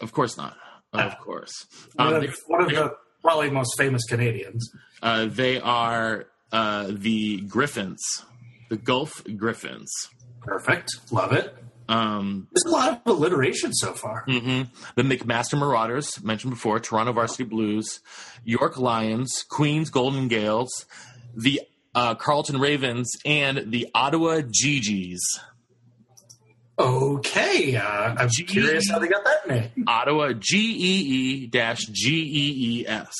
Of 0.00 0.12
course 0.12 0.36
not. 0.36 0.56
Of 0.92 1.18
course. 1.18 1.52
One, 1.96 2.08
Um, 2.08 2.14
of, 2.14 2.20
they, 2.22 2.28
one 2.46 2.62
of 2.62 2.68
the 2.70 2.94
probably 3.20 3.50
most 3.50 3.76
famous 3.76 4.04
Canadians. 4.04 4.70
uh, 5.02 5.26
they 5.26 5.60
are 5.60 6.26
uh, 6.50 6.86
the 6.90 7.42
Gryphons, 7.42 7.98
the 8.70 8.76
Guelph 8.78 9.22
Gryphons. 9.36 9.90
Perfect. 10.40 10.88
Love 11.10 11.32
it. 11.32 11.54
Um, 11.88 12.48
There's 12.52 12.70
a 12.70 12.76
lot 12.76 13.00
of 13.06 13.12
alliteration 13.16 13.72
so 13.72 13.92
far. 13.94 14.24
mhm. 14.26 14.68
The 14.94 15.02
McMaster 15.02 15.58
Marauders, 15.58 16.22
mentioned 16.22 16.52
before, 16.52 16.78
Toronto 16.80 17.12
Varsity 17.12 17.44
Blues, 17.44 18.00
York 18.44 18.76
Lions, 18.78 19.44
Queens 19.48 19.88
Golden 19.90 20.28
Gaels, 20.28 20.68
the 21.34 21.62
uh, 21.94 22.14
Carleton 22.14 22.60
Ravens, 22.60 23.10
and 23.24 23.72
the 23.72 23.88
Ottawa 23.94 24.42
Gee-Gees. 24.50 25.20
Okay, 26.78 27.74
uh, 27.74 28.14
I'm 28.18 28.28
Gee. 28.28 28.44
curious 28.44 28.88
how 28.88 28.98
they 29.00 29.08
got 29.08 29.24
that 29.24 29.48
name. 29.48 29.84
Ottawa 29.88 30.32
G 30.32 30.56
E 30.58 31.42
E 31.42 31.46
dash 31.48 31.80
G 31.86 32.20
E 32.20 32.80
E 32.82 32.86
S. 32.86 33.12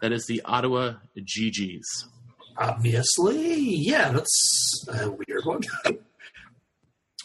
That 0.00 0.12
is 0.12 0.26
the 0.26 0.40
Ottawa 0.44 0.94
Gee-Gees. 1.16 2.06
Obviously, 2.56 3.58
yeah, 3.76 4.12
that's 4.12 4.84
a 4.92 5.10
weird 5.10 5.44
one. 5.44 5.62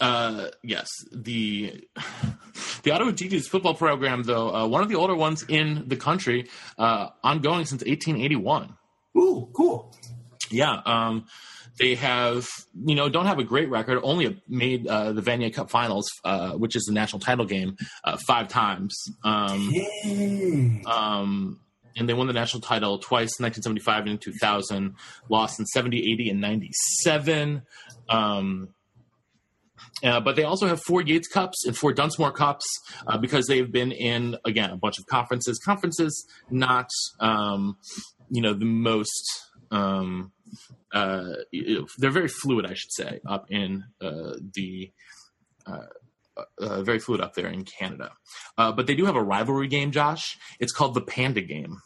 Uh, 0.05 0.49
yes, 0.61 0.87
the 1.11 1.83
the 2.83 2.91
Ottawa 2.91 3.11
Gee-Gees 3.11 3.47
football 3.47 3.73
program, 3.73 4.21
though, 4.21 4.53
uh, 4.53 4.67
one 4.67 4.83
of 4.83 4.89
the 4.89 4.95
older 4.95 5.15
ones 5.15 5.43
in 5.47 5.87
the 5.87 5.95
country, 5.95 6.47
uh, 6.77 7.09
ongoing 7.23 7.65
since 7.65 7.83
1881. 7.83 8.77
Ooh, 9.17 9.49
cool. 9.53 9.95
Yeah, 10.51 10.81
um, 10.85 11.25
they 11.79 11.95
have 11.95 12.47
you 12.85 12.93
know 12.93 13.09
don't 13.09 13.25
have 13.25 13.39
a 13.39 13.43
great 13.43 13.67
record. 13.69 13.99
Only 14.03 14.39
made 14.47 14.85
uh, 14.85 15.11
the 15.11 15.23
Vanier 15.23 15.51
Cup 15.51 15.71
Finals, 15.71 16.07
uh, 16.23 16.51
which 16.51 16.75
is 16.75 16.83
the 16.83 16.93
national 16.93 17.19
title 17.19 17.45
game, 17.45 17.75
uh, 18.03 18.17
five 18.27 18.47
times. 18.47 18.95
Um, 19.23 19.73
um, 20.85 21.59
and 21.97 22.07
they 22.07 22.13
won 22.13 22.27
the 22.27 22.33
national 22.33 22.61
title 22.61 22.99
twice, 22.99 23.39
1975 23.39 24.05
and 24.05 24.21
2000. 24.21 24.95
Lost 25.29 25.59
in 25.59 25.65
70, 25.65 26.11
80, 26.11 26.29
and 26.29 26.41
97. 26.41 27.63
Um, 28.07 28.74
uh, 30.03 30.19
but 30.19 30.35
they 30.35 30.43
also 30.43 30.67
have 30.67 30.81
four 30.81 31.01
Yates 31.01 31.27
Cups 31.27 31.65
and 31.65 31.75
four 31.75 31.93
Dunsmore 31.93 32.31
Cups 32.31 32.65
uh, 33.07 33.17
because 33.17 33.47
they've 33.47 33.71
been 33.71 33.91
in 33.91 34.37
again 34.45 34.69
a 34.71 34.77
bunch 34.77 34.99
of 34.99 35.05
conferences. 35.05 35.59
Conferences 35.63 36.25
not 36.49 36.89
um, 37.19 37.77
you 38.29 38.41
know 38.41 38.53
the 38.53 38.65
most. 38.65 39.41
Um, 39.71 40.31
uh, 40.93 41.33
they're 41.97 42.11
very 42.11 42.27
fluid, 42.27 42.65
I 42.65 42.73
should 42.73 42.91
say, 42.91 43.19
up 43.27 43.47
in 43.49 43.83
uh, 43.99 44.35
the 44.53 44.91
uh, 45.65 45.87
uh, 46.59 46.83
very 46.83 46.99
fluid 46.99 47.21
up 47.21 47.33
there 47.33 47.47
in 47.47 47.63
Canada. 47.63 48.11
Uh, 48.57 48.71
but 48.71 48.87
they 48.87 48.95
do 48.95 49.05
have 49.05 49.15
a 49.15 49.23
rivalry 49.23 49.67
game, 49.67 49.91
Josh. 49.91 50.37
It's 50.59 50.71
called 50.71 50.93
the 50.93 51.01
Panda 51.01 51.41
Game. 51.41 51.77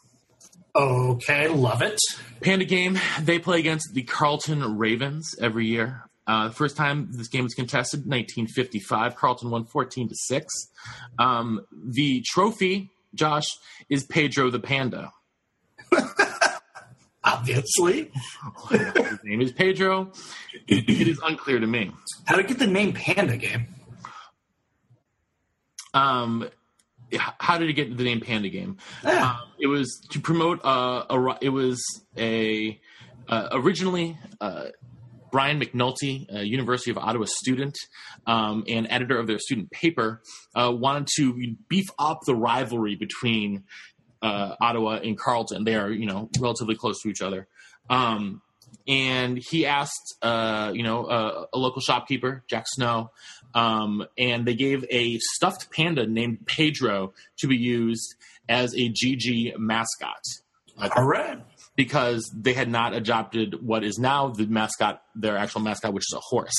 Okay, 0.74 1.48
love 1.48 1.82
it. 1.82 1.98
Panda 2.40 2.64
game. 2.64 2.98
They 3.20 3.40
play 3.40 3.58
against 3.58 3.92
the 3.92 4.02
Carleton 4.02 4.78
Ravens 4.78 5.34
every 5.40 5.66
year. 5.66 6.04
Uh, 6.30 6.46
the 6.46 6.54
first 6.54 6.76
time 6.76 7.08
this 7.10 7.26
game 7.26 7.42
was 7.42 7.54
contested, 7.54 8.00
1955. 8.00 9.16
Carleton 9.16 9.50
won 9.50 9.64
14 9.64 10.08
to 10.08 10.14
six. 10.14 10.54
Um, 11.18 11.66
the 11.72 12.22
trophy, 12.24 12.92
Josh, 13.16 13.48
is 13.88 14.04
Pedro 14.04 14.48
the 14.48 14.60
Panda. 14.60 15.12
Obviously. 17.24 18.12
His 18.70 19.18
name 19.24 19.40
is 19.40 19.50
Pedro. 19.50 20.12
It 20.68 21.08
is 21.08 21.18
unclear 21.24 21.58
to 21.58 21.66
me. 21.66 21.90
How 22.26 22.36
to 22.36 22.44
get 22.44 22.60
the 22.60 22.68
name 22.68 22.92
Panda 22.92 23.36
Game? 23.36 23.66
Um, 25.94 26.48
how 27.12 27.58
did 27.58 27.68
it 27.68 27.72
get 27.72 27.96
the 27.96 28.04
name 28.04 28.20
Panda 28.20 28.50
Game? 28.50 28.76
Yeah. 29.02 29.32
Um, 29.32 29.36
it 29.58 29.66
was 29.66 30.00
to 30.10 30.20
promote 30.20 30.64
uh, 30.64 31.06
a. 31.10 31.38
It 31.40 31.48
was 31.48 31.82
a 32.16 32.80
uh, 33.28 33.48
originally 33.50 34.16
uh, 34.40 34.66
Brian 35.32 35.60
McNulty, 35.60 36.26
a 36.32 36.44
University 36.44 36.90
of 36.90 36.98
Ottawa 36.98 37.26
student 37.26 37.76
um, 38.26 38.64
and 38.68 38.86
editor 38.90 39.18
of 39.18 39.26
their 39.26 39.38
student 39.38 39.70
paper, 39.70 40.22
uh, 40.54 40.72
wanted 40.72 41.08
to 41.16 41.54
beef 41.68 41.86
up 41.98 42.20
the 42.26 42.34
rivalry 42.34 42.96
between 42.96 43.64
uh, 44.22 44.54
Ottawa 44.60 45.00
and 45.02 45.18
Carleton. 45.18 45.64
They 45.64 45.76
are, 45.76 45.90
you 45.90 46.06
know, 46.06 46.28
relatively 46.38 46.74
close 46.74 47.00
to 47.02 47.08
each 47.08 47.22
other. 47.22 47.48
Um, 47.88 48.42
and 48.86 49.38
he 49.38 49.66
asked, 49.66 50.16
uh, 50.22 50.72
you 50.74 50.82
know, 50.82 51.04
uh, 51.04 51.46
a 51.52 51.58
local 51.58 51.80
shopkeeper, 51.80 52.44
Jack 52.48 52.64
Snow, 52.66 53.10
um, 53.54 54.06
and 54.16 54.46
they 54.46 54.54
gave 54.54 54.84
a 54.90 55.18
stuffed 55.18 55.70
panda 55.72 56.06
named 56.06 56.46
Pedro 56.46 57.12
to 57.38 57.48
be 57.48 57.56
used 57.56 58.14
as 58.48 58.74
a 58.74 58.88
Gee-Gee 58.88 59.54
mascot 59.58 60.22
All 60.96 61.04
right. 61.06 61.38
Because 61.76 62.30
they 62.34 62.52
had 62.52 62.68
not 62.68 62.94
adopted 62.94 63.66
what 63.66 63.84
is 63.84 63.98
now 63.98 64.28
the 64.28 64.46
mascot, 64.46 65.02
their 65.14 65.36
actual 65.36 65.60
mascot, 65.60 65.92
which 65.92 66.04
is 66.10 66.14
a 66.16 66.20
horse. 66.20 66.56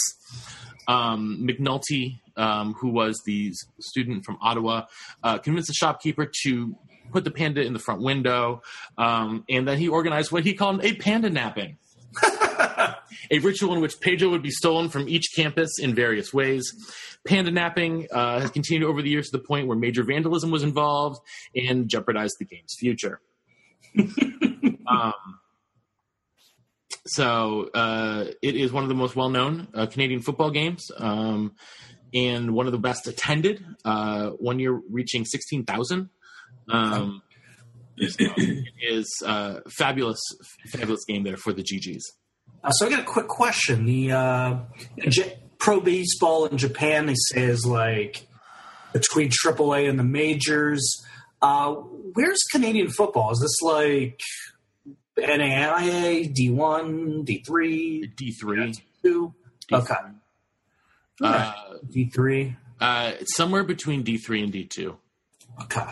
Um, 0.88 1.48
McNulty, 1.48 2.20
um, 2.36 2.74
who 2.74 2.90
was 2.90 3.22
the 3.26 3.54
student 3.80 4.26
from 4.26 4.38
Ottawa, 4.42 4.86
uh, 5.24 5.38
convinced 5.38 5.68
the 5.68 5.74
shopkeeper 5.74 6.30
to 6.44 6.76
put 7.12 7.24
the 7.24 7.32
panda 7.32 7.62
in 7.62 7.74
the 7.74 7.80
front 7.80 8.02
window, 8.02 8.62
um, 8.98 9.44
and 9.50 9.68
then 9.68 9.78
he 9.78 9.88
organized 9.88 10.32
what 10.32 10.44
he 10.44 10.54
called 10.54 10.84
a 10.84 10.96
panda 10.96 11.30
napping. 11.30 11.78
a 13.32 13.40
ritual 13.40 13.74
in 13.74 13.82
which 13.82 14.00
Pedro 14.00 14.30
would 14.30 14.42
be 14.42 14.52
stolen 14.52 14.90
from 14.90 15.08
each 15.08 15.32
campus 15.36 15.80
in 15.80 15.96
various 15.96 16.34
ways. 16.34 16.74
Panda 17.26 17.52
napping 17.52 18.08
uh, 18.12 18.40
has 18.40 18.52
continued 18.52 18.88
over 18.88 19.02
the 19.02 19.10
years 19.10 19.30
to 19.30 19.38
the 19.38 19.44
point 19.44 19.68
where 19.68 19.78
major 19.78 20.04
vandalism 20.04 20.52
was 20.52 20.64
involved 20.64 21.22
and 21.56 21.88
jeopardized 21.88 22.36
the 22.40 22.46
game's 22.46 22.76
future. 22.78 23.22
um, 24.88 25.14
so 27.06 27.70
uh, 27.74 28.26
it 28.42 28.56
is 28.56 28.72
one 28.72 28.84
of 28.84 28.90
the 28.90 28.96
most 28.96 29.16
well-known 29.16 29.68
uh, 29.74 29.86
Canadian 29.88 30.22
football 30.22 30.52
games, 30.52 30.90
um, 30.98 31.54
and 32.14 32.54
one 32.54 32.66
of 32.66 32.72
the 32.72 32.78
best 32.78 33.08
attended. 33.08 33.64
Uh, 33.84 34.30
one 34.32 34.60
year 34.60 34.80
reaching 34.90 35.26
sixteen 35.26 35.66
thousand. 35.66 36.10
Um, 36.70 37.22
so 37.98 38.16
it 38.38 38.68
is 38.82 39.08
uh, 39.26 39.60
fabulous, 39.70 40.20
fabulous 40.72 41.04
game 41.06 41.24
there 41.24 41.38
for 41.38 41.54
the 41.54 41.64
Gee-Gees. 41.64 42.04
Uh, 42.64 42.72
so 42.72 42.88
I 42.88 42.90
got 42.90 43.00
a 43.00 43.04
quick 43.04 43.28
question. 43.28 43.86
The 43.86 44.12
uh, 44.12 44.60
J- 45.10 45.38
pro 45.58 45.80
baseball 45.80 46.46
in 46.46 46.58
Japan, 46.58 47.06
they 47.06 47.16
say 47.16 47.44
is 47.44 47.66
like 47.66 48.28
between 48.94 49.30
AAA 49.30 49.90
and 49.90 50.00
the 50.00 50.04
majors. 50.04 51.04
Uh, 51.42 51.74
where's 51.74 52.40
Canadian 52.52 52.90
football? 52.90 53.32
Is 53.32 53.40
this 53.40 53.62
like 53.62 54.20
NAIA, 55.18 56.34
D1, 56.34 57.26
D3, 57.26 58.16
D 58.16 58.32
three, 58.32 58.74
D2. 59.04 59.34
Okay, 59.74 59.96
uh, 61.22 61.54
D3. 61.94 62.56
uh, 62.80 63.12
somewhere 63.26 63.64
between 63.64 64.04
D 64.04 64.18
three 64.18 64.42
and 64.44 64.52
D 64.52 64.66
two. 64.66 64.98
Okay, 65.64 65.86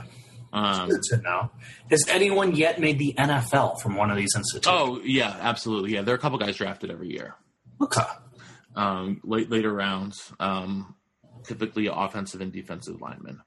Um, 0.54 0.90
good 0.90 1.02
to 1.10 1.18
know. 1.22 1.52
Has 1.90 2.06
anyone 2.10 2.56
yet 2.56 2.80
made 2.80 2.98
the 3.00 3.14
NFL 3.18 3.80
from 3.82 3.96
one 3.96 4.10
of 4.10 4.18
these 4.18 4.32
institutions? 4.36 4.68
oh 4.68 5.02
yeah, 5.04 5.36
absolutely. 5.42 5.94
Yeah, 5.94 6.02
there 6.02 6.14
are 6.14 6.18
a 6.18 6.22
couple 6.22 6.38
guys 6.38 6.58
drafted 6.58 6.90
every 6.92 7.10
year. 7.12 7.36
okay. 7.82 8.04
Um, 8.76 9.20
late 9.24 9.50
later 9.50 9.74
rounds, 9.74 10.32
um, 10.40 10.96
typically 11.44 11.88
offensive 11.92 12.40
and 12.40 12.52
defensive 12.54 13.02
linemen. 13.02 13.42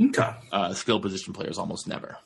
Okay. 0.00 0.30
Uh, 0.52 0.74
skill 0.74 0.98
position 1.00 1.32
players 1.32 1.58
almost 1.58 1.86
never. 1.86 2.16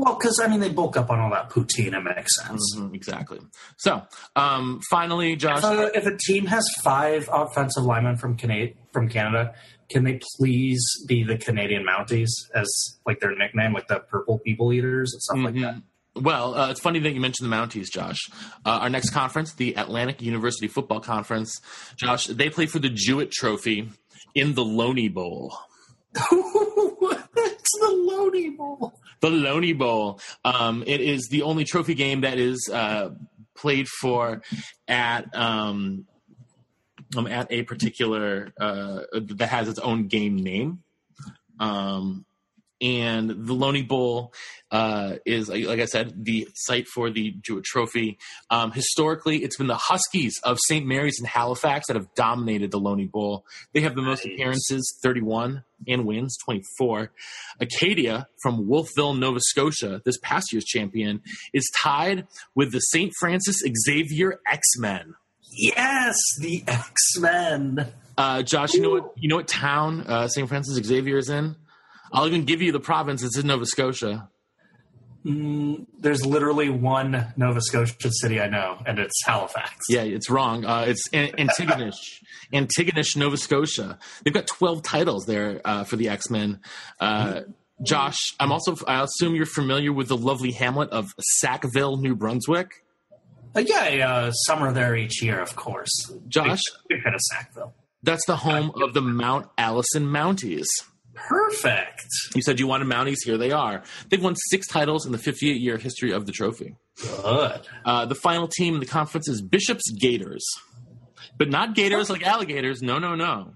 Well, 0.00 0.14
because 0.14 0.38
I 0.40 0.46
mean, 0.46 0.60
they 0.60 0.68
bulk 0.68 0.96
up 0.96 1.10
on 1.10 1.18
all 1.18 1.30
that 1.30 1.50
poutine. 1.50 1.92
It 1.92 2.00
makes 2.16 2.36
sense. 2.36 2.76
Mhm, 2.76 2.94
exactly. 2.94 3.40
So, 3.78 4.02
um, 4.36 4.80
finally, 4.90 5.34
Josh. 5.34 5.64
Uh, 5.64 5.90
if 5.92 6.06
a 6.06 6.16
team 6.16 6.46
has 6.46 6.64
five 6.84 7.28
offensive 7.32 7.82
linemen 7.82 8.16
from 8.16 8.36
Canada, 8.36 8.74
from 8.92 9.08
Canada, 9.08 9.54
can 9.90 10.04
they 10.04 10.20
please 10.36 10.84
be 11.08 11.24
the 11.24 11.36
Canadian 11.36 11.84
Mounties 11.84 12.28
as 12.54 12.68
like 13.06 13.18
their 13.18 13.34
nickname, 13.34 13.72
like 13.72 13.88
the 13.88 13.98
Purple 13.98 14.38
People 14.38 14.72
Eaters 14.72 15.12
and 15.12 15.22
stuff 15.22 15.38
like 15.38 15.54
that? 15.62 15.82
Well, 16.14 16.54
uh, 16.54 16.70
it's 16.70 16.80
funny 16.80 17.00
that 17.00 17.10
you 17.12 17.20
mentioned 17.20 17.50
the 17.50 17.56
Mounties, 17.56 17.90
Josh. 17.90 18.18
Uh, 18.64 18.78
our 18.82 18.88
next 18.90 19.10
conference, 19.10 19.54
the 19.54 19.74
Atlantic 19.74 20.22
University 20.22 20.68
Football 20.68 21.00
Conference, 21.00 21.60
Josh, 21.96 22.26
they 22.26 22.50
play 22.50 22.66
for 22.66 22.78
the 22.78 22.88
Jewett 22.88 23.32
Trophy 23.32 23.90
in 24.34 24.54
the 24.54 24.64
Loney 24.64 25.08
Bowl. 25.08 25.56
it's 26.14 27.78
the 27.80 27.90
Loney 27.90 28.50
Bowl. 28.50 28.94
The 29.20 29.30
Loney 29.30 29.72
Bowl. 29.72 30.20
Um, 30.44 30.84
it 30.86 31.00
is 31.00 31.28
the 31.30 31.42
only 31.42 31.64
trophy 31.64 31.94
game 31.94 32.22
that 32.22 32.38
is 32.38 32.68
uh, 32.72 33.10
played 33.56 33.88
for 33.88 34.42
at 34.86 35.34
um, 35.34 36.06
um, 37.16 37.26
at 37.26 37.50
a 37.50 37.62
particular 37.62 38.52
uh, 38.60 39.00
that 39.12 39.48
has 39.48 39.68
its 39.68 39.78
own 39.78 40.08
game 40.08 40.36
name. 40.36 40.82
Um, 41.58 42.24
and 42.80 43.28
the 43.46 43.52
Loney 43.54 43.82
Bowl 43.82 44.32
uh, 44.70 45.14
is, 45.26 45.48
like 45.48 45.80
I 45.80 45.86
said, 45.86 46.24
the 46.24 46.46
site 46.54 46.86
for 46.88 47.10
the 47.10 47.34
Jewett 47.42 47.64
Trophy. 47.64 48.18
Um, 48.50 48.70
historically, 48.72 49.38
it's 49.42 49.56
been 49.56 49.66
the 49.66 49.76
Huskies 49.76 50.38
of 50.44 50.58
St. 50.60 50.86
Mary's 50.86 51.18
and 51.18 51.26
Halifax 51.28 51.86
that 51.88 51.96
have 51.96 52.14
dominated 52.14 52.70
the 52.70 52.78
Loney 52.78 53.06
Bowl. 53.06 53.44
They 53.74 53.80
have 53.80 53.94
the 53.94 54.02
most 54.02 54.24
Nice. 54.24 54.34
appearances, 54.34 54.98
31, 55.02 55.64
and 55.86 56.06
wins, 56.06 56.36
24. 56.44 57.10
Acadia 57.60 58.28
from 58.42 58.68
Wolfville, 58.68 59.14
Nova 59.14 59.40
Scotia, 59.40 60.00
this 60.04 60.18
past 60.22 60.52
year's 60.52 60.64
champion, 60.64 61.22
is 61.52 61.70
tied 61.82 62.26
with 62.54 62.72
the 62.72 62.80
St. 62.80 63.12
Francis 63.18 63.62
Xavier 63.86 64.40
X-Men. 64.50 65.14
Yes, 65.50 66.16
the 66.40 66.62
X 66.68 66.92
Men. 67.18 67.86
Uh, 68.18 68.42
Josh, 68.42 68.74
you 68.74 68.82
know 68.82 68.90
what? 68.90 69.12
You 69.16 69.28
know 69.28 69.36
what 69.36 69.48
town 69.48 70.02
uh, 70.06 70.28
St. 70.28 70.46
Francis 70.48 70.74
Xavier 70.84 71.16
is 71.16 71.30
in? 71.30 71.56
I'll 72.12 72.26
even 72.26 72.44
give 72.44 72.62
you 72.62 72.72
the 72.72 72.80
province. 72.80 73.22
It's 73.22 73.36
in 73.38 73.46
Nova 73.46 73.66
Scotia. 73.66 74.28
Mm, 75.24 75.86
there's 75.98 76.24
literally 76.24 76.70
one 76.70 77.32
Nova 77.36 77.60
Scotia 77.60 78.10
city 78.10 78.40
I 78.40 78.48
know, 78.48 78.78
and 78.86 78.98
it's 78.98 79.14
Halifax. 79.26 79.74
Yeah, 79.88 80.02
it's 80.02 80.30
wrong. 80.30 80.64
Uh, 80.64 80.84
it's 80.86 81.08
Antigonish, 81.10 82.22
Antigonish, 82.52 83.16
Nova 83.16 83.36
Scotia. 83.36 83.98
They've 84.24 84.32
got 84.32 84.46
twelve 84.46 84.82
titles 84.82 85.26
there 85.26 85.60
uh, 85.64 85.84
for 85.84 85.96
the 85.96 86.08
X 86.08 86.30
Men. 86.30 86.60
Uh, 87.00 87.42
Josh, 87.82 88.18
I'm 88.38 88.52
also. 88.52 88.76
I 88.86 89.02
assume 89.02 89.34
you're 89.34 89.44
familiar 89.46 89.92
with 89.92 90.08
the 90.08 90.16
lovely 90.16 90.52
hamlet 90.52 90.90
of 90.90 91.06
Sackville, 91.20 91.96
New 91.98 92.14
Brunswick. 92.14 92.84
Uh, 93.56 93.60
yeah, 93.60 94.08
uh, 94.08 94.30
summer 94.30 94.72
there 94.72 94.94
each 94.94 95.20
year, 95.22 95.40
of 95.40 95.56
course. 95.56 95.90
Josh, 96.28 96.60
big, 96.88 96.98
big 96.98 97.02
fan 97.02 97.14
of 97.14 97.20
Sackville. 97.20 97.74
that's 98.02 98.24
the 98.26 98.36
home 98.36 98.70
of 98.82 98.94
the 98.94 99.02
Mount 99.02 99.48
Allison 99.58 100.04
Mounties. 100.06 100.66
Perfect. 101.26 102.06
You 102.34 102.42
said 102.42 102.60
you 102.60 102.66
wanted 102.66 102.86
Mounties. 102.88 103.16
Here 103.24 103.36
they 103.36 103.50
are. 103.50 103.82
They've 104.08 104.22
won 104.22 104.34
six 104.50 104.66
titles 104.66 105.06
in 105.06 105.12
the 105.12 105.18
58 105.18 105.60
year 105.60 105.76
history 105.78 106.12
of 106.12 106.26
the 106.26 106.32
trophy. 106.32 106.76
Good. 107.02 107.60
Uh, 107.84 108.06
the 108.06 108.14
final 108.14 108.48
team 108.48 108.74
in 108.74 108.80
the 108.80 108.86
conference 108.86 109.28
is 109.28 109.40
Bishop's 109.42 109.90
Gaiters, 109.92 110.44
but 111.36 111.48
not 111.48 111.74
Gators 111.74 112.10
like 112.10 112.22
alligators. 112.26 112.82
No, 112.82 112.98
no, 112.98 113.14
no. 113.14 113.52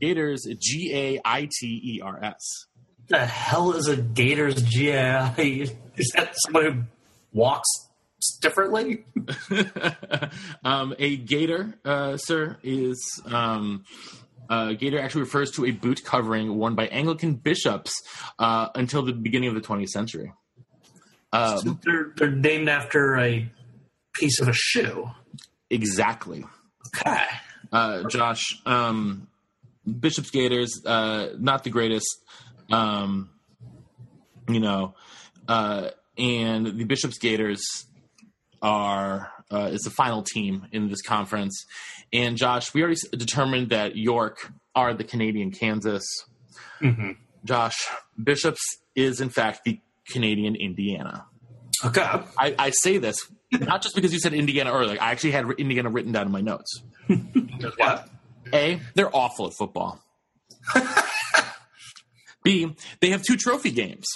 Gaiters, 0.00 0.46
G 0.58 0.92
A 0.94 1.20
I 1.24 1.48
T 1.60 1.80
E 1.84 2.00
R 2.02 2.22
S. 2.22 2.66
the 3.08 3.24
hell 3.26 3.72
is 3.72 3.88
a 3.88 3.96
Gators 3.96 4.62
GI? 4.62 4.90
Is 5.96 6.12
that 6.14 6.32
someone 6.44 6.64
who 6.64 6.82
walks 7.32 7.68
differently? 8.40 9.04
um, 10.64 10.94
a 10.98 11.16
gator, 11.16 11.74
uh, 11.84 12.16
sir, 12.16 12.56
is 12.62 13.20
um, 13.26 13.84
uh, 14.48 14.72
gaiter 14.72 14.98
actually 14.98 15.22
refers 15.22 15.50
to 15.52 15.66
a 15.66 15.70
boot 15.70 16.04
covering 16.04 16.56
worn 16.56 16.74
by 16.74 16.86
Anglican 16.88 17.34
bishops 17.34 17.92
uh, 18.38 18.68
until 18.74 19.02
the 19.02 19.12
beginning 19.12 19.48
of 19.48 19.54
the 19.54 19.60
20th 19.60 19.88
century. 19.88 20.32
Um, 21.32 21.80
they're, 21.84 22.12
they're 22.16 22.30
named 22.30 22.68
after 22.68 23.18
a 23.18 23.50
piece 24.14 24.40
of 24.40 24.48
a 24.48 24.54
shoe. 24.54 25.10
exactly. 25.70 26.44
Okay. 26.96 27.24
uh, 27.72 28.04
Josh. 28.08 28.60
Um, 28.64 29.28
Bishop's 29.88 30.30
Gaiters, 30.30 30.82
uh, 30.84 31.28
not 31.38 31.64
the 31.64 31.70
greatest. 31.70 32.06
Um, 32.70 33.30
you 34.48 34.60
know, 34.60 34.94
uh, 35.46 35.90
and 36.16 36.66
the 36.66 36.84
Bishops 36.84 37.18
Gaiters 37.18 37.86
are 38.60 39.32
uh, 39.50 39.70
is 39.72 39.82
the 39.82 39.90
final 39.90 40.22
team 40.22 40.66
in 40.72 40.88
this 40.88 41.02
conference. 41.02 41.64
And 42.12 42.36
Josh, 42.36 42.74
we 42.74 42.82
already 42.82 43.00
determined 43.12 43.70
that 43.70 43.96
York 43.96 44.52
are 44.74 44.94
the 44.94 45.04
Canadian 45.04 45.50
Kansas. 45.50 46.04
Mm-hmm. 46.80 47.12
Josh, 47.44 47.88
Bishops 48.22 48.60
is 48.94 49.20
in 49.20 49.30
fact 49.30 49.64
the 49.64 49.80
Canadian 50.08 50.56
Indiana. 50.56 51.26
Okay. 51.84 52.02
I, 52.02 52.54
I 52.58 52.70
say 52.70 52.98
this 52.98 53.28
not 53.50 53.82
just 53.82 53.94
because 53.94 54.12
you 54.12 54.20
said 54.20 54.34
Indiana 54.34 54.72
earlier. 54.72 55.00
I 55.00 55.10
actually 55.10 55.32
had 55.32 55.46
Indiana 55.58 55.90
written 55.90 56.12
down 56.12 56.26
in 56.26 56.32
my 56.32 56.40
notes. 56.40 56.82
Yeah. 57.76 58.04
A, 58.54 58.80
they're 58.94 59.14
awful 59.14 59.48
at 59.48 59.52
football. 59.52 60.00
B, 62.44 62.74
they 63.00 63.10
have 63.10 63.22
two 63.22 63.36
trophy 63.36 63.72
games. 63.72 64.06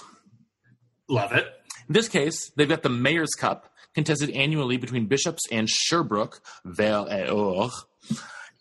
Love 1.08 1.32
it. 1.32 1.44
In 1.88 1.92
this 1.92 2.08
case, 2.08 2.50
they've 2.56 2.68
got 2.68 2.82
the 2.82 2.88
Mayor's 2.88 3.32
Cup, 3.36 3.71
contested 3.94 4.30
annually 4.30 4.76
between 4.76 5.06
Bishops 5.06 5.42
and 5.50 5.68
Sherbrooke, 5.68 6.40
Val 6.64 7.08
et 7.08 7.30
Or, 7.30 7.70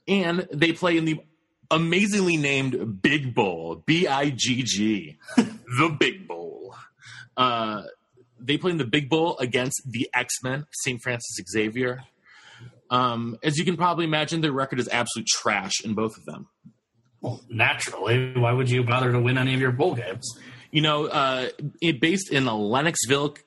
and 0.08 0.48
they 0.52 0.74
play 0.74 0.98
in 0.98 1.06
the 1.06 1.20
amazingly 1.70 2.38
named 2.38 3.02
Big 3.02 3.34
Bowl, 3.34 3.84
B 3.86 4.08
I 4.08 4.30
G 4.30 4.63
G, 4.63 5.17
the 5.38 5.96
Big 6.00 6.28
Bowl. 6.28 6.76
Uh, 7.38 7.84
they 8.39 8.58
play 8.58 8.72
in 8.72 8.78
the 8.78 8.86
Big 8.86 9.10
Bowl 9.10 9.38
against 9.39 9.82
the 9.86 10.10
X 10.13 10.36
Men, 10.44 10.65
St. 10.72 11.02
Francis 11.02 11.38
Xavier. 11.50 12.04
Um, 12.89 13.38
as 13.41 13.58
you 13.58 13.63
can 13.63 13.78
probably 13.78 14.04
imagine, 14.04 14.41
their 14.41 14.52
record 14.52 14.80
is 14.80 14.89
absolute 14.89 15.28
trash 15.28 15.82
in 15.84 15.94
both 15.94 16.17
of 16.17 16.26
them. 16.26 16.50
Well, 17.22 17.41
naturally, 17.50 18.34
why 18.36 18.52
would 18.52 18.70
you 18.70 18.84
bother 18.84 19.12
to 19.12 19.20
win 19.20 19.38
any 19.38 19.54
of 19.54 19.62
your 19.62 19.72
bowl 19.72 19.96
games? 19.96 20.28
You 20.72 20.82
know, 20.82 21.06
uh, 21.06 21.50
it 21.82 22.02
based 22.02 22.32
in 22.32 22.46
Lennoxville, 22.46 23.38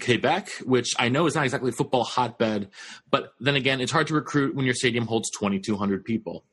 Quebec, 0.00 0.50
which 0.64 0.94
I 0.98 1.08
know 1.08 1.26
is 1.26 1.34
not 1.34 1.44
exactly 1.44 1.70
a 1.70 1.72
football 1.72 2.04
hotbed, 2.04 2.70
but 3.10 3.34
then 3.40 3.56
again, 3.56 3.80
it's 3.80 3.92
hard 3.92 4.06
to 4.08 4.14
recruit 4.14 4.54
when 4.54 4.64
your 4.64 4.74
stadium 4.74 5.06
holds 5.06 5.30
2,200 5.38 6.04
people. 6.04 6.44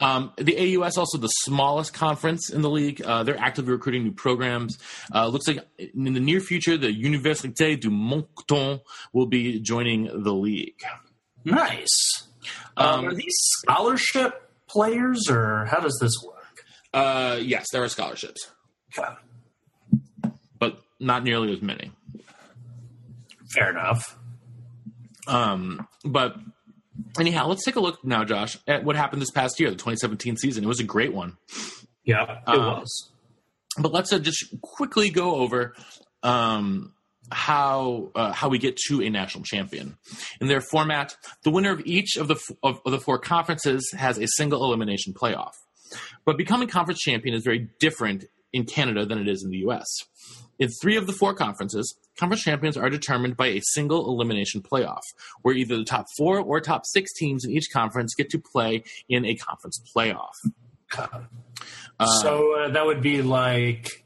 Um, 0.00 0.32
the 0.38 0.78
AUS 0.78 0.96
also 0.96 1.18
the 1.18 1.28
smallest 1.28 1.92
conference 1.92 2.48
in 2.48 2.62
the 2.62 2.70
league. 2.70 3.02
Uh, 3.02 3.22
they're 3.22 3.38
actively 3.38 3.72
recruiting 3.72 4.02
new 4.02 4.12
programs. 4.12 4.78
Uh, 5.14 5.26
looks 5.26 5.46
like 5.46 5.58
in 5.78 6.14
the 6.14 6.20
near 6.20 6.40
future, 6.40 6.78
the 6.78 6.88
Université 6.88 7.78
du 7.78 7.90
Moncton 7.90 8.80
will 9.12 9.26
be 9.26 9.60
joining 9.60 10.04
the 10.22 10.32
league. 10.32 10.80
Nice. 11.44 12.28
Um, 12.78 13.00
Um, 13.00 13.08
are 13.08 13.14
these 13.14 13.36
scholarship 13.36 14.50
players, 14.68 15.28
or 15.28 15.66
how 15.66 15.80
does 15.80 15.98
this 16.00 16.14
work? 16.26 16.39
Uh, 16.92 17.38
yes, 17.40 17.66
there 17.72 17.82
are 17.82 17.88
scholarships, 17.88 18.50
but 20.58 20.78
not 20.98 21.22
nearly 21.24 21.52
as 21.52 21.62
many. 21.62 21.92
Fair 23.54 23.70
enough. 23.70 24.16
Um, 25.26 25.86
but 26.04 26.36
anyhow, 27.18 27.46
let's 27.46 27.64
take 27.64 27.76
a 27.76 27.80
look 27.80 28.04
now, 28.04 28.24
Josh, 28.24 28.58
at 28.66 28.84
what 28.84 28.96
happened 28.96 29.22
this 29.22 29.30
past 29.30 29.60
year, 29.60 29.70
the 29.70 29.76
2017 29.76 30.36
season. 30.36 30.64
It 30.64 30.66
was 30.66 30.80
a 30.80 30.84
great 30.84 31.12
one. 31.12 31.36
Yeah, 32.04 32.38
it 32.46 32.48
Um, 32.48 32.58
was. 32.80 33.10
But 33.78 33.92
let's 33.92 34.12
uh, 34.12 34.18
just 34.18 34.60
quickly 34.62 35.10
go 35.10 35.36
over 35.36 35.74
um, 36.24 36.92
how 37.30 38.10
uh, 38.16 38.32
how 38.32 38.48
we 38.48 38.58
get 38.58 38.76
to 38.88 39.00
a 39.02 39.08
national 39.10 39.44
champion. 39.44 39.96
In 40.40 40.48
their 40.48 40.60
format, 40.60 41.16
the 41.44 41.50
winner 41.50 41.70
of 41.70 41.80
each 41.86 42.16
of 42.16 42.26
the 42.26 42.34
f- 42.34 42.56
of, 42.64 42.80
of 42.84 42.90
the 42.90 42.98
four 42.98 43.18
conferences 43.18 43.88
has 43.96 44.18
a 44.18 44.26
single 44.26 44.64
elimination 44.64 45.14
playoff. 45.14 45.52
But 46.24 46.36
becoming 46.36 46.68
conference 46.68 47.00
champion 47.00 47.34
is 47.34 47.42
very 47.44 47.68
different 47.78 48.24
in 48.52 48.64
Canada 48.64 49.06
than 49.06 49.18
it 49.18 49.28
is 49.28 49.44
in 49.44 49.50
the 49.50 49.58
U.S. 49.58 49.86
In 50.58 50.68
three 50.82 50.96
of 50.96 51.06
the 51.06 51.12
four 51.12 51.34
conferences, 51.34 51.96
conference 52.18 52.42
champions 52.42 52.76
are 52.76 52.90
determined 52.90 53.36
by 53.36 53.46
a 53.46 53.60
single 53.72 54.08
elimination 54.10 54.60
playoff, 54.60 55.00
where 55.42 55.54
either 55.54 55.76
the 55.76 55.84
top 55.84 56.06
four 56.18 56.38
or 56.38 56.60
top 56.60 56.82
six 56.84 57.12
teams 57.14 57.44
in 57.44 57.50
each 57.52 57.70
conference 57.72 58.14
get 58.14 58.28
to 58.30 58.38
play 58.38 58.82
in 59.08 59.24
a 59.24 59.34
conference 59.36 59.80
playoff. 59.96 60.34
Uh, 60.98 62.06
so 62.20 62.56
uh, 62.58 62.68
that 62.70 62.84
would 62.84 63.00
be 63.00 63.22
like 63.22 64.04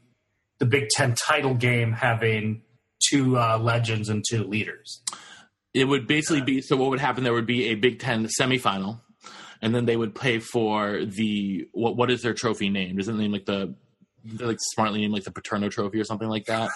the 0.59 0.65
Big 0.65 0.89
Ten 0.89 1.15
title 1.15 1.55
game 1.55 1.91
having 1.91 2.61
two 3.09 3.37
uh, 3.37 3.57
legends 3.57 4.09
and 4.09 4.23
two 4.29 4.43
leaders. 4.43 5.01
it 5.73 5.85
would 5.85 6.07
basically 6.07 6.41
be 6.41 6.61
so 6.61 6.75
what 6.77 6.89
would 6.89 6.99
happen 6.99 7.23
there 7.23 7.33
would 7.33 7.45
be 7.45 7.65
a 7.65 7.75
big 7.75 7.99
ten 7.99 8.27
semifinal 8.39 9.01
and 9.61 9.73
then 9.73 9.85
they 9.85 9.95
would 9.95 10.13
play 10.15 10.39
for 10.39 11.03
the 11.05 11.67
what 11.71 11.95
what 11.95 12.11
is 12.11 12.21
their 12.21 12.33
trophy 12.33 12.69
named 12.69 12.99
isn't 12.99 13.15
it 13.15 13.17
named 13.17 13.33
like 13.33 13.45
the 13.45 13.73
they're 14.23 14.47
like 14.47 14.57
smartly 14.59 15.01
named 15.01 15.13
like 15.13 15.23
the 15.23 15.31
paterno 15.31 15.69
trophy 15.69 15.99
or 15.99 16.03
something 16.03 16.27
like 16.29 16.45
that 16.45 16.69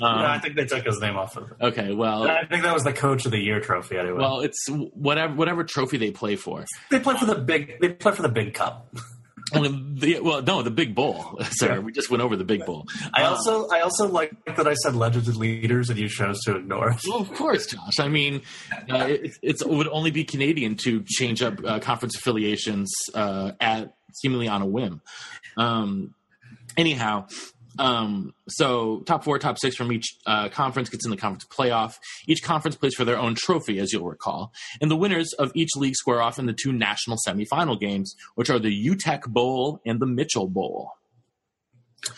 um, 0.00 0.20
no, 0.20 0.26
I 0.26 0.38
think 0.38 0.56
they 0.56 0.64
took 0.64 0.84
his 0.84 1.00
name 1.00 1.16
off 1.16 1.36
of 1.36 1.50
it. 1.50 1.56
okay 1.60 1.92
well 1.92 2.28
I 2.28 2.44
think 2.46 2.62
that 2.62 2.72
was 2.72 2.84
the 2.84 2.92
Coach 2.92 3.26
of 3.26 3.32
the 3.32 3.38
Year 3.38 3.60
trophy. 3.60 3.98
Anyway, 3.98 4.18
well 4.18 4.40
it's 4.40 4.66
whatever 4.68 5.34
whatever 5.34 5.64
trophy 5.64 5.98
they 5.98 6.10
play 6.10 6.36
for 6.36 6.64
they 6.90 6.98
play 7.00 7.16
for 7.16 7.26
the 7.26 7.34
big. 7.34 7.80
They 7.80 7.90
play 7.90 8.12
for 8.12 8.22
the 8.22 8.28
Big 8.28 8.54
Cup. 8.54 8.94
The, 9.52 10.20
well 10.22 10.42
no 10.42 10.62
the 10.62 10.70
big 10.70 10.94
bowl 10.94 11.38
sir 11.52 11.74
Yeah. 11.74 11.78
we 11.78 11.92
just 11.92 12.10
went 12.10 12.22
over 12.22 12.36
the 12.36 12.44
big 12.44 12.66
bowl 12.66 12.86
I 13.14 13.22
Um, 13.22 13.34
also, 13.34 13.68
I 13.68 13.80
also 13.80 14.06
like 14.08 14.32
that 14.56 14.66
I 14.68 14.74
said 14.74 14.94
legends 14.94 15.28
and 15.28 15.36
leaders, 15.38 15.88
and 15.90 15.98
you 15.98 16.08
chose 16.08 16.40
to 16.42 16.56
ignore 16.56 16.90
it. 16.90 17.00
Well, 17.08 17.20
of 17.20 17.32
course, 17.32 17.66
Josh. 17.66 17.98
I 17.98 18.08
mean, 18.08 18.42
uh, 18.92 19.06
it, 19.08 19.38
it's, 19.42 19.62
it 19.62 19.68
would 19.68 19.88
only 19.88 20.10
be 20.10 20.24
Canadian 20.24 20.76
to 20.84 21.02
change 21.06 21.42
up 21.42 21.54
uh, 21.64 21.78
conference 21.80 22.16
affiliations 22.16 22.92
uh, 23.14 23.52
at 23.60 23.94
seemingly 24.12 24.48
on 24.48 24.60
a 24.62 24.66
whim. 24.66 25.00
Um, 25.56 26.14
anyhow, 26.76 27.26
um, 27.78 28.34
so 28.48 29.00
top 29.06 29.24
four, 29.24 29.38
top 29.38 29.58
six 29.58 29.76
from 29.76 29.92
each 29.92 30.16
uh, 30.26 30.48
conference 30.48 30.88
gets 30.88 31.04
in 31.04 31.10
the 31.10 31.16
conference 31.16 31.44
playoff. 31.46 31.94
Each 32.26 32.42
conference 32.42 32.76
plays 32.76 32.94
for 32.94 33.04
their 33.04 33.18
own 33.18 33.34
trophy, 33.34 33.78
as 33.78 33.92
you'll 33.92 34.04
recall, 34.08 34.52
and 34.80 34.90
the 34.90 34.96
winners 34.96 35.32
of 35.34 35.52
each 35.54 35.70
league 35.76 35.94
square 35.96 36.20
off 36.20 36.38
in 36.38 36.46
the 36.46 36.52
two 36.52 36.72
national 36.72 37.16
semifinal 37.26 37.78
games, 37.78 38.14
which 38.34 38.50
are 38.50 38.58
the 38.58 38.86
Uteck 38.88 39.26
Bowl 39.28 39.80
and 39.86 40.00
the 40.00 40.06
Mitchell 40.06 40.48
Bowl. 40.48 40.92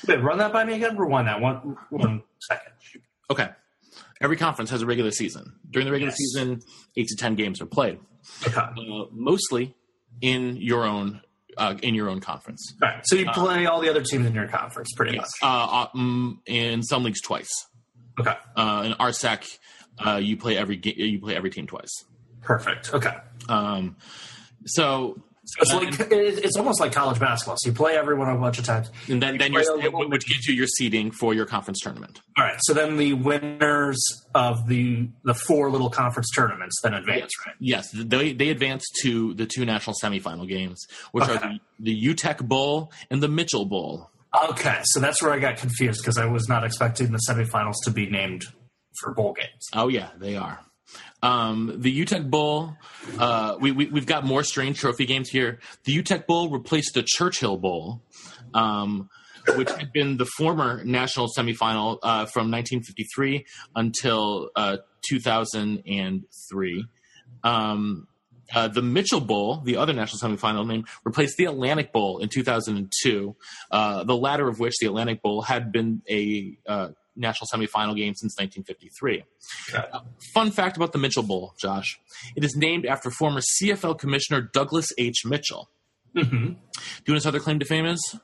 Wait, 0.07 0.23
run 0.23 0.38
that 0.38 0.53
by 0.53 0.64
me 0.64 0.75
again. 0.75 0.96
Rewind 0.96 1.27
that 1.29 1.40
one, 1.40 1.77
one 1.90 2.23
second. 2.38 2.73
Okay. 3.31 3.49
Every 4.20 4.37
conference 4.37 4.68
has 4.70 4.83
a 4.83 4.87
regular 4.87 5.11
season. 5.11 5.55
During 5.70 5.87
the 5.87 5.92
regular 5.92 6.11
Yes. 6.11 6.18
season, 6.18 6.61
eight 6.96 7.09
to 7.09 7.16
ten 7.16 7.35
games 7.35 7.61
are 7.62 7.66
played. 7.66 7.99
Okay. 8.46 8.61
uh, 8.61 9.05
mostly 9.12 9.75
in 10.20 10.57
your 10.57 10.85
own 10.85 11.23
uh, 11.56 11.74
in 11.82 11.94
your 11.94 12.08
own 12.08 12.20
conference. 12.20 12.74
All 12.82 12.88
right. 12.88 13.00
So 13.04 13.16
you 13.16 13.30
play 13.30 13.66
all 13.66 13.80
the 13.80 13.88
other 13.88 14.02
teams 14.02 14.26
in 14.26 14.34
your 14.34 14.48
conference, 14.48 14.88
pretty 14.96 15.18
Uh, 15.18 15.24
uh, 15.42 15.86
mm, 15.96 16.38
in 16.46 16.82
some 16.82 17.04
leagues 17.04 17.20
twice. 17.20 17.50
Okay. 18.18 18.34
Uh, 18.56 18.82
in 18.86 18.92
RSEC, 18.94 19.58
uh, 20.04 20.16
you 20.16 20.36
play 20.36 20.56
every 20.56 20.76
ga- 20.76 20.94
you 20.96 21.20
play 21.20 21.34
every 21.36 21.50
team 21.50 21.66
twice. 21.66 21.90
Perfect. 22.42 22.92
Okay. 22.94 23.16
Um, 23.48 23.96
so 24.66 25.20
It's 25.58 25.72
like 25.72 25.94
it's 26.10 26.56
almost 26.56 26.80
like 26.80 26.92
college 26.92 27.18
basketball. 27.18 27.56
So 27.58 27.70
you 27.70 27.74
play 27.74 27.96
everyone 27.96 28.28
a 28.28 28.38
bunch 28.38 28.58
of 28.58 28.64
times. 28.64 28.90
and 29.08 29.22
then 29.22 29.38
then 29.38 29.52
you're, 29.52 30.08
which 30.08 30.26
gives 30.26 30.46
you 30.46 30.54
your 30.54 30.66
seeding 30.66 31.10
for 31.10 31.34
your 31.34 31.46
conference 31.46 31.80
tournament. 31.80 32.20
All 32.36 32.44
right. 32.44 32.58
So 32.60 32.74
then 32.74 32.96
the 32.96 33.14
winners 33.14 33.98
of 34.34 34.66
the 34.68 35.08
the 35.24 35.34
four 35.34 35.70
little 35.70 35.90
conference 35.90 36.28
tournaments 36.34 36.76
then 36.82 36.94
advance, 36.94 37.30
right? 37.46 37.56
Yes, 37.58 37.90
they 37.92 38.32
they 38.32 38.50
advance 38.50 38.84
to 39.02 39.34
the 39.34 39.46
two 39.46 39.64
national 39.64 39.96
semifinal 40.02 40.48
games, 40.48 40.86
which 41.12 41.24
are 41.24 41.38
the, 41.38 41.58
the 41.78 42.02
Uteck 42.06 42.46
Bowl 42.46 42.92
and 43.10 43.22
the 43.22 43.28
Mitchell 43.28 43.66
Bowl. 43.66 44.10
Okay. 44.50 44.80
So 44.84 45.00
that's 45.00 45.20
where 45.22 45.32
I 45.32 45.38
got 45.38 45.56
confused 45.56 46.02
because 46.02 46.16
I 46.16 46.26
was 46.26 46.48
not 46.48 46.64
expecting 46.64 47.10
the 47.12 47.20
semifinals 47.28 47.74
to 47.84 47.90
be 47.90 48.06
named 48.08 48.44
for 49.00 49.12
bowl 49.14 49.32
games. 49.32 49.66
Oh 49.74 49.88
yeah, 49.88 50.10
they 50.18 50.36
are. 50.36 50.60
Um, 51.22 51.76
the 51.79 52.05
Uteck 52.05 52.31
Bowl, 52.31 52.76
uh, 53.18 53.57
we, 53.61 53.72
we 53.72 53.87
we've 53.87 54.07
got 54.07 54.24
more 54.24 54.42
strange 54.42 54.79
trophy 54.79 55.05
games 55.07 55.29
here. 55.29 55.59
The 55.85 55.96
Uteck 55.96 56.26
Bowl 56.26 56.48
replaced 56.48 56.94
the 56.94 57.03
Churchill 57.03 57.59
Bowl, 57.59 58.03
um, 58.55 59.11
which 59.57 59.70
had 59.70 59.92
been 59.92 60.16
the 60.16 60.24
former 60.24 60.83
national 60.85 61.29
semifinal 61.29 61.98
uh, 62.03 62.24
from 62.26 62.50
1953 62.50 63.44
until 63.76 64.50
uh, 64.57 64.79
2003. 65.03 66.85
Um, 67.42 68.07
uh, 68.53 68.68
the 68.68 68.83
Mitchell 68.83 69.21
Bowl, 69.21 69.60
the 69.64 69.77
other 69.77 69.92
national 69.92 70.19
semifinal 70.19 70.67
name, 70.67 70.85
replaced 71.04 71.37
the 71.37 71.44
Atlantic 71.44 71.92
Bowl 71.92 72.19
in 72.19 72.29
2002. 72.29 73.37
Uh, 73.71 74.04
the 74.04 74.17
latter 74.17 74.48
of 74.48 74.58
which, 74.58 74.75
the 74.81 74.87
Atlantic 74.87 75.23
Bowl, 75.23 75.42
had 75.42 75.71
been 75.71 76.02
a 76.08 76.58
uh, 76.67 76.88
national 77.17 77.48
semifinal 77.52 77.96
game 77.96 78.15
since 78.15 78.37
1953. 78.38 79.25
Uh, 79.75 80.00
fun 80.35 80.50
fact 80.50 80.77
about 80.77 80.92
the 80.92 80.98
Mitchell 80.98 81.23
Bowl, 81.23 81.54
Josh: 81.61 82.00
it 82.37 82.44
is 82.44 82.56
named 82.56 82.87
after 82.87 83.11
former 83.11 83.40
CFL 83.61 83.98
Commissioner 83.98 84.40
Douglas 84.40 84.88
H. 84.98 85.23
Mitchell. 85.25 85.71
Mm-hmm. 86.17 86.46
Do 86.46 86.52
you 86.52 86.56
know 87.08 87.15
his 87.15 87.27
other 87.27 87.40
claim 87.40 87.58
to 87.61 87.65
fame 87.65 87.87
is, 87.87 88.17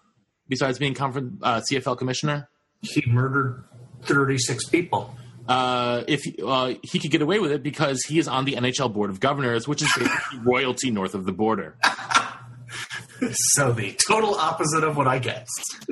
besides 0.48 0.78
being 0.78 0.96
uh, 0.96 1.60
CFL 1.70 1.98
Commissioner? 1.98 2.48
He 2.80 3.02
murdered 3.06 3.64
thirty 4.02 4.38
six 4.38 4.68
people. 4.68 5.16
Uh, 5.48 6.02
if 6.08 6.22
he, 6.22 6.36
uh, 6.44 6.74
he 6.82 6.98
could 6.98 7.10
get 7.10 7.22
away 7.22 7.38
with 7.38 7.52
it 7.52 7.62
because 7.62 8.02
he 8.08 8.18
is 8.18 8.26
on 8.26 8.44
the 8.44 8.54
NHL 8.54 8.92
Board 8.92 9.10
of 9.10 9.20
Governors, 9.20 9.68
which 9.68 9.80
is 9.80 9.92
basically 9.96 10.38
royalty 10.44 10.90
north 10.90 11.14
of 11.14 11.24
the 11.24 11.32
border. 11.32 11.76
So 13.54 13.72
the 13.72 13.96
total 14.08 14.34
opposite 14.34 14.84
of 14.84 14.96
what 14.96 15.08
I 15.08 15.18
guessed. 15.18 15.88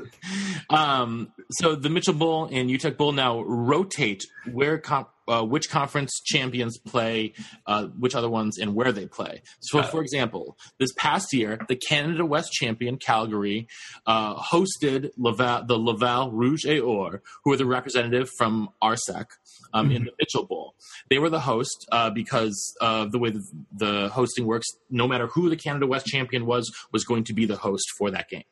Um, 0.70 1.32
so 1.50 1.74
the 1.74 1.90
Mitchell 1.90 2.14
Bowl 2.14 2.48
and 2.50 2.70
Uteck 2.70 2.96
Bowl 2.96 3.12
now 3.12 3.42
rotate 3.42 4.24
where 4.50 4.78
com- 4.78 5.06
uh, 5.26 5.42
which 5.42 5.70
conference 5.70 6.20
champions 6.24 6.78
play, 6.78 7.32
uh, 7.66 7.86
which 7.98 8.14
other 8.14 8.28
ones, 8.28 8.58
and 8.58 8.74
where 8.74 8.92
they 8.92 9.06
play. 9.06 9.42
So, 9.60 9.82
for 9.82 10.02
example, 10.02 10.56
this 10.78 10.92
past 10.96 11.32
year, 11.32 11.58
the 11.68 11.76
Canada 11.76 12.26
West 12.26 12.52
champion 12.52 12.98
Calgary 12.98 13.66
uh, 14.06 14.34
hosted 14.34 15.10
Laval, 15.16 15.64
the 15.66 15.78
Laval 15.78 16.30
Rouge 16.30 16.66
et 16.66 16.80
Or, 16.80 17.22
who 17.44 17.52
are 17.52 17.56
the 17.56 17.66
representative 17.66 18.28
from 18.36 18.68
RSEC. 18.82 19.26
Um, 19.72 19.90
in 19.90 20.04
the 20.04 20.12
Mitchell 20.20 20.46
Bowl, 20.46 20.74
they 21.10 21.18
were 21.18 21.30
the 21.30 21.40
host 21.40 21.86
uh, 21.90 22.08
because 22.08 22.76
of 22.80 23.10
the 23.10 23.18
way 23.18 23.30
the, 23.30 23.42
the 23.72 24.08
hosting 24.08 24.46
works. 24.46 24.68
No 24.88 25.08
matter 25.08 25.26
who 25.26 25.50
the 25.50 25.56
Canada 25.56 25.86
West 25.88 26.06
champion 26.06 26.46
was, 26.46 26.70
was 26.92 27.04
going 27.04 27.24
to 27.24 27.32
be 27.32 27.44
the 27.44 27.56
host 27.56 27.84
for 27.98 28.10
that 28.12 28.28
game. 28.28 28.44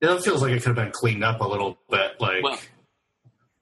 Yeah, 0.00 0.14
it 0.14 0.22
feels 0.22 0.42
like 0.42 0.52
it 0.52 0.62
could 0.62 0.68
have 0.68 0.76
been 0.76 0.92
cleaned 0.92 1.24
up 1.24 1.40
a 1.40 1.46
little 1.46 1.78
bit, 1.90 2.20
like 2.20 2.42
Well- 2.42 2.58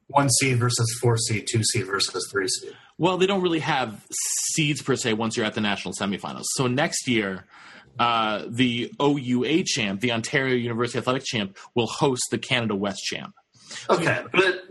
one 0.09 0.29
seed 0.31 0.59
versus 0.59 0.87
four 1.01 1.17
seed, 1.17 1.47
two 1.51 1.65
seed 1.65 1.87
versus 1.87 2.29
three 2.31 2.47
seed. 2.49 2.77
Well, 2.99 3.17
they 3.19 3.27
don't 3.27 3.43
really 3.43 3.59
have 3.61 4.07
seeds 4.53 4.81
per 4.83 4.95
se 4.97 5.15
once 5.15 5.37
you're 5.37 5.45
at 5.47 5.55
the 5.55 5.61
national 5.61 5.95
semifinals. 5.95 6.45
So 6.55 6.67
next 6.69 7.09
year, 7.09 7.45
uh, 7.99 8.45
the 8.49 8.93
OUA 9.01 9.65
champ, 9.65 10.01
the 10.01 10.13
Ontario 10.13 10.55
University 10.55 10.99
Athletic 10.99 11.25
champ, 11.25 11.57
will 11.75 11.87
host 11.89 12.23
the 12.31 12.39
Canada 12.39 12.75
West 12.77 13.03
champ. 13.03 13.35
Okay, 13.91 14.23
but, 14.33 14.65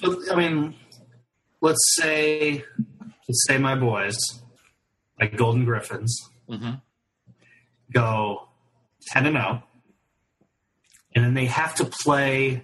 but 0.00 0.18
I 0.30 0.36
mean, 0.36 0.74
let's 1.60 1.80
say 1.96 2.64
let's 3.28 3.44
say 3.48 3.58
my 3.58 3.74
boys, 3.74 4.16
like 5.18 5.36
Golden 5.36 5.64
Gryphons, 5.64 6.16
Mhm. 6.48 6.80
go 7.92 8.48
ten 9.08 9.26
and 9.26 9.36
zero, 9.36 9.62
and 11.16 11.24
then 11.24 11.34
they 11.34 11.46
have 11.46 11.74
to 11.76 11.84
play 11.86 12.62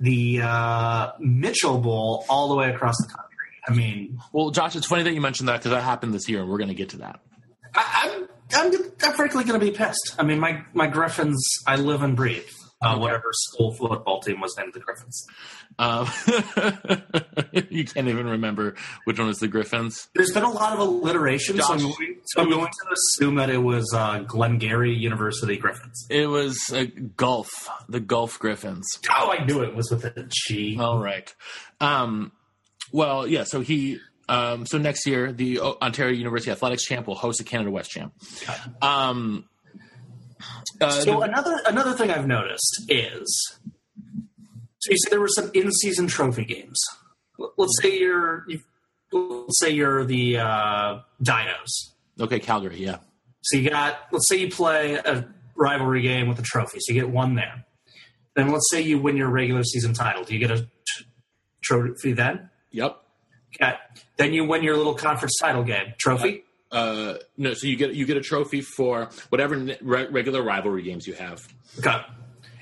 the 0.00 0.40
uh, 0.42 1.12
Mitchell 1.20 1.78
Bowl 1.78 2.24
all 2.28 2.48
the 2.48 2.56
way 2.56 2.70
across 2.70 2.96
the 2.96 3.06
country. 3.08 3.26
I 3.68 3.72
mean, 3.74 4.18
Well, 4.32 4.50
Josh, 4.50 4.74
it's 4.74 4.86
funny 4.86 5.02
that 5.02 5.12
you 5.12 5.20
mentioned 5.20 5.48
that 5.48 5.58
because 5.58 5.70
that 5.72 5.82
happened 5.82 6.14
this 6.14 6.28
year, 6.28 6.40
and 6.40 6.48
we're 6.50 6.56
going 6.58 6.68
to 6.68 6.74
get 6.74 6.88
to 6.90 6.98
that. 6.98 7.20
I, 7.74 8.26
I'm, 8.54 8.72
I'm 8.72 8.72
I'm 9.02 9.12
frankly 9.12 9.44
going 9.44 9.60
to 9.60 9.64
be 9.64 9.72
pissed. 9.72 10.14
I 10.18 10.22
mean, 10.22 10.40
my 10.40 10.62
my 10.72 10.88
Gryphons, 10.88 11.36
I 11.66 11.76
live 11.76 12.02
and 12.02 12.16
breathe. 12.16 12.48
Uh, 12.80 12.96
whatever 12.96 13.32
school 13.32 13.72
football 13.72 14.20
team 14.20 14.40
was 14.40 14.56
named 14.56 14.72
the 14.72 14.78
Gryphons. 14.78 15.26
Um, 15.80 16.06
you 17.70 17.84
can't 17.84 18.06
even 18.06 18.28
remember 18.28 18.76
which 19.04 19.18
one 19.18 19.26
was 19.26 19.38
the 19.38 19.48
Gryphons. 19.48 20.08
There's 20.14 20.32
been 20.32 20.44
a 20.44 20.50
lot 20.50 20.74
of 20.74 20.78
alliteration, 20.78 21.60
so 21.60 21.72
I'm, 21.72 21.78
going, 21.80 22.16
so 22.26 22.42
I'm 22.42 22.50
going 22.50 22.66
to 22.66 22.92
assume 22.92 23.34
that 23.34 23.50
it 23.50 23.58
was 23.58 23.92
uh, 23.92 24.20
Glengarry 24.20 24.94
University 24.94 25.56
Gryphons. 25.56 26.06
It 26.08 26.28
was 26.28 26.56
uh, 26.72 26.84
Guelph, 27.16 27.68
the 27.88 27.98
Guelph 27.98 28.38
Gryphons. 28.38 28.86
Oh, 29.10 29.34
I 29.36 29.44
knew 29.44 29.62
it 29.62 29.74
was 29.74 29.90
with 29.90 30.04
a 30.04 30.28
G. 30.28 30.78
All 30.78 31.00
right. 31.00 31.34
Um, 31.80 32.30
well, 32.92 33.26
yeah. 33.26 33.44
So 33.44 33.60
he. 33.60 33.98
Um, 34.30 34.66
so 34.66 34.76
next 34.76 35.06
year, 35.06 35.32
the 35.32 35.58
Ontario 35.58 36.12
University 36.12 36.50
Athletics 36.50 36.84
champ 36.84 37.06
will 37.06 37.14
host 37.14 37.38
the 37.38 37.44
Canada 37.44 37.70
West 37.70 37.90
champ. 37.90 38.12
Um, 38.82 39.48
uh, 40.80 40.90
So 40.90 41.04
the- 41.04 41.18
another 41.20 41.56
another 41.66 41.92
thing 41.94 42.10
I've 42.10 42.26
noticed 42.26 42.84
is, 42.88 43.58
so 44.78 44.90
you 44.90 44.96
said 44.98 45.12
there 45.12 45.20
were 45.20 45.28
some 45.28 45.50
in-season 45.54 46.06
trophy 46.06 46.44
games. 46.44 46.80
Let's 47.56 47.78
say 47.82 47.98
you're, 47.98 48.44
you, 48.48 48.60
let's 49.12 49.58
say 49.60 49.70
you're 49.70 50.04
the 50.04 50.38
uh, 50.38 50.98
Dinos. 51.22 51.70
okay, 52.20 52.40
Calgary. 52.40 52.78
Yeah. 52.82 52.98
So 53.42 53.56
you 53.58 53.70
got, 53.70 53.98
let's 54.12 54.28
say 54.28 54.36
you 54.36 54.50
play 54.50 54.94
a 54.94 55.26
rivalry 55.56 56.02
game 56.02 56.28
with 56.28 56.38
a 56.38 56.42
trophy, 56.42 56.78
so 56.80 56.92
you 56.92 57.00
get 57.00 57.08
one 57.10 57.34
there. 57.36 57.64
Then 58.34 58.50
let's 58.50 58.68
say 58.70 58.80
you 58.80 58.98
win 58.98 59.16
your 59.16 59.28
regular 59.30 59.62
season 59.64 59.94
title. 59.94 60.24
Do 60.24 60.34
you 60.34 60.40
get 60.40 60.50
a 60.50 60.60
t- 60.62 61.04
trophy 61.62 62.12
then? 62.12 62.50
Yep. 62.72 62.96
Okay. 63.60 63.74
Then 64.16 64.32
you 64.34 64.44
win 64.44 64.62
your 64.62 64.76
little 64.76 64.94
conference 64.94 65.36
title 65.40 65.62
game. 65.64 65.94
Trophy? 65.98 66.42
Uh, 66.70 67.14
no, 67.36 67.54
so 67.54 67.66
you 67.66 67.76
get 67.76 67.94
you 67.94 68.04
get 68.06 68.16
a 68.16 68.20
trophy 68.20 68.60
for 68.60 69.08
whatever 69.30 69.56
re- 69.80 70.06
regular 70.06 70.42
rivalry 70.42 70.82
games 70.82 71.06
you 71.06 71.14
have. 71.14 71.40
Okay. 71.78 71.96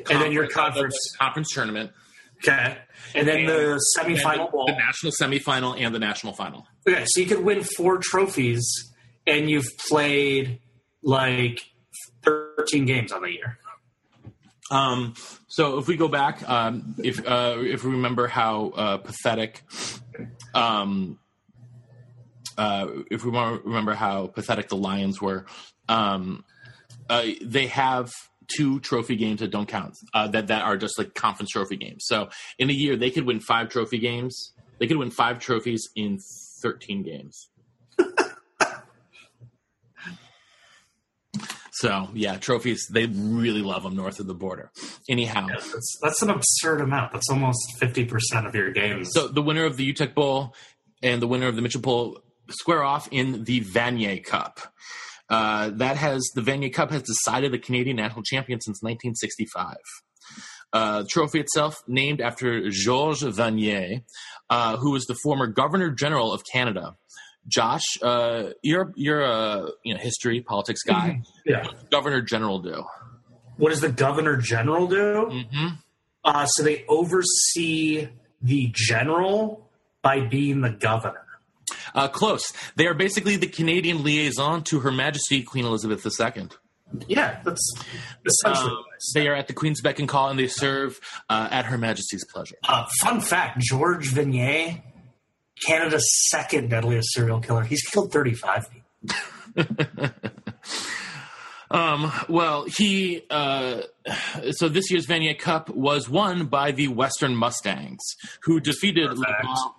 And 0.09 0.23
then 0.23 0.31
your 0.33 0.47
conference. 0.47 0.97
conference 1.19 1.49
tournament, 1.53 1.91
Okay. 2.39 2.77
And 3.15 3.27
then 3.27 3.47
the 3.47 3.81
semifinal 3.99 4.53
bowl. 4.53 4.67
the 4.67 4.73
national 4.73 5.13
semifinal, 5.21 5.81
and 5.81 5.95
the 5.95 5.99
national 5.99 6.33
final. 6.33 6.67
Okay, 6.89 7.05
so 7.07 7.21
you 7.21 7.27
could 7.27 7.43
win 7.43 7.63
four 7.77 7.99
trophies 7.99 8.65
and 9.27 9.51
you've 9.51 9.69
played 9.89 10.61
like 11.03 11.63
13 12.25 12.85
games 12.85 13.13
on 13.13 13.23
the 13.23 13.33
year. 13.33 13.59
Um, 14.71 15.15
so 15.49 15.79
if 15.79 15.87
we 15.89 15.97
go 15.97 16.09
back, 16.09 16.49
um, 16.49 16.95
if 17.03 17.25
uh, 17.27 17.57
if 17.59 17.85
we 17.85 17.93
remember 17.93 18.27
how 18.27 18.71
uh, 18.71 18.97
pathetic, 18.99 19.63
um, 20.55 21.19
uh, 22.57 22.89
if 23.11 23.25
we 23.25 23.31
want 23.31 23.63
to 23.63 23.69
remember 23.69 23.95
how 23.95 24.27
pathetic 24.29 24.69
the 24.69 24.77
Lions 24.77 25.21
were, 25.21 25.47
um, 25.89 26.45
uh, 27.09 27.25
they 27.43 27.67
have 27.67 28.11
two 28.49 28.81
trophy 28.81 29.17
games 29.17 29.41
that 29.41 29.51
don't 29.51 29.69
count 29.69 29.97
uh, 30.15 30.29
that 30.29 30.49
that 30.49 30.63
are 30.63 30.77
just 30.77 30.99
like 30.99 31.15
conference 31.15 31.51
trophy 31.51 31.77
games. 31.77 32.05
So 32.07 32.29
in 32.59 32.71
a 32.71 32.73
year, 32.73 32.97
they 32.97 33.11
could 33.11 33.27
win 33.27 33.41
five 33.41 33.69
trophy 33.69 33.99
games. 33.99 34.53
They 34.79 34.87
could 34.87 34.99
win 34.99 35.11
five 35.11 35.39
trophies 35.39 35.89
in 35.95 36.19
thirteen 36.63 37.03
games. 37.03 37.49
So 41.77 42.09
yeah, 42.15 42.39
trophies 42.39 42.89
they 42.91 43.05
really 43.05 43.61
love 43.61 43.83
them 43.83 43.95
north 43.95 44.19
of 44.19 44.27
the 44.27 44.35
border. 44.35 44.71
Anyhow, 45.11 45.47
That's, 45.47 45.99
that's 46.01 46.23
an 46.23 46.31
absurd 46.31 46.81
amount. 46.81 47.13
That's 47.13 47.29
almost 47.29 47.79
50% 47.79 48.47
of 48.47 48.55
your 48.55 48.71
games. 48.71 49.11
so 49.13 49.29
the 49.29 49.43
winner 49.43 49.67
of 49.67 49.77
the 49.77 49.93
Uteck 49.93 50.15
Bowl 50.15 50.55
and 51.03 51.21
the 51.21 51.27
winner 51.27 51.49
of 51.49 51.55
the 51.55 51.61
Mitchell 51.61 51.83
Bowl 51.83 52.23
square 52.51 52.83
off 52.83 53.09
in 53.11 53.45
the 53.45 53.61
Vanier 53.61 54.23
Cup. 54.25 54.61
Uh, 55.29 55.71
that 55.71 55.97
has 55.97 56.23
the 56.35 56.41
Vanier 56.41 56.73
Cup 56.73 56.91
has 56.91 57.03
decided 57.03 57.53
the 57.53 57.59
Canadian 57.59 57.97
national 57.97 58.23
champion 58.23 58.61
since 58.61 58.83
1965. 58.83 59.77
Uh, 60.73 61.03
the 61.03 61.09
trophy 61.09 61.41
itself, 61.41 61.83
named 61.87 62.21
after 62.21 62.71
Georges 62.71 63.37
Vanier, 63.37 64.03
uh, 64.51 64.77
who 64.77 64.93
was 64.93 65.07
the 65.07 65.17
former 65.23 65.47
Governor 65.47 65.91
General 65.91 66.33
of 66.33 66.43
Canada. 66.53 66.97
Josh, 67.49 67.85
uh, 68.03 68.51
you're 68.63 68.93
you're 68.97 69.23
a 69.23 69.69
you 69.85 69.95
know 69.95 70.01
history 70.01 70.41
politics 70.41 70.83
guy. 70.83 71.23
yeah. 71.45 71.67
Governor 71.91 72.21
General 72.21 72.59
do. 72.59 72.85
What 73.57 73.71
does 73.71 73.81
the 73.81 73.91
governor 73.91 74.37
general 74.37 74.87
do? 74.87 74.97
Mm-hmm. 74.97 75.67
Uh, 76.25 76.47
so 76.47 76.63
they 76.63 76.85
oversee 76.89 78.09
the 78.43 78.71
general 78.75 79.71
by 80.03 80.21
being 80.21 80.61
the 80.61 80.71
governor. 80.71 81.26
Uh, 81.95 82.09
close. 82.09 82.53
They 82.77 82.87
are 82.87 82.95
basically 82.95 83.37
the 83.37 83.47
Canadian 83.47 84.03
liaison 84.05 84.63
to 84.65 84.81
Her 84.81 84.93
Majesty 84.93 85.43
Queen 85.43 85.65
Elizabeth 85.65 86.05
II. 86.07 86.49
Yeah, 87.09 87.41
that's 87.45 87.75
essentially 88.25 88.71
Um, 88.71 88.85
they 89.15 89.27
are 89.27 89.35
at 89.35 89.49
the 89.49 89.53
Queen's 89.53 89.81
beck 89.81 89.99
and 89.99 90.09
call, 90.09 90.29
and 90.29 90.39
they 90.39 90.47
serve 90.47 91.01
uh, 91.29 91.49
at 91.51 91.65
Her 91.65 91.79
Majesty's 91.79 92.25
pleasure. 92.33 92.55
Uh, 92.69 92.87
fun 93.01 93.21
fact 93.21 93.59
George 93.59 94.13
Vanier, 94.13 94.83
Canada's 95.67 96.09
second 96.29 96.71
deadliest 96.71 97.13
serial 97.13 97.41
killer. 97.41 97.65
He's 97.65 97.83
killed 97.83 98.13
35 98.13 98.69
people. 98.71 100.09
Um, 101.69 102.13
well, 102.29 102.65
he 102.77 103.23
uh, 103.29 103.83
so 104.53 104.69
this 104.69 104.91
year's 104.91 105.07
Vanier 105.07 105.37
Cup 105.37 105.69
was 105.71 106.09
won 106.09 106.47
by 106.47 106.71
the 106.71 106.89
Western 106.89 107.35
Mustangs, 107.35 108.03
who 108.43 108.61
defeated 108.61 109.11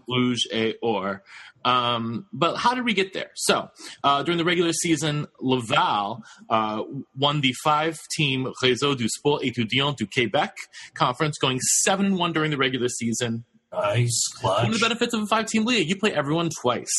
Rouge 0.08 0.44
et 0.52 0.76
Or. 0.82 1.24
Um, 1.66 2.28
but 2.32 2.56
how 2.56 2.74
did 2.74 2.86
we 2.86 2.94
get 2.94 3.14
there? 3.14 3.32
So 3.36 3.70
uh, 4.04 4.24
during 4.24 4.38
the 4.38 4.46
regular 4.46 4.72
season, 4.74 5.28
Laval 5.42 6.24
uh, 6.50 6.84
won 7.18 7.42
the 7.42 7.54
five-team 7.64 8.52
Réseau 8.64 8.96
du 8.96 9.10
Sport 9.10 9.42
étudiant 9.44 9.96
du 9.98 10.08
Québec 10.08 10.52
conference, 10.96 11.38
going 11.40 11.60
seven-one 11.84 12.32
during 12.34 12.52
the 12.52 12.58
regular 12.58 12.88
season. 12.88 13.44
Nice 13.74 14.24
One 14.42 14.54
of 14.54 14.62
clutch. 14.62 14.74
the 14.80 14.86
benefits 14.86 15.14
of 15.14 15.24
a 15.24 15.26
five 15.28 15.46
team 15.48 15.66
league, 15.66 15.90
you 15.90 15.98
play 15.98 16.14
everyone 16.14 16.50
twice. 16.62 16.94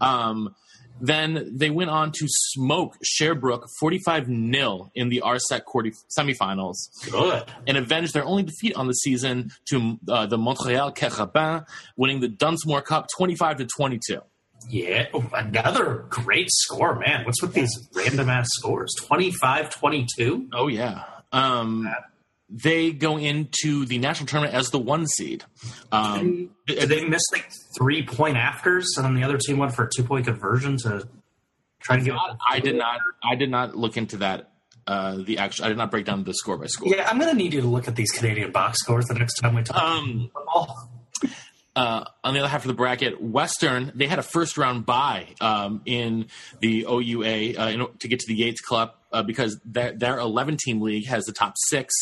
Um, 0.00 0.54
then 1.00 1.50
they 1.56 1.70
went 1.70 1.90
on 1.90 2.12
to 2.12 2.26
smoke 2.26 2.96
Sherbrooke 3.02 3.66
45 3.80 4.26
0 4.26 4.90
in 4.94 5.08
the 5.08 5.22
RSEC 5.24 5.64
quarter 5.64 5.90
semifinals 6.16 6.76
Good. 7.10 7.44
and 7.66 7.76
avenge 7.76 8.12
their 8.12 8.24
only 8.24 8.42
defeat 8.42 8.74
on 8.76 8.86
the 8.86 8.92
season 8.92 9.50
to 9.70 9.98
uh, 10.08 10.26
the 10.26 10.38
Montreal 10.38 10.92
Carabin, 10.92 11.66
winning 11.96 12.20
the 12.20 12.28
Dunsmore 12.28 12.82
Cup 12.82 13.06
25 13.16 13.58
to 13.58 13.66
22. 13.66 14.20
Yeah, 14.68 15.06
oh, 15.14 15.24
another 15.32 16.06
great 16.08 16.48
score, 16.50 16.98
man. 16.98 17.24
What's 17.24 17.40
with 17.40 17.52
these 17.54 17.70
random 17.94 18.28
ass 18.28 18.48
scores? 18.50 18.92
25 19.06 19.70
22? 19.70 20.48
Oh, 20.52 20.66
yeah. 20.66 21.04
Um, 21.32 21.88
they 22.48 22.92
go 22.92 23.18
into 23.18 23.84
the 23.84 23.98
national 23.98 24.26
tournament 24.26 24.54
as 24.54 24.70
the 24.70 24.78
one 24.78 25.06
seed. 25.06 25.44
Um, 25.92 26.50
Did 26.66 26.88
they 26.88 27.04
miss 27.04 27.22
like 27.32 27.50
three 27.76 28.04
point 28.04 28.36
afters 28.36 28.94
and 28.96 29.04
then 29.04 29.14
the 29.14 29.22
other 29.22 29.38
team 29.38 29.58
went 29.58 29.74
for 29.74 29.84
a 29.84 29.90
two 29.94 30.02
point 30.02 30.26
conversion 30.26 30.78
to 30.78 31.08
try 31.80 31.96
to 31.96 32.02
get 32.02 32.14
I 32.48 32.60
did 32.60 32.76
not. 32.76 33.00
I 33.22 33.34
did 33.34 33.50
not 33.50 33.76
look 33.76 33.96
into 33.96 34.18
that 34.18 34.50
uh, 34.86 35.18
the 35.18 35.38
actual. 35.38 35.66
I 35.66 35.68
did 35.68 35.76
not 35.76 35.90
break 35.90 36.06
down 36.06 36.24
the 36.24 36.34
score 36.34 36.56
by 36.56 36.66
score. 36.66 36.94
Yeah, 36.94 37.06
I'm 37.08 37.18
going 37.18 37.30
to 37.30 37.36
need 37.36 37.52
you 37.52 37.60
to 37.60 37.66
look 37.66 37.88
at 37.88 37.96
these 37.96 38.10
Canadian 38.10 38.50
box 38.52 38.78
scores 38.80 39.04
the 39.06 39.14
next 39.14 39.34
time 39.34 39.54
we 39.54 39.62
talk 39.62 39.76
Um, 39.82 40.30
uh, 41.76 42.04
on 42.24 42.34
the 42.34 42.40
other 42.40 42.48
half 42.48 42.64
of 42.64 42.68
the 42.68 42.74
bracket, 42.74 43.22
Western 43.22 43.92
they 43.94 44.06
had 44.06 44.18
a 44.18 44.22
first 44.22 44.56
round 44.56 44.86
bye 44.86 45.28
um, 45.40 45.82
in 45.84 46.26
the 46.60 46.86
OUA 46.88 47.54
uh, 47.58 47.68
in, 47.68 47.86
to 48.00 48.08
get 48.08 48.20
to 48.20 48.26
the 48.26 48.34
Yates 48.34 48.60
Cup 48.60 48.97
uh, 49.12 49.22
because 49.22 49.60
their, 49.64 49.92
their 49.92 50.18
11 50.18 50.56
team 50.58 50.80
league 50.80 51.06
has 51.06 51.24
the 51.24 51.32
top 51.32 51.54
six 51.68 51.94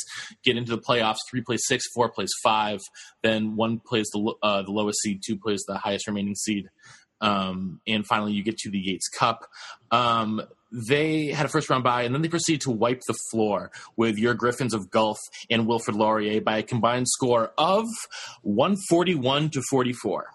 get 0.44 0.56
into 0.56 0.74
the 0.74 0.82
playoffs. 0.82 1.18
Three 1.30 1.42
plays 1.42 1.62
six, 1.66 1.84
four 1.94 2.10
plays 2.10 2.30
five. 2.42 2.80
Then 3.22 3.56
one 3.56 3.80
plays 3.80 4.08
the 4.12 4.34
uh, 4.42 4.62
the 4.62 4.72
lowest 4.72 5.00
seed, 5.02 5.22
two 5.24 5.36
plays 5.36 5.62
the 5.66 5.78
highest 5.78 6.06
remaining 6.06 6.34
seed. 6.34 6.68
Um, 7.20 7.80
and 7.86 8.06
finally, 8.06 8.32
you 8.32 8.42
get 8.42 8.58
to 8.58 8.70
the 8.70 8.78
Yates 8.78 9.08
Cup. 9.08 9.46
Um, 9.90 10.42
they 10.72 11.28
had 11.28 11.46
a 11.46 11.48
first 11.48 11.70
round 11.70 11.84
bye, 11.84 12.02
and 12.02 12.14
then 12.14 12.22
they 12.22 12.28
proceeded 12.28 12.62
to 12.62 12.70
wipe 12.70 13.00
the 13.06 13.16
floor 13.30 13.70
with 13.96 14.18
your 14.18 14.34
Gryphons 14.34 14.74
of 14.74 14.90
Guelph 14.90 15.20
and 15.48 15.66
Wilfrid 15.66 15.96
Laurier 15.96 16.40
by 16.40 16.58
a 16.58 16.62
combined 16.62 17.08
score 17.08 17.52
of 17.56 17.86
141 18.42 19.50
to 19.50 19.62
44. 19.70 20.26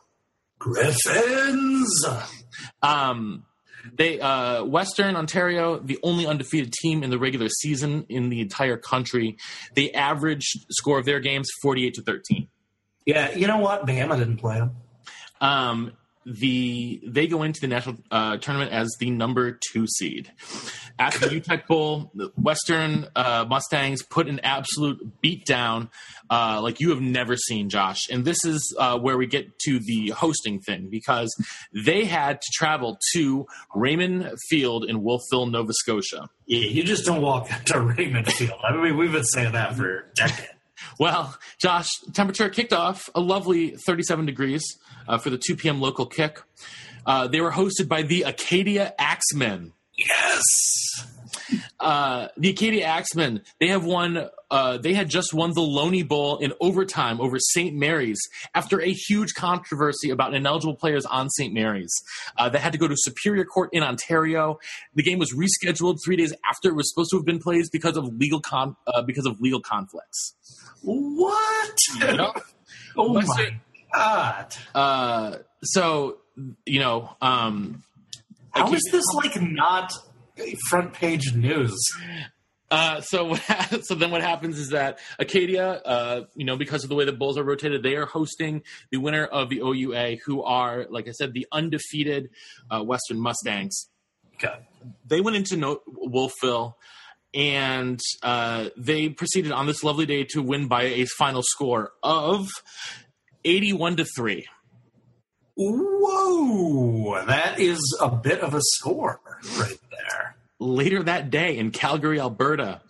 Gryphons. 0.59 2.05
Um, 2.81 3.45
they 3.93 4.19
uh, 4.19 4.63
Western 4.63 5.15
Ontario, 5.15 5.79
the 5.79 5.99
only 6.03 6.25
undefeated 6.25 6.73
team 6.73 7.03
in 7.03 7.09
the 7.09 7.19
regular 7.19 7.49
season 7.49 8.05
in 8.09 8.29
the 8.29 8.41
entire 8.41 8.77
country. 8.77 9.37
The 9.75 9.93
average 9.95 10.45
score 10.69 10.99
of 10.99 11.05
their 11.05 11.19
games 11.19 11.49
48 11.61 11.93
to 11.95 12.01
13. 12.03 12.47
Yeah, 13.05 13.35
you 13.35 13.47
know 13.47 13.57
what? 13.57 13.85
Bama 13.85 14.17
didn't 14.17 14.37
play 14.37 14.59
them. 14.59 14.75
Um, 15.39 15.93
the 16.25 17.01
they 17.05 17.27
go 17.27 17.43
into 17.43 17.59
the 17.61 17.67
national 17.67 17.97
uh, 18.11 18.37
tournament 18.37 18.71
as 18.71 18.95
the 18.99 19.09
number 19.09 19.57
two 19.71 19.87
seed. 19.87 20.31
After 20.99 21.27
the 21.27 21.41
Uteck 21.41 21.67
Bowl, 21.67 22.11
the 22.13 22.31
Western 22.35 23.07
uh, 23.15 23.45
Mustangs 23.47 24.03
put 24.03 24.27
an 24.27 24.39
absolute 24.43 25.21
beat 25.21 25.45
down 25.45 25.89
uh, 26.29 26.61
like 26.61 26.79
you 26.79 26.89
have 26.91 27.01
never 27.01 27.35
seen, 27.35 27.69
Josh. 27.69 28.09
And 28.09 28.23
this 28.23 28.43
is 28.45 28.75
uh, 28.79 28.97
where 28.99 29.17
we 29.17 29.27
get 29.27 29.59
to 29.59 29.79
the 29.79 30.09
hosting 30.09 30.59
thing 30.59 30.89
because 30.89 31.29
they 31.73 32.05
had 32.05 32.41
to 32.41 32.47
travel 32.53 32.97
to 33.13 33.45
Raymond 33.75 34.31
Field 34.49 34.85
in 34.85 35.03
Wolfville, 35.03 35.47
Nova 35.47 35.73
Scotia. 35.73 36.29
Yeah, 36.45 36.69
you 36.69 36.83
just 36.83 37.05
don't 37.05 37.21
walk 37.21 37.49
to 37.65 37.79
Raymond 37.79 38.31
Field. 38.31 38.59
I 38.63 38.75
mean, 38.75 38.97
we've 38.97 39.11
been 39.11 39.23
saying 39.23 39.53
that 39.53 39.75
for 39.75 40.11
decades. 40.15 40.49
Well, 40.99 41.37
Josh, 41.59 41.87
temperature 42.13 42.49
kicked 42.49 42.73
off 42.73 43.09
a 43.15 43.19
lovely 43.19 43.75
37 43.85 44.25
degrees 44.25 44.77
uh, 45.07 45.17
for 45.17 45.29
the 45.29 45.37
2 45.37 45.55
p.m. 45.55 45.79
local 45.81 46.05
kick. 46.05 46.41
Uh, 47.05 47.27
they 47.27 47.41
were 47.41 47.51
hosted 47.51 47.87
by 47.87 48.03
the 48.03 48.23
Acadia 48.23 48.93
Axemen. 48.99 49.73
Yes. 49.97 50.43
Uh, 51.79 52.27
the 52.37 52.49
Acadia 52.49 52.85
Axemen, 52.85 53.41
they 53.59 53.67
have 53.67 53.85
won. 53.85 54.29
Uh, 54.49 54.77
they 54.77 54.93
had 54.93 55.09
just 55.09 55.33
won 55.33 55.53
the 55.53 55.61
Loney 55.61 56.03
Bowl 56.03 56.37
in 56.37 56.51
overtime 56.59 57.21
over 57.21 57.39
St. 57.39 57.73
Mary's 57.73 58.19
after 58.53 58.81
a 58.81 58.91
huge 58.91 59.33
controversy 59.33 60.09
about 60.09 60.33
ineligible 60.33 60.75
players 60.75 61.05
on 61.05 61.29
St. 61.29 61.53
Mary's. 61.53 61.93
Uh, 62.37 62.49
they 62.49 62.59
had 62.59 62.73
to 62.73 62.77
go 62.77 62.87
to 62.87 62.95
Superior 62.97 63.45
Court 63.45 63.69
in 63.71 63.81
Ontario. 63.81 64.59
The 64.93 65.03
game 65.03 65.19
was 65.19 65.33
rescheduled 65.33 65.99
three 66.03 66.17
days 66.17 66.33
after 66.49 66.67
it 66.67 66.75
was 66.75 66.89
supposed 66.89 67.11
to 67.11 67.17
have 67.17 67.25
been 67.25 67.39
played 67.39 67.63
because 67.71 67.95
of 67.95 68.05
legal 68.15 68.41
con- 68.41 68.75
uh, 68.87 69.01
because 69.03 69.25
of 69.25 69.39
legal 69.39 69.61
conflicts. 69.61 70.33
What? 70.81 71.77
Yep. 71.99 72.19
oh 72.97 73.13
What's 73.13 73.27
my 73.27 73.55
god! 73.93 74.55
Uh, 74.73 75.37
so 75.63 76.17
you 76.65 76.79
know, 76.79 77.15
um, 77.21 77.83
How 78.51 78.71
is 78.73 78.81
this 78.91 79.05
like 79.15 79.41
not 79.41 79.93
front 80.69 80.93
page 80.93 81.33
news? 81.35 81.77
Uh, 82.71 83.01
so 83.01 83.35
so 83.81 83.95
then 83.95 84.11
what 84.11 84.21
happens 84.21 84.57
is 84.57 84.69
that 84.69 84.99
Acadia, 85.19 85.73
uh, 85.85 86.23
you 86.35 86.45
know, 86.45 86.55
because 86.55 86.83
of 86.83 86.89
the 86.89 86.95
way 86.95 87.05
the 87.05 87.11
Bulls 87.11 87.37
are 87.37 87.43
rotated, 87.43 87.83
they 87.83 87.95
are 87.95 88.05
hosting 88.05 88.63
the 88.91 88.97
winner 88.97 89.25
of 89.25 89.49
the 89.49 89.59
OUA, 89.59 90.17
who 90.25 90.41
are, 90.41 90.85
like 90.89 91.07
I 91.07 91.11
said, 91.11 91.33
the 91.33 91.45
undefeated 91.51 92.29
uh, 92.69 92.81
Western 92.81 93.19
Mustangs. 93.19 93.89
Okay. 94.35 94.55
They 95.05 95.21
went 95.21 95.35
into 95.35 95.57
no- 95.57 95.81
Wolfville, 95.85 96.77
and 97.33 97.99
uh, 98.23 98.69
they 98.77 99.09
proceeded 99.09 99.51
on 99.51 99.67
this 99.67 99.83
lovely 99.83 100.05
day 100.05 100.23
to 100.31 100.41
win 100.41 100.67
by 100.67 100.83
a 100.83 101.05
final 101.17 101.43
score 101.43 101.91
of 102.01 102.47
eighty-one 103.43 103.97
to 103.97 104.05
three. 104.05 104.47
Whoa, 105.57 107.23
that 107.25 107.59
is 107.59 107.79
a 108.01 108.09
bit 108.09 108.39
of 108.39 108.55
a 108.55 108.61
score 108.61 109.19
right. 109.59 109.77
Later 110.61 111.03
that 111.03 111.29
day 111.29 111.57
in 111.57 111.71
Calgary, 111.71 112.19
Alberta. 112.19 112.81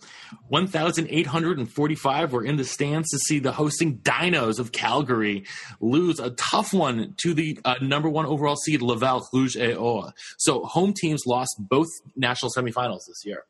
1,845 0.48 2.32
were 2.32 2.44
in 2.44 2.56
the 2.56 2.64
stands 2.64 3.08
to 3.10 3.18
see 3.18 3.38
the 3.38 3.52
hosting 3.52 3.98
Dinos 3.98 4.58
of 4.58 4.72
Calgary 4.72 5.44
lose 5.80 6.18
a 6.18 6.30
tough 6.30 6.72
one 6.72 7.14
to 7.22 7.34
the 7.34 7.58
uh, 7.64 7.74
number 7.82 8.08
one 8.08 8.24
overall 8.26 8.56
seed 8.56 8.80
Laval 8.80 9.26
Rouge 9.32 9.56
et 9.56 9.76
Or. 9.76 10.12
So 10.38 10.64
home 10.64 10.94
teams 10.94 11.22
lost 11.26 11.56
both 11.58 11.88
national 12.16 12.50
semifinals 12.56 13.00
this 13.06 13.24
year. 13.24 13.44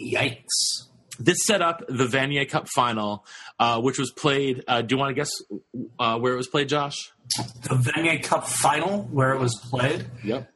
Yikes! 0.00 0.88
This 1.18 1.38
set 1.44 1.60
up 1.60 1.84
the 1.88 2.06
Vanier 2.06 2.48
Cup 2.48 2.68
final, 2.68 3.26
uh, 3.58 3.80
which 3.80 3.98
was 3.98 4.10
played. 4.10 4.64
Uh, 4.66 4.80
do 4.80 4.94
you 4.94 4.98
want 4.98 5.10
to 5.10 5.14
guess 5.14 5.30
uh, 5.98 6.18
where 6.18 6.32
it 6.32 6.36
was 6.36 6.48
played, 6.48 6.70
Josh? 6.70 6.96
The 7.62 7.74
Vanier 7.74 8.22
Cup 8.22 8.46
final 8.46 9.02
where 9.04 9.34
it 9.34 9.38
was 9.38 9.54
played. 9.54 10.06
Yep. 10.24 10.50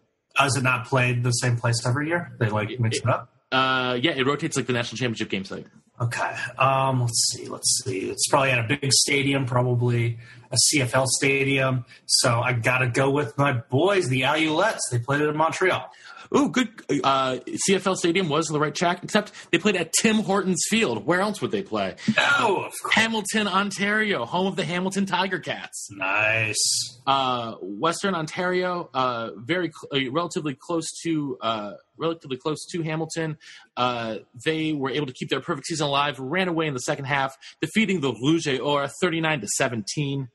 Is 0.45 0.57
it 0.57 0.63
not 0.63 0.87
played 0.87 1.23
the 1.23 1.31
same 1.31 1.57
place 1.57 1.85
every 1.87 2.09
year? 2.09 2.33
They 2.39 2.49
like 2.49 2.79
mix 2.79 2.99
it 2.99 3.09
up. 3.09 3.33
Uh, 3.53 3.99
yeah, 4.01 4.13
it 4.13 4.27
rotates 4.27 4.57
like 4.57 4.67
the 4.67 4.73
national 4.73 4.99
championship 4.99 5.31
game 5.31 5.45
site. 5.45 5.67
Okay. 6.01 6.37
Um, 6.59 7.01
let's 7.01 7.33
see. 7.33 7.49
Let's 7.49 7.83
see. 7.85 8.11
It's 8.11 8.29
probably 8.29 8.51
at 8.51 8.59
a 8.59 8.77
big 8.77 8.93
stadium, 8.93 9.47
probably 9.47 10.19
a 10.51 10.57
CFL 10.57 11.07
stadium. 11.07 11.87
So 12.05 12.41
I 12.41 12.53
got 12.53 12.79
to 12.79 12.89
go 12.89 13.11
with 13.11 13.37
my 13.39 13.53
boys, 13.53 14.09
the 14.09 14.23
Alouettes. 14.23 14.81
They 14.91 14.99
played 14.99 15.23
it 15.23 15.29
in 15.29 15.37
Montreal. 15.37 15.91
Ooh, 16.37 16.49
good. 16.51 16.69
Uh, 17.03 17.39
CFL 17.69 17.97
Stadium 17.97 18.29
was 18.29 18.47
the 18.47 18.59
right 18.61 18.75
track, 18.75 19.03
except 19.03 19.33
they 19.51 19.59
played 19.59 19.77
at 19.77 19.93
Tim 19.93 20.17
Hortons 20.17 20.65
Field. 20.69 21.07
Where 21.07 21.21
else 21.21 21.41
would 21.41 21.51
they 21.51 21.63
play? 21.63 21.97
Oh, 22.19 22.57
of 22.67 22.73
course. 22.83 22.95
Hamilton, 22.95 23.49
Ontario, 23.49 24.25
home 24.25 24.47
of 24.47 24.57
the 24.57 24.65
Hamilton 24.65 25.07
Tiger 25.07 25.39
Cats. 25.39 25.89
Nice. 25.91 26.99
Uh, 27.07 27.55
Western 27.63 28.15
Ontario, 28.15 28.91
uh, 28.93 29.31
very 29.37 29.71
cl- 29.73 30.09
uh, 30.09 30.11
relatively 30.13 30.57
close 30.61 30.87
to 31.05 31.39
uh, 31.41 31.73
relatively 31.97 32.37
close 32.37 32.67
to 32.73 32.83
Hamilton. 32.83 33.39
Uh, 33.77 34.17
they 34.45 34.73
were 34.73 34.91
able 34.91 35.07
to 35.07 35.13
keep 35.13 35.29
their 35.31 35.41
perfect 35.41 35.67
season 35.69 35.87
alive. 35.87 36.19
Ran 36.19 36.49
away 36.49 36.67
in 36.67 36.75
the 36.75 36.81
second 36.81 37.05
half, 37.07 37.35
defeating 37.61 38.01
the 38.01 38.13
Rouge 38.13 38.47
et 38.49 38.59
Or 38.61 38.89
thirty-nine 39.01 39.41
to 39.41 39.49
seventeen. 39.49 40.29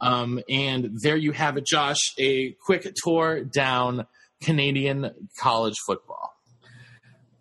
Um, 0.00 0.40
and 0.48 0.90
there 1.02 1.16
you 1.16 1.32
have 1.32 1.56
it, 1.56 1.64
Josh. 1.66 2.00
A 2.18 2.56
quick 2.66 2.92
tour 3.04 3.44
down 3.44 4.06
Canadian 4.42 5.10
college 5.38 5.76
football. 5.86 6.32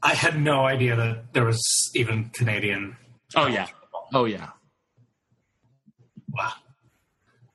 I 0.02 0.14
had 0.14 0.40
no 0.40 0.66
idea 0.66 0.96
that 0.96 1.34
there 1.34 1.46
was 1.46 1.62
even 1.96 2.30
Canadian. 2.30 2.96
Oh 3.36 3.48
yeah. 3.48 3.68
Oh 4.14 4.26
yeah. 4.26 4.50
Wow. 6.30 6.54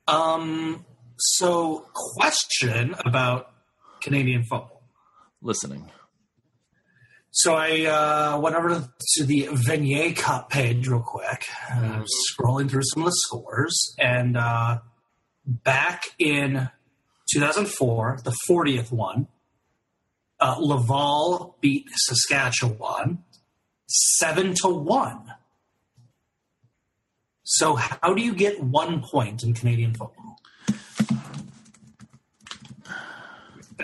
Um. 0.07 0.85
So, 1.17 1.85
question 1.93 2.95
about 3.05 3.51
Canadian 4.01 4.43
football. 4.43 4.83
Listening. 5.41 5.89
So 7.31 7.55
I 7.55 7.85
uh, 7.85 8.39
went 8.41 8.55
over 8.57 8.89
to 9.15 9.23
the 9.23 9.47
Vanier 9.47 10.15
Cup 10.15 10.49
page 10.49 10.87
real 10.87 11.01
quick. 11.01 11.45
And 11.69 11.85
I 11.85 11.99
was 11.99 12.11
scrolling 12.29 12.69
through 12.69 12.83
some 12.83 13.03
of 13.03 13.07
the 13.07 13.15
scores, 13.15 13.95
and 13.97 14.35
uh, 14.35 14.79
back 15.45 16.03
in 16.19 16.69
2004, 17.33 18.19
the 18.23 18.35
40th 18.49 18.91
one, 18.91 19.27
uh, 20.39 20.55
Laval 20.59 21.55
beat 21.61 21.85
Saskatchewan 21.95 23.23
seven 23.87 24.53
to 24.55 24.67
one. 24.67 25.33
So 27.43 27.75
how 27.75 28.13
do 28.13 28.21
you 28.21 28.33
get 28.33 28.63
one 28.63 29.01
point 29.01 29.43
in 29.43 29.53
Canadian 29.53 29.93
football? 29.93 30.37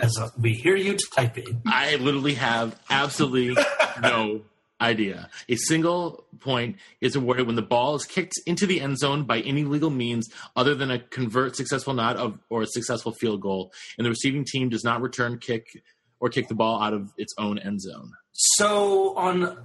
As 0.00 0.16
we 0.40 0.54
hear 0.54 0.76
you 0.76 0.96
typing, 1.14 1.60
I 1.66 1.96
literally 1.96 2.34
have 2.34 2.78
absolutely 2.88 3.62
no 4.00 4.42
idea. 4.80 5.28
A 5.48 5.56
single 5.56 6.24
point 6.40 6.76
is 7.00 7.16
awarded 7.16 7.46
when 7.46 7.56
the 7.56 7.62
ball 7.62 7.94
is 7.94 8.04
kicked 8.04 8.34
into 8.46 8.66
the 8.66 8.80
end 8.80 8.98
zone 8.98 9.24
by 9.24 9.40
any 9.40 9.64
legal 9.64 9.90
means 9.90 10.28
other 10.56 10.74
than 10.74 10.90
a 10.90 10.98
convert 10.98 11.56
successful 11.56 11.94
not 11.94 12.16
of 12.16 12.38
or 12.48 12.62
a 12.62 12.66
successful 12.66 13.12
field 13.12 13.40
goal, 13.40 13.72
and 13.96 14.04
the 14.04 14.10
receiving 14.10 14.44
team 14.44 14.68
does 14.68 14.84
not 14.84 15.00
return 15.00 15.38
kick 15.38 15.82
or 16.20 16.28
kick 16.28 16.48
the 16.48 16.54
ball 16.54 16.82
out 16.82 16.92
of 16.92 17.12
its 17.16 17.34
own 17.38 17.58
end 17.58 17.80
zone. 17.80 18.12
So 18.32 19.16
on 19.16 19.58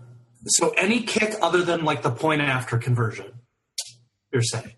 so 0.45 0.74
any 0.78 1.03
kick 1.03 1.36
other 1.41 1.61
than 1.61 1.86
like 1.86 2.01
the 2.01 2.11
point 2.11 2.41
after 2.41 2.78
conversion, 2.78 3.32
you're 4.32 4.41
saying. 4.41 4.74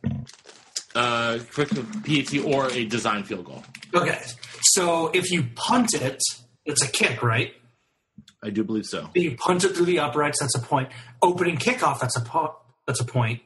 Uh, 0.93 1.39
quick 1.53 1.69
PAT 1.69 2.45
or 2.45 2.71
a 2.71 2.85
design 2.85 3.23
field 3.23 3.45
goal. 3.45 3.63
Okay. 3.93 4.21
So 4.61 5.09
if 5.09 5.29
you 5.29 5.43
punt 5.55 5.93
it, 5.93 6.21
it's 6.65 6.83
a 6.83 6.87
kick, 6.87 7.21
right? 7.21 7.53
I 8.45 8.51
do 8.51 8.63
believe 8.63 8.85
so. 8.85 9.09
You 9.15 9.35
punt 9.35 9.63
it 9.63 9.75
through 9.75 9.87
the 9.87 9.97
uprights. 9.97 10.39
That's 10.39 10.55
a 10.55 10.59
point. 10.61 10.89
Opening 11.23 11.57
kickoff. 11.57 11.99
That's 11.99 12.15
a 12.15 12.21
po- 12.21 12.57
that's 12.85 12.99
a 13.01 13.05
point. 13.05 13.41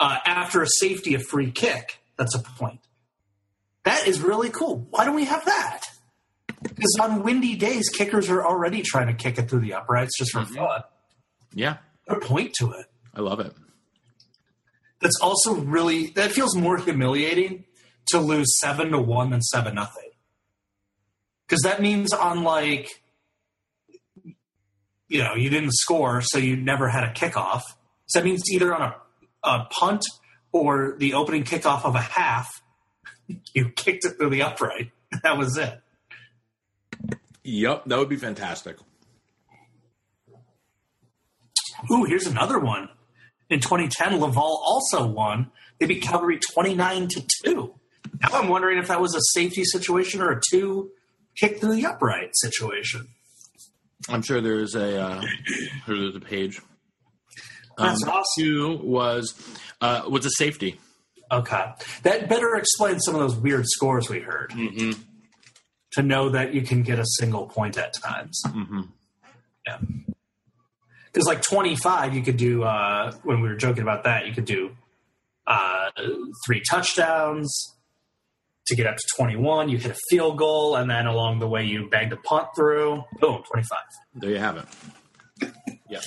Uh, 0.00 0.16
after 0.24 0.62
a 0.62 0.66
safety, 0.66 1.14
a 1.14 1.18
free 1.18 1.50
kick. 1.50 1.98
That's 2.16 2.34
a 2.34 2.38
point. 2.38 2.80
That 3.84 4.08
is 4.08 4.22
really 4.22 4.48
cool. 4.48 4.86
Why 4.90 5.04
don't 5.04 5.14
we 5.14 5.26
have 5.26 5.44
that? 5.44 5.82
Because 6.62 6.96
on 7.02 7.22
windy 7.22 7.54
days, 7.54 7.90
kickers 7.90 8.30
are 8.30 8.42
already 8.44 8.80
trying 8.82 9.08
to 9.08 9.12
kick 9.12 9.38
it 9.38 9.50
through 9.50 9.60
the 9.60 9.74
uprights 9.74 10.16
just 10.18 10.32
for 10.32 10.44
fun. 10.46 10.82
Yeah, 11.52 11.76
Put 12.06 12.22
a 12.22 12.26
point 12.26 12.54
to 12.60 12.72
it. 12.72 12.86
I 13.14 13.20
love 13.20 13.40
it. 13.40 13.52
That's 15.00 15.20
also 15.20 15.54
really 15.54 16.06
that 16.16 16.32
feels 16.32 16.56
more 16.56 16.78
humiliating 16.78 17.64
to 18.08 18.20
lose 18.20 18.58
seven 18.58 18.90
to 18.92 18.98
one 18.98 19.28
than 19.30 19.42
seven 19.42 19.74
nothing. 19.74 20.10
Because 21.46 21.60
that 21.62 21.82
means 21.82 22.14
on 22.14 22.42
like 22.42 23.02
you 25.08 25.22
know, 25.22 25.34
you 25.34 25.50
didn't 25.50 25.72
score, 25.72 26.20
so 26.22 26.38
you 26.38 26.56
never 26.56 26.88
had 26.88 27.04
a 27.04 27.12
kickoff. 27.12 27.62
So 28.06 28.18
that 28.18 28.24
means 28.24 28.42
either 28.50 28.74
on 28.74 28.82
a, 28.82 28.96
a 29.42 29.64
punt 29.70 30.04
or 30.52 30.96
the 30.98 31.14
opening 31.14 31.44
kickoff 31.44 31.84
of 31.84 31.94
a 31.94 32.00
half, 32.00 32.48
you 33.54 33.70
kicked 33.70 34.04
it 34.04 34.16
through 34.18 34.30
the 34.30 34.42
upright. 34.42 34.90
That 35.22 35.38
was 35.38 35.56
it. 35.56 35.80
Yep, 37.42 37.86
that 37.86 37.98
would 37.98 38.10
be 38.10 38.16
fantastic. 38.16 38.76
Ooh, 41.90 42.04
here's 42.04 42.26
another 42.26 42.58
one. 42.58 42.90
In 43.48 43.60
2010, 43.60 44.20
Laval 44.20 44.60
also 44.62 45.06
won. 45.06 45.50
They 45.78 45.86
beat 45.86 46.02
Calgary 46.02 46.38
29 46.38 47.08
to 47.08 47.26
2. 47.44 47.74
Now 48.20 48.28
I'm 48.32 48.48
wondering 48.48 48.76
if 48.76 48.88
that 48.88 49.00
was 49.00 49.14
a 49.14 49.20
safety 49.32 49.64
situation 49.64 50.20
or 50.20 50.30
a 50.30 50.40
two 50.50 50.90
kick 51.36 51.60
through 51.60 51.76
the 51.76 51.86
upright 51.86 52.30
situation. 52.34 53.08
I'm 54.08 54.22
sure 54.22 54.40
there's 54.40 54.74
a 54.74 55.00
uh, 55.00 55.22
there's 55.86 56.14
a 56.16 56.20
page. 56.20 56.60
That's 57.76 58.02
Um, 58.04 58.08
awesome. 58.10 58.24
Two 58.42 58.80
was 58.82 59.34
uh, 59.80 60.02
was 60.08 60.24
a 60.26 60.30
safety. 60.30 60.80
Okay. 61.30 61.64
That 62.04 62.28
better 62.28 62.54
explains 62.56 63.04
some 63.04 63.14
of 63.14 63.20
those 63.20 63.36
weird 63.36 63.64
scores 63.66 64.08
we 64.08 64.20
heard. 64.20 64.50
Mm-hmm. 64.50 65.00
To 65.92 66.02
know 66.02 66.28
that 66.30 66.54
you 66.54 66.62
can 66.62 66.82
get 66.82 66.98
a 66.98 67.04
single 67.18 67.46
point 67.46 67.76
at 67.78 67.92
times. 67.94 68.40
Mm-hmm. 68.46 68.82
Yeah. 69.66 69.78
Because 71.12 71.26
like 71.26 71.40
25, 71.42 72.14
you 72.14 72.22
could 72.22 72.36
do, 72.36 72.62
uh, 72.62 73.12
when 73.22 73.40
we 73.40 73.48
were 73.48 73.56
joking 73.56 73.82
about 73.82 74.04
that, 74.04 74.26
you 74.26 74.34
could 74.34 74.44
do 74.44 74.76
uh, 75.46 75.90
three 76.46 76.62
touchdowns 76.70 77.74
to 78.68 78.76
get 78.76 78.86
up 78.86 78.96
to 78.96 79.04
21. 79.16 79.68
You 79.68 79.78
hit 79.78 79.90
a 79.92 79.98
field 80.10 80.38
goal, 80.38 80.76
and 80.76 80.88
then 80.90 81.06
along 81.06 81.40
the 81.40 81.48
way, 81.48 81.64
you 81.64 81.88
banged 81.90 82.12
a 82.12 82.16
punt 82.16 82.48
through. 82.56 83.02
Boom, 83.20 83.42
25. 83.50 83.78
There 84.14 84.30
you 84.30 84.38
have 84.38 84.56
it. 84.56 85.52
Yeah. 85.88 86.00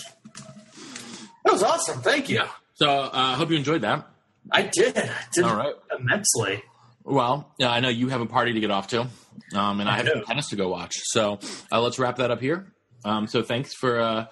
That 1.46 1.54
was 1.54 1.64
awesome. 1.64 2.02
Thank 2.02 2.30
you. 2.30 2.44
So 2.76 2.88
uh, 2.90 3.10
I 3.14 3.34
hope 3.36 3.50
you 3.50 3.58
enjoyed 3.58 3.82
that. 3.82 4.08
I 4.52 4.64
did. 4.64 4.98
I 4.98 5.10
did 5.34 5.44
All 5.44 5.56
right. 5.56 5.74
immensely. 5.98 6.64
Well, 7.04 7.54
yeah, 7.58 7.72
I 7.72 7.80
know 7.80 7.90
you 7.90 8.10
have 8.10 8.22
a 8.22 8.26
party 8.28 8.54
to 8.54 8.60
get 8.60 8.70
off 8.72 8.88
to, 8.90 9.02
um, 9.56 9.80
and 9.80 9.90
I, 9.90 9.94
I 9.94 9.98
have 9.98 10.06
do. 10.06 10.12
some 10.14 10.24
tennis 10.26 10.50
to 10.50 10.56
go 10.56 10.70
watch. 10.70 10.94
So 11.06 11.40
uh, 11.72 11.82
let's 11.82 11.98
wrap 12.00 12.18
that 12.18 12.30
up 12.32 12.40
here. 12.40 12.72
Um, 13.04 13.26
so 13.28 13.42
thanks 13.42 13.74
for 13.74 14.00
uh, 14.00 14.26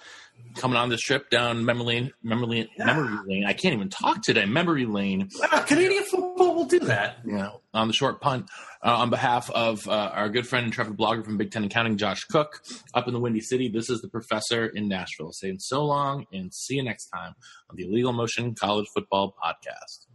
coming 0.56 0.76
on 0.76 0.88
this 0.88 1.00
trip 1.00 1.30
down 1.30 1.64
memory 1.64 1.84
lane. 1.84 2.12
Memory 2.22 2.46
lane. 2.46 2.68
Memory 2.78 3.18
lane. 3.26 3.44
I 3.46 3.52
can't 3.52 3.74
even 3.74 3.88
talk 3.88 4.22
today. 4.22 4.44
Memory 4.46 4.86
lane. 4.86 5.28
Wow, 5.40 5.62
Canadian 5.62 6.04
football 6.04 6.54
will 6.54 6.64
do 6.66 6.80
that. 6.80 7.18
you 7.24 7.32
know, 7.32 7.60
on 7.74 7.86
the 7.88 7.94
short 7.94 8.20
punt. 8.20 8.48
Uh, 8.82 8.96
on 8.96 9.10
behalf 9.10 9.50
of 9.50 9.86
uh, 9.88 9.90
our 10.14 10.28
good 10.30 10.46
friend 10.46 10.64
and 10.64 10.72
intrepid 10.72 10.96
blogger 10.96 11.24
from 11.24 11.36
Big 11.36 11.50
Ten 11.50 11.64
Accounting, 11.64 11.98
Josh 11.98 12.24
Cook, 12.24 12.62
up 12.94 13.06
in 13.06 13.12
the 13.14 13.20
Windy 13.20 13.40
City, 13.40 13.68
this 13.68 13.90
is 13.90 14.00
the 14.00 14.08
professor 14.08 14.66
in 14.66 14.88
Nashville 14.88 15.32
saying 15.32 15.58
so 15.58 15.84
long 15.84 16.24
and 16.32 16.52
see 16.54 16.76
you 16.76 16.82
next 16.82 17.08
time 17.08 17.34
on 17.68 17.76
the 17.76 17.84
Illegal 17.84 18.12
Motion 18.12 18.54
College 18.54 18.86
Football 18.94 19.34
Podcast. 19.42 20.06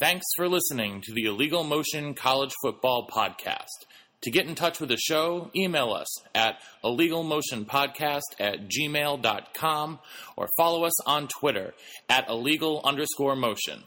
Thanks 0.00 0.24
for 0.36 0.48
listening 0.48 1.00
to 1.02 1.12
the 1.12 1.26
Illegal 1.26 1.62
Motion 1.62 2.14
College 2.14 2.52
Football 2.62 3.06
Podcast. 3.08 3.86
To 4.24 4.30
get 4.30 4.46
in 4.46 4.54
touch 4.54 4.80
with 4.80 4.88
the 4.88 4.96
show, 4.96 5.50
email 5.54 5.92
us 5.92 6.08
at 6.34 6.58
illegalmotionpodcast 6.82 8.22
at 8.40 8.70
gmail.com 8.70 9.98
or 10.34 10.48
follow 10.56 10.84
us 10.84 11.06
on 11.06 11.28
Twitter 11.28 11.74
at 12.08 12.26
illegal 12.30 12.80
underscore 12.84 13.36
motion. 13.36 13.84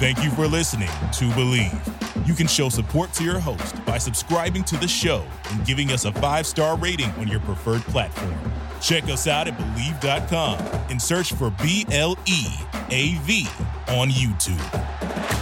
Thank 0.00 0.24
you 0.24 0.30
for 0.30 0.46
listening 0.46 0.88
to 0.88 1.28
Bleav. 1.32 2.26
You 2.26 2.32
can 2.32 2.46
show 2.46 2.70
support 2.70 3.12
to 3.12 3.24
your 3.24 3.38
host 3.38 3.84
by 3.84 3.98
subscribing 3.98 4.64
to 4.64 4.78
the 4.78 4.88
show 4.88 5.26
and 5.50 5.66
giving 5.66 5.90
us 5.90 6.06
a 6.06 6.12
five 6.12 6.46
star 6.46 6.78
rating 6.78 7.10
on 7.18 7.28
your 7.28 7.40
preferred 7.40 7.82
platform. 7.82 8.34
Check 8.80 9.04
us 9.04 9.26
out 9.26 9.48
at 9.48 9.58
Bleav.com 9.58 10.58
and 10.88 11.00
search 11.00 11.34
for 11.34 11.50
B 11.62 11.84
L 11.90 12.16
E 12.24 12.46
A 12.88 13.16
V 13.18 13.46
on 13.88 14.08
YouTube. 14.08 15.41